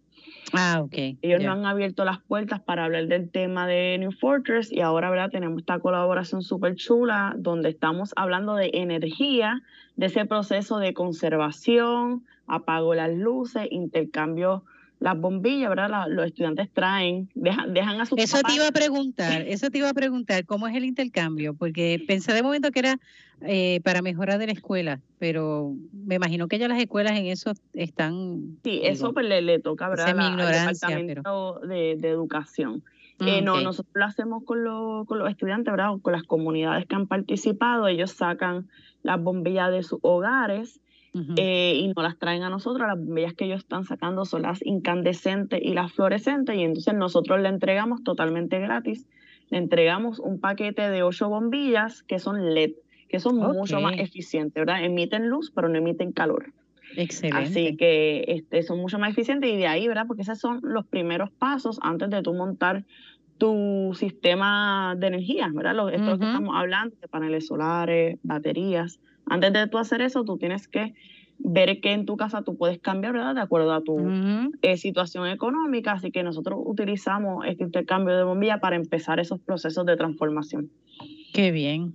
Ah, 0.53 0.81
ok. 0.83 1.17
Ellos 1.23 1.43
nos 1.43 1.57
han 1.57 1.67
abierto 1.67 2.05
las 2.05 2.21
puertas 2.21 2.61
para 2.61 2.85
hablar 2.85 3.07
del 3.07 3.31
tema 3.31 3.67
de 3.67 3.97
New 3.99 4.13
Fortress 4.13 4.71
y 4.73 4.81
ahora, 4.81 5.09
¿verdad? 5.11 5.31
Tenemos 5.31 5.61
esta 5.61 5.79
colaboración 5.79 6.43
súper 6.43 6.75
chula 6.75 7.35
donde 7.39 7.71
estamos 7.71 8.13
hablando 8.17 8.55
de 8.55 8.71
energía, 8.75 9.63
de 9.97 10.07
ese 10.07 10.27
proceso 10.27 10.79
de 10.79 10.95
conservación, 10.95 12.25
apago 12.47 12.95
las 12.95 13.13
luces, 13.13 13.69
intercambio 13.71 14.65
las 15.03 15.21
bombillas, 15.21 15.69
¿verdad? 15.69 16.07
los 16.09 16.27
estudiantes 16.27 16.71
traen, 16.73 17.29
dejan, 17.35 17.75
dejan 17.75 18.01
a 18.01 18.07
sus 18.07 18.19
Eso 18.19 18.41
te 18.43 18.55
iba 18.55 18.69
a 18.69 18.73
preguntar, 18.73 19.43
eso 19.43 19.69
te 19.69 19.79
iba 19.79 19.89
a 19.89 19.95
preguntar, 19.95 20.47
¿cómo 20.47 20.69
es 20.69 20.77
el 20.77 20.85
intercambio? 20.85 21.55
Porque 21.55 22.03
pensé 22.07 22.33
de 22.33 22.43
momento 22.43 22.71
que 22.71 22.79
era 22.79 23.01
eh, 23.41 23.81
para 23.83 24.01
mejorar 24.01 24.39
de 24.39 24.47
la 24.47 24.53
escuela, 24.53 25.01
pero 25.19 25.75
me 25.93 26.15
imagino 26.15 26.47
que 26.47 26.59
ya 26.59 26.69
las 26.69 26.79
escuelas 26.79 27.19
en 27.19 27.27
eso 27.27 27.53
están... 27.73 28.59
Sí, 28.63 28.81
eso 28.85 29.13
pues 29.13 29.27
le, 29.27 29.59
toca, 29.59 29.89
¿verdad? 29.89 30.17
al 30.17 30.37
Departamento 30.37 31.61
de, 31.67 32.09
Educación. 32.09 32.85
Eh, 33.19 33.43
no, 33.43 33.61
nosotros 33.61 33.93
lo 33.95 34.05
hacemos 34.05 34.45
con, 34.45 34.65
con 35.07 35.19
los 35.19 35.29
estudiantes, 35.29 35.73
¿verdad? 35.73 35.95
Con 36.01 36.13
las 36.13 36.23
comunidades 36.23 36.87
que 36.87 36.95
han 36.95 37.09
participado, 37.09 37.89
ellos 37.89 38.13
sacan 38.13 38.69
las 39.03 39.21
bombillas 39.21 39.73
de 39.73 39.83
sus 39.83 39.99
hogares 40.03 40.81
eh, 41.15 41.75
y 41.77 41.89
no 41.89 42.03
las 42.03 42.19
traen 42.19 42.43
a 42.43 42.51
nosotros. 42.51 42.87
Las 42.87 42.99
bombillas 42.99 43.35
que 43.35 43.45
ellos 43.45 43.61
están 43.61 43.85
sacando 43.85 44.25
son 44.25 44.43
las 44.43 44.65
incandescentes 44.65 45.61
y 45.63 45.75
las 45.75 45.93
fluorescentes 45.93 46.57
y 46.57 46.63
entonces 46.63 46.95
nosotros 46.95 47.41
le 47.41 47.49
entregamos 47.49 48.03
totalmente 48.03 48.59
gratis. 48.61 49.07
Le 49.51 49.59
entregamos 49.59 50.19
un 50.19 50.41
paquete 50.41 50.89
de 50.89 51.03
ocho 51.03 51.29
bombillas 51.29 52.03
que 52.03 52.19
son 52.19 52.55
LED, 52.55 52.73
que 53.09 53.21
son 53.21 53.37
mucho 53.37 53.81
más 53.81 53.99
eficientes, 53.99 54.55
¿verdad? 54.55 54.85
Emiten 54.85 55.29
luz, 55.29 55.53
pero 55.55 55.69
no 55.69 55.77
emiten 55.77 56.13
calor. 56.13 56.53
Excelente. 56.97 57.43
Así 57.43 57.77
que 57.77 58.25
este, 58.29 58.63
son 58.63 58.79
mucho 58.79 58.99
más 58.99 59.11
eficientes 59.11 59.51
y 59.51 59.57
de 59.57 59.67
ahí, 59.67 59.89
¿verdad? 59.89 60.07
Porque 60.07 60.23
esos 60.23 60.39
son 60.39 60.61
los 60.63 60.87
primeros 60.87 61.31
pasos 61.31 61.79
antes 61.83 62.09
de 62.11 62.23
tú 62.23 62.33
montar 62.33 62.85
tu 63.39 63.93
sistema 63.95 64.95
de 64.97 65.09
energía, 65.09 65.51
¿verdad? 65.53 65.75
Lo, 65.75 65.89
esto 65.89 66.19
que 66.19 66.25
estamos 66.25 66.55
hablando, 66.57 66.95
de 67.01 67.09
paneles 67.09 67.47
solares, 67.49 68.19
baterías. 68.23 69.01
Antes 69.27 69.53
de 69.53 69.67
tú 69.69 69.79
hacer 69.79 70.03
eso, 70.03 70.25
tú 70.25 70.39
tienes 70.39 70.69
que 70.69 70.95
ver 71.39 71.81
que 71.81 71.93
en 71.93 72.07
tu 72.07 72.17
casa 72.17 72.43
tú 72.43 72.57
puedes 72.57 72.79
cambiar, 72.79 73.15
¿verdad? 73.15 73.35
De 73.35 73.41
acuerdo 73.41 73.73
a 73.73 73.83
tu 73.83 73.99
eh, 74.63 74.77
situación 74.77 75.27
económica. 75.27 75.93
Así 75.93 76.11
que 76.11 76.23
nosotros 76.23 76.61
utilizamos 76.65 77.45
este 77.47 77.65
intercambio 77.65 78.17
de 78.17 78.25
bombilla 78.25 78.59
para 78.59 78.77
empezar 78.77 79.19
esos 79.21 79.41
procesos 79.41 79.85
de 79.87 79.97
transformación. 79.97 80.71
Qué 81.33 81.51
bien. 81.51 81.95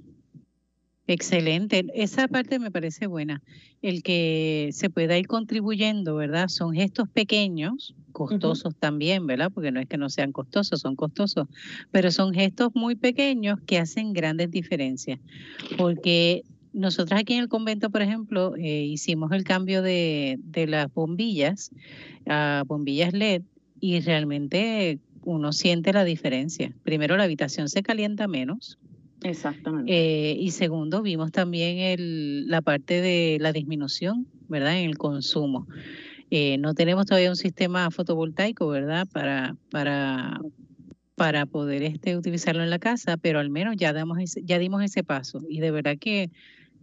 Excelente. 1.10 1.86
Esa 1.94 2.28
parte 2.28 2.60
me 2.60 2.70
parece 2.70 3.08
buena. 3.08 3.42
El 3.82 4.04
que 4.04 4.70
se 4.74 4.90
pueda 4.90 5.18
ir 5.18 5.28
contribuyendo, 5.28 6.16
¿verdad? 6.16 6.50
Son 6.50 6.74
gestos 6.74 7.08
pequeños, 7.08 7.96
costosos 8.12 8.76
también, 8.76 9.26
¿verdad? 9.26 9.50
Porque 9.54 9.72
no 9.72 9.80
es 9.80 9.88
que 9.88 9.98
no 9.98 10.10
sean 10.10 10.34
costosos, 10.34 10.82
son 10.82 10.98
costosos, 10.98 11.48
pero 11.92 12.12
son 12.12 12.34
gestos 12.34 12.72
muy 12.76 12.96
pequeños 12.96 13.60
que 13.66 13.78
hacen 13.78 14.12
grandes 14.12 14.52
diferencias. 14.52 15.20
Porque 15.78 16.44
nosotros 16.78 17.20
aquí 17.20 17.34
en 17.34 17.42
el 17.42 17.50
convento, 17.50 17.90
por 17.90 18.02
ejemplo, 18.02 18.56
eh, 18.56 18.84
hicimos 18.84 19.32
el 19.32 19.44
cambio 19.44 19.82
de, 19.82 20.38
de 20.40 20.68
las 20.68 20.94
bombillas 20.94 21.72
a 22.28 22.64
bombillas 22.66 23.14
LED 23.14 23.42
y 23.80 24.00
realmente 24.00 25.00
uno 25.24 25.52
siente 25.52 25.92
la 25.92 26.04
diferencia. 26.04 26.74
Primero, 26.84 27.18
la 27.18 27.24
habitación 27.24 27.68
se 27.68 27.84
calienta 27.84 28.28
menos 28.28 28.78
Exactamente. 29.24 29.92
Eh, 29.92 30.38
y 30.40 30.52
segundo, 30.52 31.02
vimos 31.02 31.32
también 31.32 31.80
el, 31.80 32.48
la 32.48 32.62
parte 32.62 33.02
de 33.02 33.38
la 33.42 33.52
disminución, 33.52 34.28
¿verdad? 34.48 34.78
En 34.78 34.90
el 34.90 34.98
consumo. 34.98 35.68
Eh, 36.30 36.58
no 36.58 36.74
tenemos 36.74 37.06
todavía 37.06 37.30
un 37.30 37.36
sistema 37.36 37.90
fotovoltaico, 37.90 38.68
¿verdad? 38.68 39.08
Para, 39.12 39.56
para, 39.72 40.40
para 41.16 41.46
poder 41.46 41.84
este, 41.84 42.16
utilizarlo 42.16 42.64
en 42.64 42.70
la 42.70 42.80
casa, 42.80 43.18
pero 43.18 43.40
al 43.40 43.50
menos 43.50 43.76
ya, 43.78 43.94
damos 43.94 44.20
ya 44.44 44.60
dimos 44.60 44.84
ese 44.84 45.04
paso 45.04 45.42
y 45.50 45.62
de 45.62 45.72
verdad 45.72 45.98
que 46.00 46.30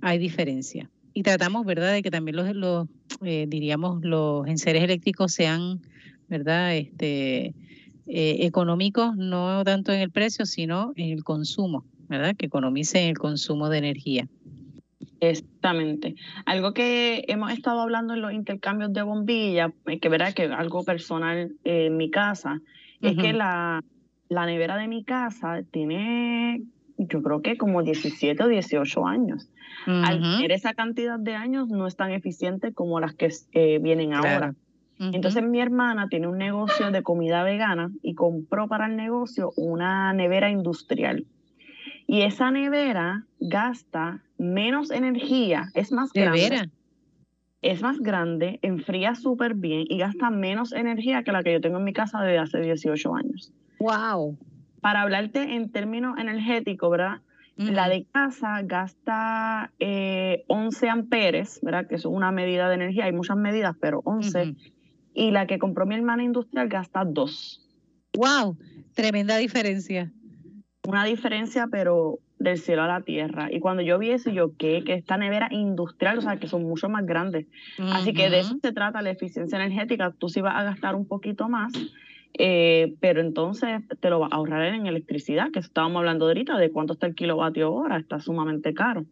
hay 0.05 0.19
diferencia. 0.19 0.91
Y 1.13 1.23
tratamos, 1.23 1.65
¿verdad?, 1.65 1.93
de 1.93 2.03
que 2.03 2.11
también 2.11 2.37
los, 2.37 2.55
los 2.55 2.89
eh, 3.23 3.47
diríamos, 3.49 4.05
los 4.05 4.47
enseres 4.47 4.83
eléctricos 4.83 5.33
sean, 5.33 5.81
¿verdad?, 6.29 6.77
este, 6.77 7.55
económicos, 8.07 9.17
no 9.17 9.65
tanto 9.65 9.93
en 9.93 10.01
el 10.01 10.11
precio, 10.11 10.45
sino 10.45 10.93
en 10.97 11.11
el 11.11 11.25
consumo 11.25 11.85
¿verdad? 12.09 12.37
Que 12.37 12.47
economice 12.47 13.09
el 13.09 13.19
consumo 13.19 13.69
de 13.69 13.79
energía. 13.79 14.29
Exactamente. 15.21 16.15
Algo 16.45 16.75
que 16.75 17.25
hemos 17.29 17.53
estado 17.53 17.81
hablando 17.81 18.15
en 18.15 18.21
los 18.21 18.33
intercambios 18.33 18.93
de 18.93 19.03
bombillas, 19.03 19.73
eh, 19.87 19.99
que 19.99 20.09
verá 20.09 20.33
que 20.33 20.45
algo 20.45 20.85
personal 20.85 21.53
en 21.65 21.97
mi 21.97 22.11
casa, 22.11 22.61
es 23.01 23.17
que 23.17 23.33
la, 23.33 23.83
la 24.29 24.47
nevera 24.47 24.77
de 24.77 24.89
mi 24.89 25.05
casa 25.05 25.63
tiene, 25.71 26.63
yo 26.99 27.23
creo 27.23 27.43
que 27.43 27.57
como 27.57 27.83
17 27.83 28.43
o 28.43 28.49
18 28.49 29.07
años. 29.07 29.49
Al 29.87 30.21
tener 30.21 30.53
esa 30.53 30.73
cantidad 30.75 31.19
de 31.19 31.35
años 31.35 31.69
no 31.69 31.87
es 31.87 31.97
tan 31.97 32.11
eficiente 32.13 32.73
como 32.73 33.01
las 33.01 33.15
que 33.15 33.29
eh, 33.53 33.79
vienen 33.81 34.15
ahora. 34.15 34.55
Entonces 34.99 35.43
mi 35.43 35.61
hermana 35.61 36.09
tiene 36.09 36.29
un 36.29 36.39
negocio 36.39 36.91
de 36.91 37.03
comida 37.03 37.43
vegana 37.43 37.91
y 38.01 38.15
compró 38.15 38.69
para 38.69 38.87
el 38.87 38.97
negocio 38.97 39.53
una 39.57 40.13
nevera 40.13 40.51
industrial. 40.51 41.27
Y 42.07 42.23
esa 42.23 42.51
nevera 42.51 43.25
gasta 43.41 44.23
menos 44.39 44.91
energía, 44.91 45.71
es 45.75 45.91
más 45.91 46.13
grande. 46.13 46.71
Es 47.61 47.83
más 47.83 47.99
grande, 47.99 48.59
enfría 48.63 49.15
súper 49.15 49.55
bien 49.55 49.85
y 49.89 49.99
gasta 49.99 50.31
menos 50.31 50.73
energía 50.73 51.25
que 51.25 51.33
la 51.33 51.43
que 51.43 51.55
yo 51.55 51.61
tengo 51.61 51.79
en 51.79 51.85
mi 51.85 51.95
casa 51.95 52.21
desde 52.21 52.39
hace 52.39 52.61
18 52.61 53.15
años. 53.15 53.53
¡Wow! 53.81 54.39
Para 54.85 55.01
hablarte 55.01 55.55
en 55.55 55.73
términos 55.73 56.19
energéticos, 56.19 56.91
¿verdad? 56.91 57.23
La 57.57 57.89
de 57.89 58.05
casa 58.13 58.61
gasta 58.65 59.73
11 59.79 59.81
eh, 59.81 60.91
amperes, 60.91 61.59
¿verdad? 61.63 61.87
Que 61.87 61.95
es 61.95 62.05
una 62.05 62.33
medida 62.33 62.69
de 62.69 62.75
energía, 62.75 63.07
hay 63.07 63.13
muchas 63.13 63.39
medidas, 63.39 63.75
pero 63.81 64.03
11. 64.05 64.55
Y 65.15 65.31
la 65.31 65.47
que 65.47 65.59
compró 65.59 65.87
mi 65.87 65.95
hermana 65.95 66.23
industrial 66.23 66.69
gasta 66.69 67.03
2. 67.07 67.67
¡Wow! 68.19 68.59
Tremenda 68.95 69.39
diferencia 69.39 70.13
una 70.87 71.05
diferencia, 71.05 71.69
pero 71.71 72.19
del 72.39 72.59
cielo 72.59 72.83
a 72.83 72.89
la 72.89 73.01
tierra. 73.01 73.49
Y 73.51 73.61
cuando 73.61 73.83
yo 73.83 73.99
vi 73.99 74.11
eso, 74.11 74.31
yo, 74.31 74.55
¿qué? 74.57 74.83
Que 74.85 74.95
esta 74.95 75.17
nevera 75.17 75.49
industrial, 75.51 76.19
o 76.19 76.21
sea, 76.21 76.37
que 76.37 76.47
son 76.47 76.65
mucho 76.65 76.89
más 76.89 77.07
grandes. 77.07 77.47
Así 77.79 78.13
que 78.13 78.29
de 78.29 78.41
eso 78.41 78.57
se 78.61 78.73
trata 78.73 79.01
la 79.01 79.11
eficiencia 79.11 79.57
energética. 79.57 80.13
Tú 80.19 80.29
sí 80.29 80.41
vas 80.41 80.57
a 80.57 80.65
gastar 80.65 80.95
un 80.95 81.07
poquito 81.07 81.49
más, 81.49 81.73
eh, 82.37 82.97
pero 83.01 83.21
entonces 83.21 83.83
te 84.01 84.11
lo 84.11 84.21
va 84.21 84.29
a 84.31 84.37
ahorrar 84.37 84.75
en 84.75 84.87
electricidad, 84.87 85.51
que 85.53 85.61
estábamos 85.61 86.01
hablando 86.01 86.27
ahorita 86.27 86.59
de 86.59 86.71
cuánto 86.71 86.95
está 86.95 87.07
el 87.07 87.15
kilovatio 87.15 87.73
hora, 87.73 87.97
está 87.97 88.21
sumamente 88.21 88.75
caro. 88.75 89.05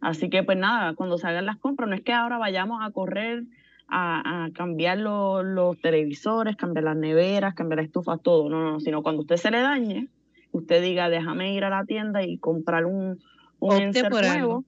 Así 0.00 0.28
que 0.28 0.42
pues 0.42 0.58
nada, 0.58 0.94
cuando 0.94 1.18
se 1.18 1.26
hagan 1.26 1.46
las 1.46 1.58
compras, 1.58 1.88
no 1.88 1.94
es 1.94 2.02
que 2.02 2.12
ahora 2.12 2.38
vayamos 2.38 2.80
a 2.82 2.90
correr 2.90 3.44
a, 3.88 4.48
cambiar 4.54 4.98
los, 4.98 5.80
televisores, 5.80 6.56
cambiar 6.56 6.84
las 6.84 6.96
neveras, 6.96 7.54
cambiar 7.54 7.78
las 7.78 7.86
estufas, 7.86 8.20
todo, 8.22 8.48
no, 8.48 8.62
no, 8.62 8.80
sino 8.80 9.02
cuando 9.02 9.22
usted 9.22 9.36
se 9.36 9.50
le 9.50 9.60
dañe, 9.60 10.08
usted 10.52 10.82
diga, 10.82 11.08
déjame 11.08 11.54
ir 11.54 11.64
a 11.64 11.70
la 11.70 11.84
tienda 11.84 12.22
y 12.22 12.38
comprar 12.38 12.86
un, 12.86 13.18
un 13.58 13.90
nuevo, 13.90 14.64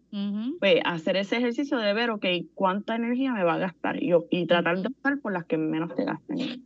pues 0.59 0.80
hacer 0.84 1.16
ese 1.16 1.36
ejercicio 1.36 1.78
de 1.78 1.93
ver, 1.95 2.11
ok, 2.11 2.26
cuánta 2.55 2.97
energía 2.97 3.32
me 3.32 3.45
va 3.45 3.55
a 3.55 3.59
gastar 3.59 4.03
y, 4.03 4.12
y 4.30 4.47
tratar 4.47 4.80
de 4.80 4.88
optar 4.88 5.20
por 5.20 5.32
las 5.32 5.45
que 5.45 5.57
menos 5.57 5.95
te 5.95 6.05
gasten. 6.05 6.62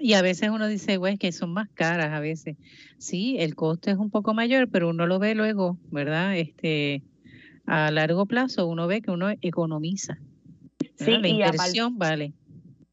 Y 0.00 0.14
a 0.14 0.22
veces 0.22 0.48
uno 0.48 0.66
dice, 0.66 0.96
güey, 0.96 1.18
que 1.18 1.32
son 1.32 1.52
más 1.52 1.68
caras 1.74 2.12
a 2.12 2.20
veces. 2.20 2.56
Sí, 2.98 3.36
el 3.38 3.54
costo 3.54 3.90
es 3.90 3.98
un 3.98 4.10
poco 4.10 4.32
mayor, 4.32 4.68
pero 4.70 4.88
uno 4.88 5.06
lo 5.06 5.18
ve 5.18 5.34
luego, 5.34 5.78
¿verdad? 5.90 6.36
Este, 6.36 7.02
a 7.66 7.90
largo 7.90 8.26
plazo 8.26 8.66
uno 8.66 8.86
ve 8.86 9.02
que 9.02 9.10
uno 9.10 9.28
economiza. 9.42 10.18
Sí, 10.96 11.16
la 11.18 11.28
inversión 11.28 11.98
vale. 11.98 12.32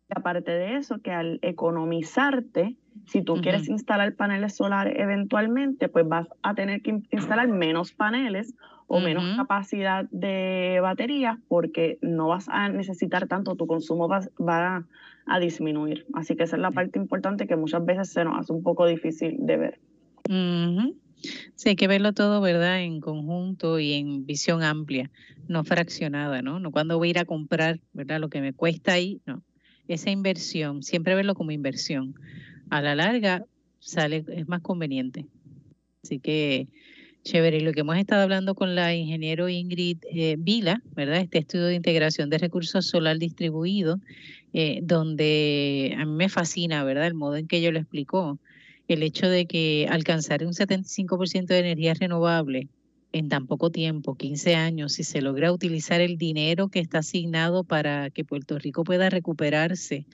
Aparte 0.09 0.51
de 0.51 0.77
eso, 0.77 0.99
que 0.99 1.11
al 1.11 1.39
economizarte, 1.41 2.75
si 3.05 3.21
tú 3.21 3.41
quieres 3.41 3.67
instalar 3.69 4.15
paneles 4.15 4.55
solares 4.55 4.95
eventualmente, 4.97 5.89
pues 5.89 6.07
vas 6.07 6.27
a 6.43 6.53
tener 6.53 6.81
que 6.81 7.01
instalar 7.11 7.47
menos 7.47 7.93
paneles 7.93 8.53
o 8.87 9.01
menos 9.01 9.35
capacidad 9.35 10.05
de 10.11 10.79
batería 10.81 11.39
porque 11.49 11.97
no 12.01 12.29
vas 12.29 12.47
a 12.47 12.69
necesitar 12.69 13.27
tanto, 13.27 13.55
tu 13.55 13.67
consumo 13.67 14.07
va, 14.07 14.21
va, 14.39 14.85
a 15.27 15.39
disminuir. 15.39 16.05
Así 16.13 16.35
que 16.35 16.43
esa 16.43 16.55
es 16.55 16.61
la 16.61 16.71
parte 16.71 16.97
importante 16.97 17.47
que 17.47 17.55
muchas 17.55 17.85
veces 17.85 18.09
se 18.09 18.23
nos 18.23 18.39
hace 18.39 18.53
un 18.53 18.63
poco 18.63 18.85
difícil 18.85 19.35
de 19.39 19.57
ver. 19.57 19.79
Sí, 21.55 21.69
hay 21.69 21.75
que 21.75 21.87
verlo 21.87 22.13
todo, 22.13 22.41
¿verdad? 22.41 22.81
En 22.81 23.01
conjunto 23.01 23.79
y 23.79 23.93
en 23.93 24.25
visión 24.25 24.63
amplia, 24.63 25.09
no 25.47 25.63
fraccionada, 25.63 26.41
¿no? 26.41 26.59
No 26.59 26.71
cuando 26.71 26.97
voy 26.97 27.09
a 27.09 27.11
ir 27.11 27.19
a 27.19 27.25
comprar, 27.25 27.79
¿verdad? 27.93 28.19
Lo 28.19 28.29
que 28.29 28.41
me 28.41 28.53
cuesta 28.53 28.93
ahí, 28.93 29.21
no. 29.25 29.43
Esa 29.87 30.09
inversión, 30.11 30.83
siempre 30.83 31.15
verlo 31.15 31.33
como 31.33 31.51
inversión. 31.51 32.15
A 32.69 32.81
la 32.81 32.95
larga 32.95 33.45
sale, 33.79 34.25
es 34.27 34.47
más 34.47 34.61
conveniente. 34.61 35.25
Así 36.03 36.19
que 36.19 36.67
Chévere, 37.27 37.59
lo 37.59 37.73
que 37.73 37.81
hemos 37.81 37.97
estado 37.97 38.21
hablando 38.21 38.55
con 38.55 38.73
la 38.73 38.95
ingeniero 38.95 39.49
Ingrid 39.49 39.97
eh, 40.09 40.37
Vila, 40.39 40.81
¿verdad? 40.95 41.19
Este 41.19 41.39
estudio 41.39 41.65
de 41.65 41.75
integración 41.75 42.29
de 42.29 42.37
recursos 42.37 42.85
solar 42.85 43.17
distribuidos, 43.17 43.99
eh, 44.53 44.79
donde 44.81 45.93
a 45.99 46.05
mí 46.05 46.13
me 46.13 46.29
fascina, 46.29 46.85
¿verdad? 46.85 47.05
El 47.07 47.15
modo 47.15 47.35
en 47.35 47.45
que 47.45 47.57
ella 47.57 47.71
lo 47.71 47.79
explicó, 47.79 48.39
el 48.87 49.03
hecho 49.03 49.27
de 49.27 49.45
que 49.45 49.87
alcanzar 49.89 50.45
un 50.45 50.53
75% 50.53 51.47
de 51.47 51.59
energía 51.59 51.95
renovable 51.95 52.69
en 53.11 53.27
tan 53.27 53.45
poco 53.45 53.71
tiempo, 53.71 54.15
15 54.15 54.55
años, 54.55 54.93
si 54.93 55.03
se 55.03 55.21
logra 55.21 55.51
utilizar 55.51 55.99
el 55.99 56.17
dinero 56.17 56.69
que 56.69 56.79
está 56.79 56.99
asignado 56.99 57.65
para 57.65 58.09
que 58.09 58.23
Puerto 58.23 58.57
Rico 58.57 58.85
pueda 58.85 59.09
recuperarse, 59.09 60.05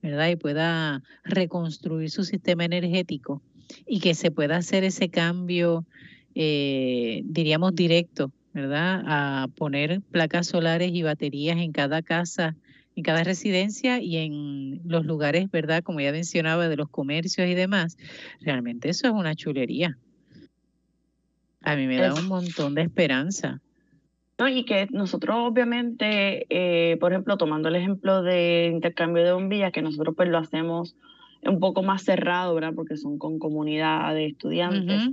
¿verdad? 0.00 0.30
Y 0.30 0.36
pueda 0.36 1.02
reconstruir 1.22 2.10
su 2.10 2.24
sistema 2.24 2.64
energético 2.64 3.42
y 3.86 4.00
que 4.00 4.14
se 4.14 4.30
pueda 4.30 4.56
hacer 4.56 4.84
ese 4.84 5.10
cambio 5.10 5.84
eh, 6.34 7.22
diríamos, 7.24 7.74
directo, 7.74 8.32
¿verdad? 8.52 9.02
A 9.06 9.48
poner 9.56 10.00
placas 10.10 10.46
solares 10.46 10.92
y 10.92 11.02
baterías 11.02 11.58
en 11.58 11.72
cada 11.72 12.02
casa, 12.02 12.56
en 12.96 13.02
cada 13.02 13.24
residencia 13.24 14.00
y 14.00 14.18
en 14.18 14.80
los 14.84 15.06
lugares, 15.06 15.50
¿verdad? 15.50 15.82
Como 15.82 16.00
ya 16.00 16.12
mencionaba, 16.12 16.68
de 16.68 16.76
los 16.76 16.88
comercios 16.88 17.48
y 17.48 17.54
demás. 17.54 17.96
Realmente 18.40 18.88
eso 18.88 19.06
es 19.06 19.12
una 19.12 19.34
chulería. 19.34 19.98
A 21.62 21.76
mí 21.76 21.86
me 21.86 21.96
da 21.96 22.14
un 22.14 22.26
montón 22.26 22.74
de 22.74 22.82
esperanza. 22.82 23.60
No, 24.38 24.48
y 24.48 24.64
que 24.64 24.88
nosotros 24.90 25.36
obviamente, 25.38 26.46
eh, 26.50 26.96
por 26.96 27.12
ejemplo, 27.12 27.36
tomando 27.36 27.68
el 27.68 27.76
ejemplo 27.76 28.22
de 28.22 28.70
intercambio 28.72 29.22
de 29.22 29.32
bombillas, 29.32 29.72
que 29.72 29.82
nosotros 29.82 30.14
pues 30.16 30.28
lo 30.28 30.38
hacemos 30.38 30.96
un 31.44 31.60
poco 31.60 31.82
más 31.82 32.02
cerrado, 32.02 32.54
¿verdad? 32.54 32.72
Porque 32.74 32.96
son 32.96 33.18
con 33.18 33.38
comunidad 33.38 34.12
de 34.14 34.26
estudiantes 34.26 35.10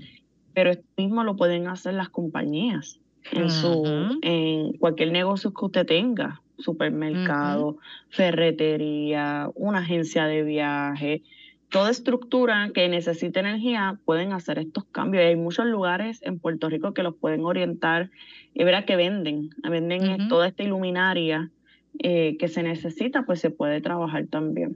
pero 0.53 0.71
esto 0.71 0.85
mismo 0.97 1.23
lo 1.23 1.35
pueden 1.35 1.67
hacer 1.67 1.93
las 1.93 2.09
compañías 2.09 2.99
en 3.31 3.49
su 3.49 4.17
en 4.21 4.73
cualquier 4.73 5.11
negocio 5.11 5.53
que 5.53 5.65
usted 5.65 5.85
tenga, 5.85 6.41
supermercado, 6.57 7.77
ferretería, 8.09 9.49
una 9.55 9.79
agencia 9.79 10.25
de 10.25 10.43
viaje, 10.43 11.23
toda 11.69 11.91
estructura 11.91 12.71
que 12.73 12.89
necesite 12.89 13.39
energía 13.39 13.99
pueden 14.05 14.33
hacer 14.33 14.59
estos 14.59 14.85
cambios. 14.85 15.23
hay 15.23 15.35
muchos 15.35 15.65
lugares 15.65 16.19
en 16.23 16.39
Puerto 16.39 16.69
Rico 16.69 16.93
que 16.93 17.03
los 17.03 17.15
pueden 17.15 17.45
orientar 17.45 18.09
y 18.53 18.63
verá 18.63 18.85
que 18.85 18.95
venden, 18.95 19.49
venden 19.63 20.27
toda 20.27 20.47
esta 20.47 20.63
iluminaria 20.63 21.51
eh, 21.99 22.37
que 22.37 22.47
se 22.47 22.63
necesita, 22.63 23.23
pues 23.23 23.39
se 23.39 23.51
puede 23.51 23.81
trabajar 23.81 24.27
también. 24.27 24.75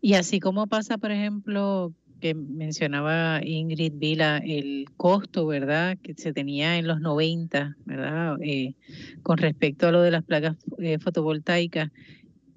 Y 0.00 0.14
así 0.14 0.40
como 0.40 0.66
pasa, 0.66 0.98
por 0.98 1.10
ejemplo, 1.10 1.92
que 2.20 2.34
mencionaba 2.34 3.40
Ingrid 3.44 3.94
Vila, 3.96 4.38
el 4.44 4.86
costo, 4.96 5.46
¿verdad?, 5.46 5.98
que 6.02 6.14
se 6.16 6.32
tenía 6.32 6.78
en 6.78 6.86
los 6.88 7.00
90, 7.00 7.76
¿verdad?, 7.84 8.36
eh, 8.42 8.74
con 9.22 9.38
respecto 9.38 9.88
a 9.88 9.92
lo 9.92 10.02
de 10.02 10.10
las 10.12 10.24
placas 10.24 10.56
eh, 10.78 10.98
fotovoltaicas 10.98 11.90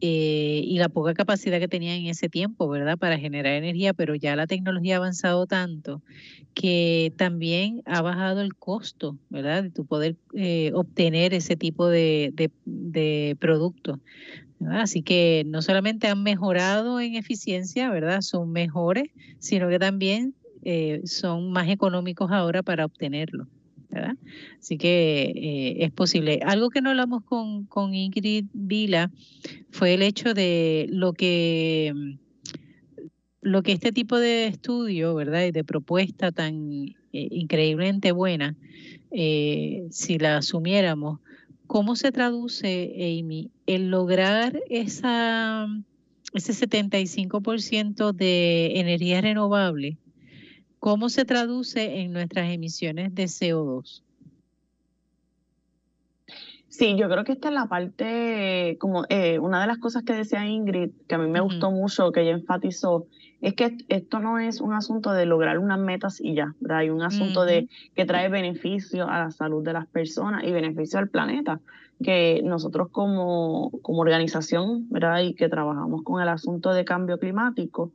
eh, 0.01 0.62
y 0.66 0.80
la 0.80 0.89
poca 0.89 1.14
capacidad 1.14 1.60
que 1.60 1.68
tenía 1.70 1.95
en 1.95 2.07
ese 2.07 2.30
tiempo, 2.30 2.70
¿verdad?, 2.70 2.97
para 2.97 3.20
generar 3.20 3.53
energía, 3.55 3.93
pero 3.93 4.16
ya 4.16 4.36
la 4.36 4.47
tecnología 4.47 4.95
ha 4.95 4.97
avanzado 4.99 5.47
tanto 5.47 6.01
que 6.55 7.14
también 7.18 7.82
ha 7.86 8.01
bajado 8.01 8.41
el 8.41 8.55
costo, 8.55 9.20
¿verdad?, 9.30 9.64
de 9.64 9.72
tu 9.72 9.86
poder 9.88 10.18
obtener 10.74 11.34
ese 11.34 11.55
tipo 11.57 11.88
de, 11.89 12.32
de, 12.34 12.51
de 12.66 13.38
productos. 13.39 13.97
Así 14.68 15.01
que 15.01 15.43
no 15.47 15.62
solamente 15.62 16.07
han 16.07 16.22
mejorado 16.22 16.99
en 16.99 17.16
eficiencia, 17.16 17.89
¿verdad? 17.89 18.22
Son 18.22 18.51
mejores, 18.51 19.10
sino 19.39 19.70
que 19.70 19.80
también 19.80 20.36
eh, 20.64 21.01
son 21.05 21.51
más 21.51 21.70
económicos 21.70 22.32
ahora 22.32 22.62
para 22.62 22.86
obtenerlo. 22.86 23.47
¿verdad? 23.89 24.16
Así 24.60 24.78
que 24.78 25.32
eh, 25.36 25.86
es 25.86 25.91
posible. 25.91 26.41
Algo 26.45 26.70
que 26.70 26.82
no 26.82 26.89
hablamos 26.89 27.24
con, 27.24 27.66
con 27.66 27.95
Ingrid 27.95 28.45
Vila 28.53 29.12
fue 29.72 29.95
el 29.95 30.01
hecho 30.01 30.34
de 30.34 30.88
lo 30.91 31.14
que 31.14 31.93
lo 33.41 33.64
que 33.64 33.72
este 33.72 33.93
tipo 33.93 34.20
de 34.20 34.47
estudio, 34.47 35.16
¿verdad? 35.16 35.45
Y 35.45 35.51
de 35.51 35.64
propuesta 35.64 36.32
tan 36.32 36.89
eh, 37.14 37.28
increíblemente 37.32 38.12
buena, 38.12 38.57
si 39.10 40.20
la 40.20 40.38
asumiéramos, 40.38 41.20
¿Cómo 41.70 41.95
se 41.95 42.11
traduce, 42.11 42.95
Amy, 42.97 43.51
el 43.67 43.91
lograr 43.91 44.59
esa, 44.72 45.67
ese 46.34 46.67
75% 46.67 48.11
de 48.11 48.80
energía 48.80 49.22
renovable? 49.22 49.99
¿Cómo 50.80 51.09
se 51.09 51.26
traduce 51.26 51.99
en 51.99 52.11
nuestras 52.11 52.51
emisiones 52.51 53.13
de 53.13 53.26
CO2? 53.26 54.01
Sí, 56.70 56.97
yo 56.97 57.07
creo 57.07 57.24
que 57.24 57.34
esta 57.34 57.49
es 57.49 57.53
la 57.53 57.67
parte, 57.67 58.76
como 58.80 59.05
eh, 59.07 59.38
una 59.38 59.61
de 59.61 59.67
las 59.67 59.78
cosas 59.78 60.01
que 60.01 60.13
decía 60.13 60.47
Ingrid, 60.47 60.89
que 61.07 61.13
a 61.13 61.20
mí 61.20 61.30
me 61.30 61.39
gustó 61.39 61.70
mucho, 61.70 62.11
que 62.11 62.22
ella 62.22 62.32
enfatizó, 62.32 63.05
es 63.41 63.53
que 63.53 63.77
esto 63.87 64.19
no 64.19 64.39
es 64.39 64.59
un 64.59 64.73
asunto 64.73 65.11
de 65.11 65.25
lograr 65.25 65.59
unas 65.59 65.79
metas 65.79 66.19
y 66.19 66.35
ya, 66.35 66.55
¿verdad? 66.59 66.79
Hay 66.79 66.89
un 66.89 67.01
asunto 67.01 67.45
de 67.45 67.69
que 67.95 68.05
trae 68.05 68.29
beneficio 68.29 69.07
a 69.07 69.19
la 69.19 69.31
salud 69.31 69.63
de 69.63 69.73
las 69.73 69.87
personas 69.87 70.43
y 70.43 70.51
beneficio 70.51 70.99
al 70.99 71.09
planeta, 71.09 71.59
que 72.03 72.41
nosotros 72.43 72.89
como, 72.91 73.71
como 73.81 73.99
organización, 73.99 74.87
¿verdad? 74.89 75.21
Y 75.21 75.33
que 75.35 75.49
trabajamos 75.49 76.03
con 76.03 76.21
el 76.21 76.29
asunto 76.29 76.73
de 76.73 76.85
cambio 76.85 77.17
climático, 77.17 77.91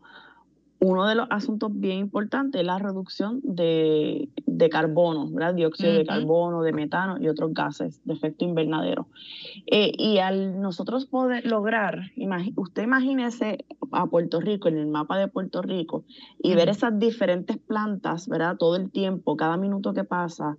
uno 0.85 1.07
de 1.07 1.15
los 1.15 1.27
asuntos 1.31 1.71
bien 1.73 1.99
importantes 1.99 2.61
es 2.61 2.67
la 2.67 2.79
reducción 2.79 3.41
de, 3.43 4.29
carbono, 4.71 5.31
¿verdad? 5.31 5.55
dióxido 5.55 5.95
de 5.95 6.05
carbono, 6.05 6.63
de 6.63 6.73
metano 6.73 7.17
y 7.19 7.29
otros 7.29 7.55
gases 7.55 8.03
de 8.05 8.13
efecto 8.13 8.45
invernadero. 8.45 9.09
Eh, 9.67 9.93
y 9.97 10.19
al 10.19 10.61
nosotros 10.61 11.07
poder 11.07 11.47
lograr, 11.47 12.11
usted 12.57 12.83
imagínese 12.83 13.65
a 13.93 14.07
Puerto 14.07 14.41
Rico, 14.41 14.69
en 14.69 14.77
el 14.77 14.87
mapa 14.87 15.17
de 15.19 15.29
Puerto 15.29 15.63
Rico, 15.63 16.05
y 16.39 16.55
ver 16.55 16.69
esas 16.69 16.99
diferentes 16.99 17.57
plantas, 17.57 18.29
¿verdad? 18.29 18.57
Todo 18.59 18.77
el 18.77 18.91
tiempo, 18.91 19.37
cada 19.37 19.57
minuto 19.57 19.95
que 19.95 20.05
pasa, 20.05 20.59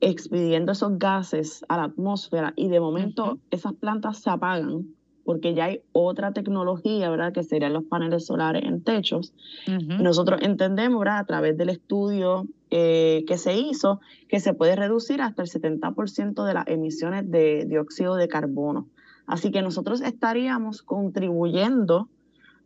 expidiendo 0.00 0.72
esos 0.72 0.98
gases 0.98 1.64
a 1.68 1.76
la 1.76 1.84
atmósfera 1.84 2.54
y 2.56 2.68
de 2.68 2.80
momento 2.80 3.38
esas 3.50 3.74
plantas 3.74 4.18
se 4.18 4.30
apagan 4.30 4.86
porque 5.24 5.54
ya 5.54 5.66
hay 5.66 5.82
otra 5.92 6.32
tecnología, 6.32 7.10
¿verdad? 7.10 7.32
Que 7.32 7.42
serían 7.42 7.72
los 7.72 7.84
paneles 7.84 8.26
solares 8.26 8.64
en 8.64 8.82
techos. 8.82 9.32
Nosotros 9.66 10.40
entendemos, 10.42 10.98
¿verdad? 10.98 11.18
A 11.18 11.24
través 11.24 11.56
del 11.56 11.68
estudio 11.68 12.46
eh, 12.70 13.24
que 13.26 13.38
se 13.38 13.56
hizo, 13.56 14.00
que 14.28 14.40
se 14.40 14.54
puede 14.54 14.76
reducir 14.76 15.22
hasta 15.22 15.42
el 15.42 15.48
70% 15.48 16.44
de 16.44 16.54
las 16.54 16.66
emisiones 16.68 17.30
de 17.30 17.64
dióxido 17.66 18.16
de 18.16 18.28
carbono. 18.28 18.86
Así 19.26 19.50
que 19.50 19.62
nosotros 19.62 20.00
estaríamos 20.00 20.82
contribuyendo 20.82 22.08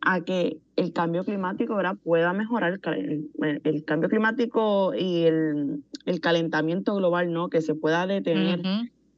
a 0.01 0.21
que 0.21 0.57
el 0.75 0.93
cambio 0.93 1.23
climático 1.23 1.75
¿verdad? 1.75 1.97
pueda 2.03 2.33
mejorar 2.33 2.79
el, 2.83 3.83
cambio 3.85 4.09
climático 4.09 4.93
y 4.93 5.23
el, 5.23 5.83
calentamiento 6.21 6.95
global, 6.95 7.31
¿no? 7.33 7.49
Que 7.49 7.61
se 7.61 7.75
pueda 7.75 8.05
detener 8.05 8.61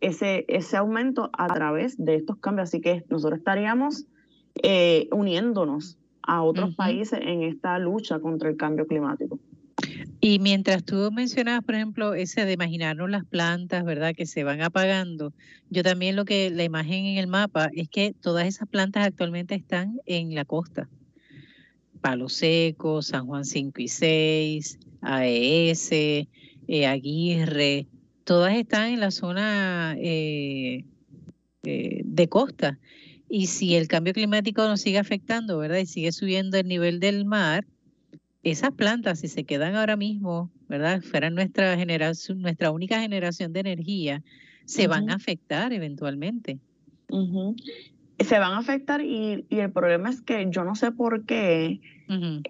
ese, 0.01 0.45
ese 0.47 0.77
aumento 0.77 1.29
a 1.33 1.47
través 1.47 1.97
de 1.97 2.15
estos 2.15 2.37
cambios. 2.37 2.69
Así 2.69 2.81
que 2.81 3.03
nosotros 3.09 3.39
estaríamos 3.39 4.05
eh, 4.63 5.07
uniéndonos 5.11 5.97
a 6.23 6.43
otros 6.43 6.75
países 6.75 7.19
en 7.21 7.43
esta 7.43 7.79
lucha 7.79 8.19
contra 8.19 8.49
el 8.49 8.57
cambio 8.57 8.85
climático. 8.85 9.39
Y 10.19 10.39
mientras 10.39 10.83
tú 10.83 11.11
mencionabas, 11.11 11.63
por 11.63 11.75
ejemplo, 11.75 12.13
ese 12.13 12.43
de 12.43 12.53
imaginarnos 12.53 13.09
las 13.09 13.23
plantas, 13.23 13.85
¿verdad? 13.85 14.13
Que 14.15 14.25
se 14.25 14.43
van 14.43 14.61
apagando, 14.61 15.33
yo 15.69 15.83
también 15.83 16.15
lo 16.15 16.25
que 16.25 16.49
la 16.49 16.63
imagen 16.63 17.05
en 17.05 17.17
el 17.17 17.27
mapa 17.27 17.69
es 17.73 17.87
que 17.87 18.13
todas 18.19 18.47
esas 18.47 18.67
plantas 18.67 19.05
actualmente 19.05 19.55
están 19.55 19.99
en 20.05 20.33
la 20.33 20.43
costa. 20.43 20.89
Palo 22.01 22.29
Seco, 22.29 23.01
San 23.01 23.27
Juan 23.27 23.45
5 23.45 23.81
y 23.81 23.87
6, 23.87 24.79
AES, 25.01 25.91
eh, 25.91 26.27
Aguirre, 26.87 27.87
todas 28.27 28.53
están 28.55 28.89
en 28.89 28.99
la 28.99 29.09
zona 29.09 29.95
eh, 29.97 30.83
eh, 31.63 32.01
de 32.03 32.27
costa. 32.27 32.77
Y 33.29 33.47
si 33.47 33.75
el 33.75 33.87
cambio 33.87 34.13
climático 34.13 34.67
nos 34.67 34.81
sigue 34.81 34.99
afectando, 34.99 35.57
¿verdad? 35.57 35.77
Y 35.77 35.85
sigue 35.85 36.11
subiendo 36.11 36.57
el 36.57 36.67
nivel 36.67 36.99
del 36.99 37.23
mar, 37.23 37.65
esas 38.43 38.71
plantas, 38.73 39.21
si 39.21 39.29
se 39.29 39.45
quedan 39.45 39.75
ahora 39.75 39.95
mismo, 39.95 40.51
¿verdad? 40.67 41.01
Fueran 41.01 41.35
nuestra 41.35 41.77
generación, 41.77 42.41
nuestra 42.41 42.69
única 42.71 42.99
generación 42.99 43.53
de 43.53 43.61
energía, 43.61 44.23
se 44.65 44.87
van 44.87 45.09
a 45.09 45.15
afectar 45.15 45.71
eventualmente. 45.71 46.59
Se 48.19 48.39
van 48.39 48.53
a 48.53 48.57
afectar 48.57 49.01
y, 49.01 49.45
el 49.49 49.71
problema 49.71 50.09
es 50.09 50.21
que 50.21 50.45
yo 50.49 50.65
no 50.65 50.75
sé 50.75 50.91
por 50.91 51.23
qué, 51.23 51.79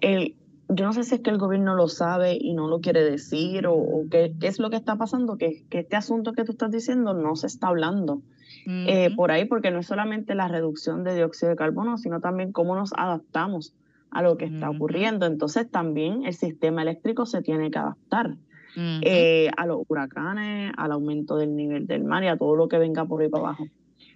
el, 0.00 0.34
yo 0.68 0.84
no 0.84 0.92
sé 0.92 1.04
si 1.04 1.14
es 1.16 1.20
que 1.20 1.30
el 1.30 1.38
gobierno 1.38 1.74
lo 1.74 1.88
sabe 1.88 2.36
y 2.38 2.52
no 2.52 2.68
lo 2.68 2.80
quiere 2.80 3.02
decir 3.02 3.66
o, 3.66 4.04
qué, 4.10 4.34
es 4.42 4.58
lo 4.58 4.70
que 4.70 4.76
está 4.76 4.96
pasando, 4.96 5.38
que, 5.38 5.64
que, 5.70 5.80
este 5.80 5.96
asunto 5.96 6.32
que 6.32 6.44
tú 6.44 6.52
estás 6.52 6.70
diciendo 6.70 7.14
no 7.14 7.36
se 7.36 7.46
está 7.46 7.68
hablando. 7.68 8.22
Eh, 8.70 9.10
por 9.16 9.30
ahí, 9.30 9.46
porque 9.46 9.70
no 9.70 9.78
es 9.78 9.86
solamente 9.86 10.34
la 10.34 10.46
reducción 10.46 11.02
de 11.02 11.14
dióxido 11.14 11.48
de 11.48 11.56
carbono, 11.56 11.96
sino 11.96 12.20
también 12.20 12.52
cómo 12.52 12.74
nos 12.74 12.92
adaptamos 12.92 13.72
a 14.10 14.20
lo 14.20 14.36
que 14.36 14.44
está 14.44 14.68
ocurriendo. 14.68 15.24
Entonces 15.24 15.70
también 15.70 16.26
el 16.26 16.34
sistema 16.34 16.82
eléctrico 16.82 17.24
se 17.24 17.40
tiene 17.40 17.70
que 17.70 17.78
adaptar 17.78 18.36
eh, 18.76 19.50
a 19.56 19.66
los 19.66 19.80
huracanes, 19.88 20.72
al 20.76 20.92
aumento 20.92 21.36
del 21.36 21.56
nivel 21.56 21.86
del 21.86 22.04
mar 22.04 22.22
y 22.24 22.28
a 22.28 22.36
todo 22.36 22.56
lo 22.56 22.68
que 22.68 22.76
venga 22.76 23.06
por 23.06 23.22
ahí 23.22 23.28
para 23.28 23.44
abajo. 23.44 23.66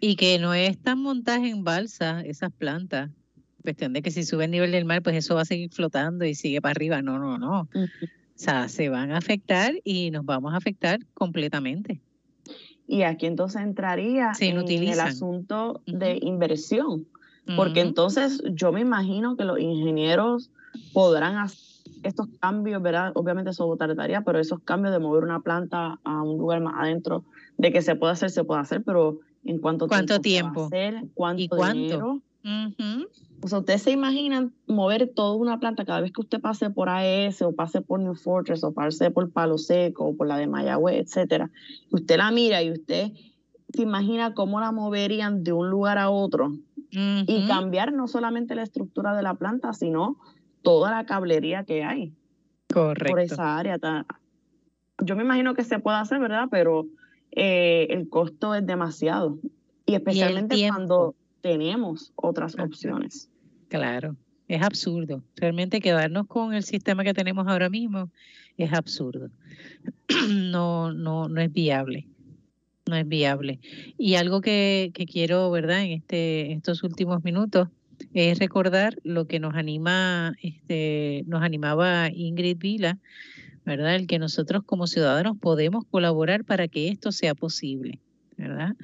Y 0.01 0.17
que 0.17 0.39
no 0.39 0.53
es 0.53 0.79
tan 0.79 1.01
montaje 1.01 1.49
en 1.49 1.65
balsa 1.65 2.21
esas 2.21 2.53
plantas. 2.53 3.11
Cuestión 3.63 3.93
de 3.93 4.03
que 4.03 4.11
si 4.11 4.25
sube 4.25 4.45
el 4.45 4.51
nivel 4.51 4.73
del 4.73 4.85
mar, 4.85 5.03
pues 5.03 5.17
eso 5.17 5.35
va 5.35 5.43
a 5.43 5.45
seguir 5.45 5.71
flotando 5.71 6.25
y 6.25 6.35
sigue 6.35 6.61
para 6.61 6.73
arriba. 6.73 7.03
No, 7.03 7.19
no, 7.19 7.39
no. 7.39 7.69
O 7.75 7.89
sea, 8.35 8.69
se 8.69 8.89
van 8.89 9.13
a 9.13 9.19
afectar 9.19 9.75
y 9.85 10.11
nos 10.11 10.25
vamos 10.25 10.55
a 10.55 10.57
afectar 10.57 11.01
completamente. 11.15 12.01
Y 12.87 13.03
aquí 13.03 13.27
entonces 13.27 13.63
entraría 13.63 14.33
en 14.41 14.69
el 14.69 15.01
asunto 15.01 15.83
de 15.87 16.19
inversión. 16.21 17.07
Porque 17.57 17.81
entonces 17.81 18.43
yo 18.53 18.73
me 18.73 18.81
imagino 18.81 19.37
que 19.37 19.45
los 19.45 19.59
ingenieros 19.59 20.51
podrán 20.93 21.37
hacer 21.37 21.73
estos 22.03 22.29
cambios, 22.41 22.83
¿verdad? 22.83 23.13
Obviamente 23.15 23.51
eso 23.51 23.77
tardaría, 23.77 24.23
pero 24.23 24.39
esos 24.39 24.61
cambios 24.61 24.93
de 24.93 24.99
mover 24.99 25.25
una 25.25 25.41
planta 25.41 25.99
a 26.05 26.23
un 26.23 26.39
lugar 26.39 26.61
más 26.61 26.75
adentro, 26.79 27.25
de 27.59 27.73
que 27.73 27.83
se 27.83 27.95
pueda 27.97 28.13
hacer, 28.13 28.31
se 28.31 28.45
puede 28.45 28.61
hacer, 28.61 28.83
pero 28.83 29.21
en 29.45 29.59
cuánto, 29.59 29.89
¿Cuánto 29.89 30.21
tiempo, 30.21 30.67
hacer, 30.67 31.05
cuánto 31.15 31.43
¿Y 31.43 31.49
cuánto? 31.49 32.23
O 33.45 33.49
sea, 33.49 33.59
ustedes 33.59 33.83
se 33.83 33.91
imaginan 33.91 34.55
mover 34.69 35.11
toda 35.15 35.35
una 35.35 35.59
planta 35.59 35.85
cada 35.85 36.01
vez 36.01 36.13
que 36.13 36.21
usted 36.21 36.41
pase 36.41 36.71
por 36.71 36.89
AES 36.89 37.43
o 37.43 37.53
pase 37.53 37.81
por 37.81 37.99
New 37.99 38.15
Fortress 38.15 38.63
o 38.63 38.73
pase 38.73 39.11
por 39.11 39.33
Palo 39.33 39.59
Seco 39.59 40.05
o 40.07 40.17
por 40.17 40.29
la 40.29 40.37
de 40.37 40.47
Mayagüez, 40.47 41.07
etcétera. 41.07 41.51
Usted 41.91 42.19
la 42.19 42.31
mira 42.31 42.63
y 42.63 42.71
usted 42.71 43.11
se 43.73 43.83
imagina 43.83 44.35
cómo 44.35 44.61
la 44.61 44.71
moverían 44.71 45.43
de 45.43 45.53
un 45.53 45.71
lugar 45.71 45.99
a 45.99 46.11
otro 46.11 46.53
y 46.91 47.47
cambiar 47.49 47.93
no 47.93 48.07
solamente 48.07 48.55
la 48.55 48.63
estructura 48.63 49.17
de 49.17 49.23
la 49.23 49.35
planta, 49.35 49.73
sino 49.73 50.19
toda 50.61 50.91
la 50.91 51.07
cablería 51.07 51.65
que 51.65 51.83
hay 51.83 52.15
Correcto. 52.73 53.11
por 53.11 53.21
esa 53.21 53.59
área. 53.59 53.79
Yo 55.03 55.17
me 55.17 55.23
imagino 55.23 55.55
que 55.55 55.65
se 55.65 55.79
puede 55.79 55.97
hacer, 55.97 56.21
¿verdad? 56.21 56.49
Pero 56.51 56.87
eh, 57.33 57.89
el 57.91 58.09
costo 58.09 58.55
es 58.55 58.65
demasiado. 58.67 59.39
Y 59.87 59.95
especialmente 59.95 60.57
cuando 60.69 61.17
tenemos 61.41 62.13
otras 62.15 62.57
opciones. 62.59 63.32
Claro, 63.73 64.17
es 64.49 64.63
absurdo. 64.63 65.23
Realmente 65.35 65.81
quedarnos 65.81 66.27
con 66.27 66.53
el 66.53 66.63
sistema 66.63 67.05
que 67.05 67.15
tenemos 67.15 67.49
ahora 67.49 67.71
mismo 67.71 68.11
es 68.59 68.73
absurdo. 68.73 69.31
No, 70.29 70.93
no, 70.93 71.27
no 71.29 71.41
es 71.41 71.51
viable 71.51 72.07
no 72.87 72.97
es 72.97 73.09
viable. 73.09 73.61
Y 73.97 74.17
algo 74.17 74.41
que, 74.43 74.93
quiero, 75.11 75.51
¿verdad?, 75.51 75.85
en 75.85 75.93
este, 75.93 76.53
estos 76.53 76.83
últimos 76.83 77.25
minutos 77.25 77.69
es 78.13 78.39
recordar 78.41 78.99
lo 79.05 79.27
que 79.27 79.39
nos 79.39 79.55
anima, 79.55 80.35
este, 80.43 81.23
nos 81.27 81.43
animaba 81.43 82.11
Ingrid 82.13 82.59
Vila, 82.59 82.99
¿verdad? 83.65 83.95
El 83.95 84.07
que 84.07 84.19
nosotros 84.19 84.65
como 84.67 84.87
ciudadanos 84.87 85.39
podemos 85.39 85.85
colaborar 85.87 86.45
para 86.45 86.69
que 86.69 86.89
esto 86.89 87.13
sea 87.13 87.35
posible, 87.35 88.01
¿verdad? 88.43 88.77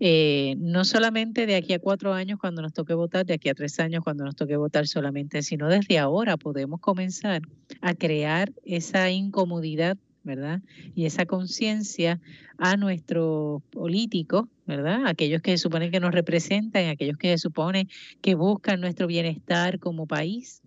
Eh, 0.00 0.54
no 0.58 0.84
solamente 0.84 1.46
de 1.46 1.56
aquí 1.56 1.72
a 1.72 1.78
cuatro 1.78 2.12
años 2.14 2.38
cuando 2.38 2.62
nos 2.62 2.72
toque 2.72 2.94
votar, 2.94 3.26
de 3.26 3.34
aquí 3.34 3.48
a 3.48 3.54
tres 3.54 3.80
años 3.80 4.04
cuando 4.04 4.24
nos 4.24 4.36
toque 4.36 4.56
votar 4.56 4.86
solamente, 4.86 5.42
sino 5.42 5.68
desde 5.68 5.98
ahora 5.98 6.36
podemos 6.36 6.80
comenzar 6.80 7.42
a 7.80 7.94
crear 7.94 8.52
esa 8.64 9.10
incomodidad 9.10 9.96
¿verdad? 10.24 10.60
Y 10.94 11.06
esa 11.06 11.24
conciencia 11.24 12.20
a 12.58 12.76
nuestros 12.76 13.62
políticos, 13.70 14.46
¿verdad? 14.66 15.06
Aquellos 15.06 15.40
que 15.40 15.52
se 15.52 15.58
supone 15.58 15.90
que 15.90 16.00
nos 16.00 16.12
representan, 16.12 16.86
aquellos 16.88 17.16
que 17.16 17.30
se 17.30 17.38
supone 17.38 17.88
que 18.20 18.34
buscan 18.34 18.80
nuestro 18.80 19.06
bienestar 19.06 19.78
como 19.78 20.06
país, 20.06 20.60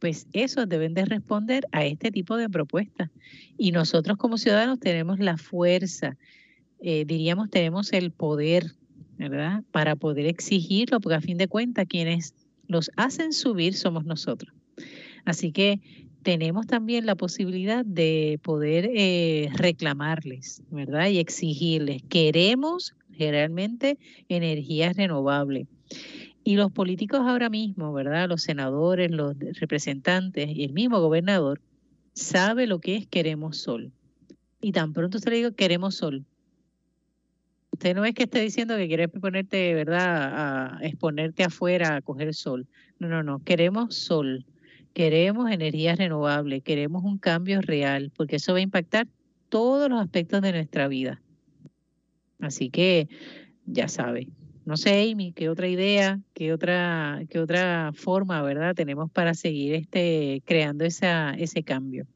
pues 0.00 0.26
esos 0.32 0.68
deben 0.68 0.94
de 0.94 1.04
responder 1.04 1.66
a 1.70 1.84
este 1.84 2.10
tipo 2.10 2.36
de 2.36 2.48
propuestas. 2.48 3.10
Y 3.56 3.72
nosotros 3.72 4.16
como 4.16 4.36
ciudadanos 4.36 4.80
tenemos 4.80 5.18
la 5.18 5.36
fuerza, 5.36 6.16
eh, 6.80 7.04
diríamos, 7.06 7.50
tenemos 7.50 7.92
el 7.92 8.10
poder, 8.10 8.72
¿verdad? 9.16 9.64
Para 9.72 9.96
poder 9.96 10.26
exigirlo, 10.26 11.00
porque 11.00 11.16
a 11.16 11.20
fin 11.20 11.38
de 11.38 11.48
cuentas 11.48 11.86
quienes 11.88 12.34
los 12.66 12.90
hacen 12.96 13.32
subir 13.32 13.74
somos 13.74 14.04
nosotros. 14.04 14.52
Así 15.24 15.52
que 15.52 15.80
tenemos 16.22 16.66
también 16.66 17.06
la 17.06 17.14
posibilidad 17.14 17.84
de 17.84 18.38
poder 18.42 18.90
eh, 18.94 19.50
reclamarles, 19.54 20.62
¿verdad? 20.70 21.08
Y 21.08 21.18
exigirles. 21.18 22.02
Queremos 22.08 22.94
realmente 23.18 23.98
energías 24.28 24.96
renovables. 24.96 25.66
Y 26.44 26.56
los 26.56 26.72
políticos 26.72 27.20
ahora 27.20 27.50
mismo, 27.50 27.92
¿verdad? 27.92 28.28
Los 28.28 28.42
senadores, 28.42 29.10
los 29.10 29.36
representantes 29.60 30.48
y 30.48 30.64
el 30.64 30.72
mismo 30.72 31.00
gobernador 31.00 31.60
sabe 32.14 32.66
lo 32.66 32.78
que 32.80 32.96
es 32.96 33.06
queremos 33.06 33.58
sol. 33.58 33.92
Y 34.60 34.72
tan 34.72 34.92
pronto 34.92 35.18
se 35.18 35.30
le 35.30 35.36
digo 35.36 35.52
queremos 35.52 35.96
sol. 35.96 36.24
Usted 37.78 37.94
no 37.94 38.04
es 38.04 38.12
que 38.12 38.24
esté 38.24 38.40
diciendo 38.40 38.76
que 38.76 38.88
quiere 38.88 39.08
ponerte, 39.08 39.72
¿verdad?, 39.72 40.78
a 40.78 40.78
exponerte 40.82 41.44
afuera 41.44 41.94
a 41.94 42.02
coger 42.02 42.34
sol. 42.34 42.66
No, 42.98 43.06
no, 43.06 43.22
no. 43.22 43.38
Queremos 43.44 43.94
sol 43.94 44.44
Queremos 44.98 45.48
energías 45.52 45.96
renovables, 45.96 46.64
queremos 46.64 47.04
un 47.04 47.18
cambio 47.18 47.60
real, 47.60 48.10
porque 48.16 48.36
eso 48.36 48.52
va 48.52 48.58
a 48.58 48.62
impactar 48.62 49.06
todos 49.48 49.88
los 49.88 50.00
aspectos 50.00 50.42
de 50.42 50.50
nuestra 50.50 50.88
vida. 50.88 51.22
Así 52.40 52.68
que 52.68 53.08
ya 53.64 53.86
sabe. 53.86 54.26
No 54.64 54.76
sé, 54.76 55.08
Amy, 55.08 55.30
qué 55.30 55.50
otra 55.50 55.68
idea, 55.68 56.18
qué 56.34 56.52
otra, 56.52 57.22
qué 57.30 57.38
otra 57.38 57.92
forma, 57.94 58.42
¿verdad? 58.42 58.74
Tenemos 58.74 59.08
para 59.12 59.34
seguir 59.34 59.74
este 59.74 60.42
creando 60.44 60.84
esa, 60.84 61.32
ese 61.34 61.62
cambio. 61.62 62.08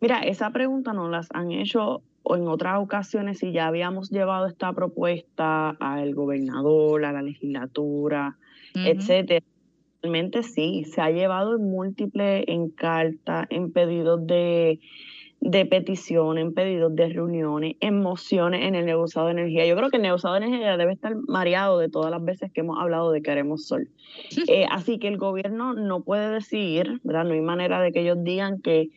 Mira, 0.00 0.22
esa 0.22 0.50
pregunta 0.50 0.92
nos 0.92 1.08
las 1.08 1.28
han 1.32 1.52
hecho 1.52 2.02
en 2.24 2.48
otras 2.48 2.78
ocasiones 2.78 3.42
y 3.42 3.52
ya 3.52 3.66
habíamos 3.66 4.10
llevado 4.10 4.46
esta 4.46 4.72
propuesta 4.72 5.70
al 5.70 6.14
gobernador, 6.14 7.04
a 7.04 7.12
la 7.12 7.22
legislatura, 7.22 8.36
etcétera. 8.74 9.44
Realmente 10.02 10.42
sí, 10.42 10.84
se 10.84 11.00
ha 11.00 11.10
llevado 11.10 11.56
en 11.56 11.70
múltiples, 11.70 12.44
en 12.46 12.70
cartas, 12.70 13.46
en 13.50 13.70
pedidos 13.70 14.26
de, 14.26 14.80
de 15.40 15.66
petición, 15.66 16.38
en 16.38 16.54
pedidos 16.54 16.94
de 16.94 17.08
reuniones, 17.08 17.76
en 17.80 18.00
mociones 18.00 18.62
en 18.66 18.74
el 18.74 18.86
negociado 18.86 19.26
de 19.26 19.32
energía. 19.32 19.66
Yo 19.66 19.76
creo 19.76 19.90
que 19.90 19.96
el 19.96 20.02
negociado 20.02 20.36
de 20.36 20.46
energía 20.46 20.76
debe 20.76 20.92
estar 20.92 21.14
mareado 21.28 21.78
de 21.78 21.88
todas 21.88 22.10
las 22.10 22.24
veces 22.24 22.50
que 22.52 22.60
hemos 22.60 22.78
hablado 22.78 23.10
de 23.10 23.22
queremos 23.22 23.66
sol. 23.66 23.88
Eh, 24.48 24.66
así 24.70 24.98
que 24.98 25.08
el 25.08 25.16
gobierno 25.16 25.74
no 25.74 26.02
puede 26.02 26.30
decir, 26.30 27.00
¿verdad? 27.04 27.24
No 27.24 27.34
hay 27.34 27.40
manera 27.40 27.80
de 27.80 27.92
que 27.92 28.00
ellos 28.00 28.18
digan 28.22 28.60
que 28.60 28.88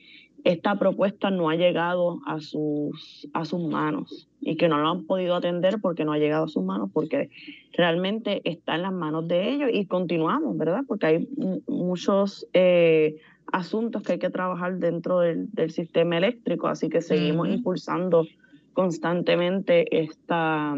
esta 0.44 0.78
propuesta 0.78 1.30
no 1.30 1.50
ha 1.50 1.56
llegado 1.56 2.20
a 2.26 2.40
sus, 2.42 3.28
a 3.34 3.46
sus 3.46 3.62
manos 3.62 4.28
y 4.42 4.58
que 4.58 4.68
no 4.68 4.78
lo 4.78 4.90
han 4.90 5.06
podido 5.06 5.36
atender 5.36 5.80
porque 5.82 6.04
no 6.04 6.12
ha 6.12 6.18
llegado 6.18 6.46
a 6.46 6.50
sus 6.50 6.64
manos, 6.64 6.90
porque 6.92 7.30
realmente 7.72 8.42
está 8.44 8.76
en 8.76 8.82
las 8.82 8.92
manos 8.92 9.28
de 9.28 9.54
ellos 9.54 9.70
y 9.72 9.86
continuamos, 9.86 10.58
¿verdad? 10.58 10.82
Porque 10.86 11.06
hay 11.06 11.30
muchos 11.68 12.46
eh, 12.54 13.16
asuntos 13.52 14.04
que 14.04 14.14
hay 14.14 14.20
que 14.20 14.30
trabajar 14.30 14.80
dentro 14.80 15.20
del, 15.20 15.50
sistema 15.72 16.18
eléctrico, 16.18 16.68
así 16.68 16.90
que 16.90 17.02
seguimos 17.02 17.48
impulsando 17.48 18.28
constantemente 18.74 20.02
esta, 20.02 20.76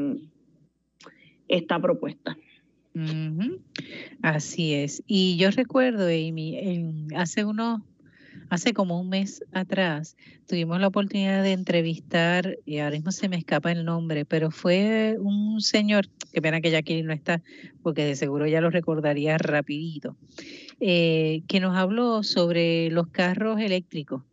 esta 1.48 1.80
propuesta. 1.80 2.38
Así 4.22 4.74
es. 4.74 5.04
Y 5.08 5.38
yo 5.38 5.50
recuerdo, 5.52 6.06
Amy, 6.06 6.58
en, 6.58 7.08
hace 7.16 7.44
unos 7.44 7.82
hace 8.50 8.74
como 8.74 9.00
un 9.00 9.10
mes 9.10 9.44
atrás 9.52 10.16
tuvimos 10.48 10.80
la 10.80 10.88
oportunidad 10.88 11.44
de 11.44 11.54
entrevistar, 11.54 12.58
y 12.66 12.80
ahora 12.80 12.96
mismo 12.96 13.12
se 13.12 13.30
me 13.30 13.38
escapa 13.38 13.72
el 13.72 13.86
nombre, 13.86 14.26
pero 14.26 14.52
fue 14.52 15.18
un 15.20 15.62
señor, 15.62 16.08
que 16.32 16.42
pena 16.42 16.62
que 16.62 16.72
Jacqueline 16.72 17.08
no 17.08 17.14
está, 17.14 17.42
porque 17.82 18.06
de 18.06 18.16
seguro 18.16 18.48
ya 18.48 18.62
lo 18.62 18.70
recordaría 18.70 19.38
rapidito, 19.38 20.16
eh, 20.80 21.42
que 21.48 21.60
nos 21.60 21.76
habló 21.76 22.24
sobre 22.24 22.90
los 22.92 23.08
carros 23.08 23.60
eléctricos. 23.60 24.24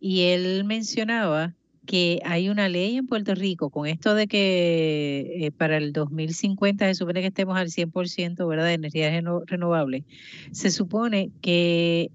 Y 0.00 0.22
él 0.22 0.64
mencionaba 0.64 1.54
que 1.88 2.20
hay 2.24 2.50
una 2.50 2.68
ley 2.68 2.96
en 2.96 3.06
Puerto 3.06 3.34
Rico 3.34 3.70
con 3.70 3.86
esto 3.86 4.14
de 4.14 4.26
que 4.26 5.38
eh, 5.40 5.50
para 5.52 5.78
el 5.78 5.94
2050 5.94 6.86
se 6.86 6.94
supone 6.94 7.22
que 7.22 7.28
estemos 7.28 7.56
al 7.56 7.68
100% 7.68 8.46
¿verdad? 8.46 8.66
de 8.66 8.74
energías 8.74 9.24
renovables. 9.46 10.04
Se 10.52 10.70
supone 10.70 11.30
que 11.40 12.10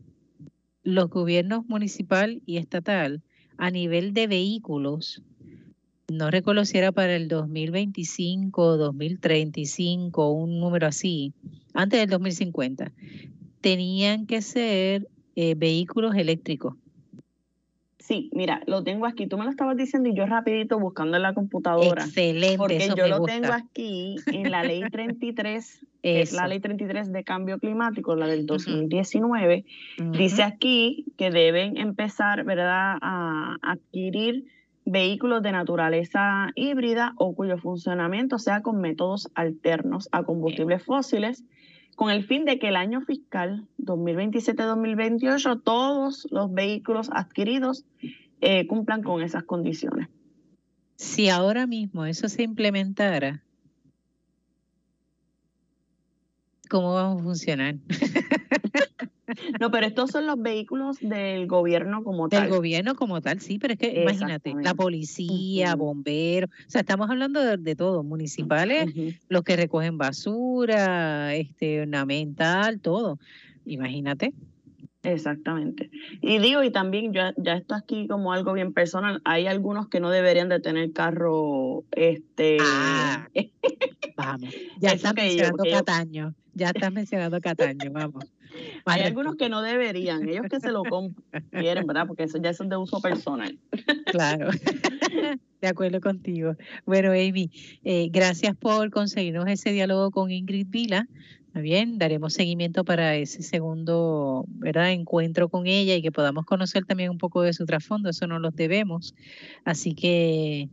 los 0.83 1.09
gobiernos 1.09 1.65
municipal 1.67 2.41
y 2.45 2.57
estatal 2.57 3.21
a 3.57 3.71
nivel 3.71 4.13
de 4.13 4.27
vehículos, 4.27 5.23
no 6.11 6.29
recuerdo 6.29 6.65
si 6.65 6.77
era 6.77 6.91
para 6.91 7.15
el 7.15 7.27
2025, 7.27 8.77
2035, 8.77 10.29
un 10.31 10.59
número 10.59 10.87
así, 10.87 11.33
antes 11.73 11.99
del 11.99 12.09
2050, 12.09 12.91
tenían 13.61 14.25
que 14.25 14.41
ser 14.41 15.07
eh, 15.35 15.55
vehículos 15.55 16.15
eléctricos. 16.15 16.75
Sí, 18.03 18.29
mira, 18.33 18.61
lo 18.67 18.83
tengo 18.83 19.05
aquí. 19.05 19.27
Tú 19.27 19.37
me 19.37 19.45
lo 19.45 19.49
estabas 19.49 19.77
diciendo 19.77 20.09
y 20.09 20.13
yo 20.13 20.25
rapidito 20.25 20.77
buscando 20.77 21.15
en 21.15 21.23
la 21.23 21.33
computadora. 21.33 22.03
Excelente. 22.03 22.57
Porque 22.57 22.89
yo 22.97 23.07
lo 23.07 23.23
tengo 23.23 23.53
aquí 23.53 24.17
en 24.25 24.51
la 24.51 24.61
ley 24.61 24.83
33, 24.91 25.85
es 26.03 26.33
la 26.33 26.49
ley 26.49 26.59
33 26.59 27.13
de 27.13 27.23
cambio 27.23 27.59
climático, 27.59 28.13
la 28.17 28.27
del 28.27 28.45
2019. 28.45 29.63
Dice 30.11 30.43
aquí 30.43 31.05
que 31.17 31.31
deben 31.31 31.77
empezar, 31.77 32.43
¿verdad?, 32.43 32.97
a 33.01 33.55
adquirir 33.61 34.47
vehículos 34.83 35.41
de 35.41 35.53
naturaleza 35.53 36.51
híbrida 36.55 37.13
o 37.15 37.33
cuyo 37.33 37.57
funcionamiento 37.57 38.37
sea 38.37 38.61
con 38.61 38.81
métodos 38.81 39.29
alternos 39.33 40.09
a 40.11 40.23
combustibles 40.23 40.83
fósiles 40.83 41.45
con 41.95 42.09
el 42.09 42.25
fin 42.25 42.45
de 42.45 42.59
que 42.59 42.69
el 42.69 42.75
año 42.75 43.01
fiscal 43.01 43.67
2027-2028 43.79 45.61
todos 45.63 46.27
los 46.31 46.53
vehículos 46.53 47.09
adquiridos 47.11 47.85
eh, 48.41 48.67
cumplan 48.67 49.03
con 49.03 49.21
esas 49.21 49.43
condiciones. 49.43 50.09
Si 50.95 51.29
ahora 51.29 51.67
mismo 51.67 52.05
eso 52.05 52.29
se 52.29 52.43
implementara, 52.43 53.43
¿cómo 56.69 56.93
vamos 56.93 57.21
a 57.21 57.23
funcionar? 57.23 57.75
No, 59.59 59.71
pero 59.71 59.85
estos 59.85 60.11
son 60.11 60.25
los 60.25 60.41
vehículos 60.41 60.97
del 60.99 61.47
gobierno 61.47 62.03
como 62.03 62.29
tal. 62.29 62.43
Del 62.43 62.51
gobierno 62.51 62.95
como 62.95 63.21
tal, 63.21 63.39
sí, 63.39 63.59
pero 63.59 63.73
es 63.73 63.79
que 63.79 64.01
imagínate, 64.01 64.53
la 64.61 64.73
policía, 64.73 65.75
bomberos, 65.75 66.49
o 66.67 66.69
sea, 66.69 66.81
estamos 66.81 67.09
hablando 67.09 67.41
de, 67.57 67.75
todo, 67.75 68.03
municipales, 68.03 68.93
los 69.29 69.43
que 69.43 69.55
recogen 69.55 69.97
basura, 69.97 71.35
este, 71.35 71.81
ornamental, 71.81 72.79
todo. 72.79 73.19
Imagínate. 73.65 74.33
Exactamente. 75.03 75.91
Y 76.21 76.39
digo, 76.39 76.63
y 76.63 76.71
también 76.71 77.11
ya, 77.13 77.33
ya 77.35 77.55
esto 77.55 77.75
aquí 77.75 78.07
como 78.07 78.31
algo 78.31 78.53
bien 78.53 78.73
personal, 78.73 79.21
hay 79.25 79.47
algunos 79.47 79.89
que 79.89 79.99
no 79.99 80.09
deberían 80.09 80.47
de 80.47 80.61
tener 80.61 80.93
carro, 80.93 81.83
este... 81.91 82.57
Ah, 82.61 83.27
vamos, 84.15 84.53
ya 84.79 84.91
estás 84.93 85.13
mencionando 85.13 85.63
Cataño, 85.69 86.33
ya 86.53 86.69
estás 86.69 86.91
mencionando 86.93 87.41
Cataño, 87.41 87.91
vamos. 87.91 88.31
Hay 88.85 89.01
algunos 89.01 89.35
que 89.35 89.49
no 89.49 89.61
deberían, 89.61 90.27
ellos 90.27 90.45
que 90.49 90.59
se 90.59 90.71
lo 90.71 90.83
quieren, 91.51 91.87
¿verdad? 91.87 92.07
Porque 92.07 92.23
eso 92.23 92.37
ya 92.41 92.49
es 92.49 92.59
de 92.59 92.77
uso 92.77 93.01
personal. 93.01 93.57
Claro, 94.05 94.49
de 95.61 95.67
acuerdo 95.67 95.99
contigo. 95.99 96.55
Bueno, 96.85 97.11
Amy, 97.11 97.49
eh, 97.83 98.09
gracias 98.11 98.55
por 98.55 98.91
conseguirnos 98.91 99.47
ese 99.47 99.71
diálogo 99.71 100.11
con 100.11 100.29
Ingrid 100.29 100.67
Vila. 100.69 101.07
Bien, 101.55 101.97
daremos 101.97 102.33
seguimiento 102.33 102.83
para 102.83 103.15
ese 103.15 103.41
segundo 103.41 104.45
¿verdad? 104.47 104.91
encuentro 104.91 105.49
con 105.49 105.65
ella 105.65 105.95
y 105.95 106.01
que 106.01 106.11
podamos 106.11 106.45
conocer 106.45 106.85
también 106.85 107.09
un 107.09 107.17
poco 107.17 107.41
de 107.41 107.53
su 107.53 107.65
trasfondo, 107.65 108.09
eso 108.09 108.27
no 108.27 108.37
los 108.37 108.55
debemos. 108.55 109.15
Así 109.63 109.95
que 109.95 110.69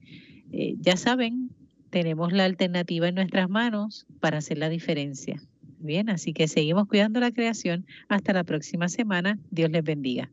eh, 0.53 0.75
ya 0.79 0.97
saben, 0.97 1.51
tenemos 1.91 2.33
la 2.33 2.45
alternativa 2.45 3.09
en 3.09 3.15
nuestras 3.15 3.49
manos 3.49 4.07
para 4.21 4.39
hacer 4.39 4.59
la 4.59 4.69
diferencia. 4.69 5.41
Bien, 5.83 6.11
así 6.11 6.33
que 6.35 6.47
seguimos 6.47 6.87
cuidando 6.87 7.21
la 7.21 7.33
creación. 7.33 7.87
Hasta 8.09 8.33
la 8.35 8.45
próxima 8.45 8.89
semana. 8.89 9.39
Dios 9.51 9.71
les 9.71 9.83
bendiga. 9.83 10.31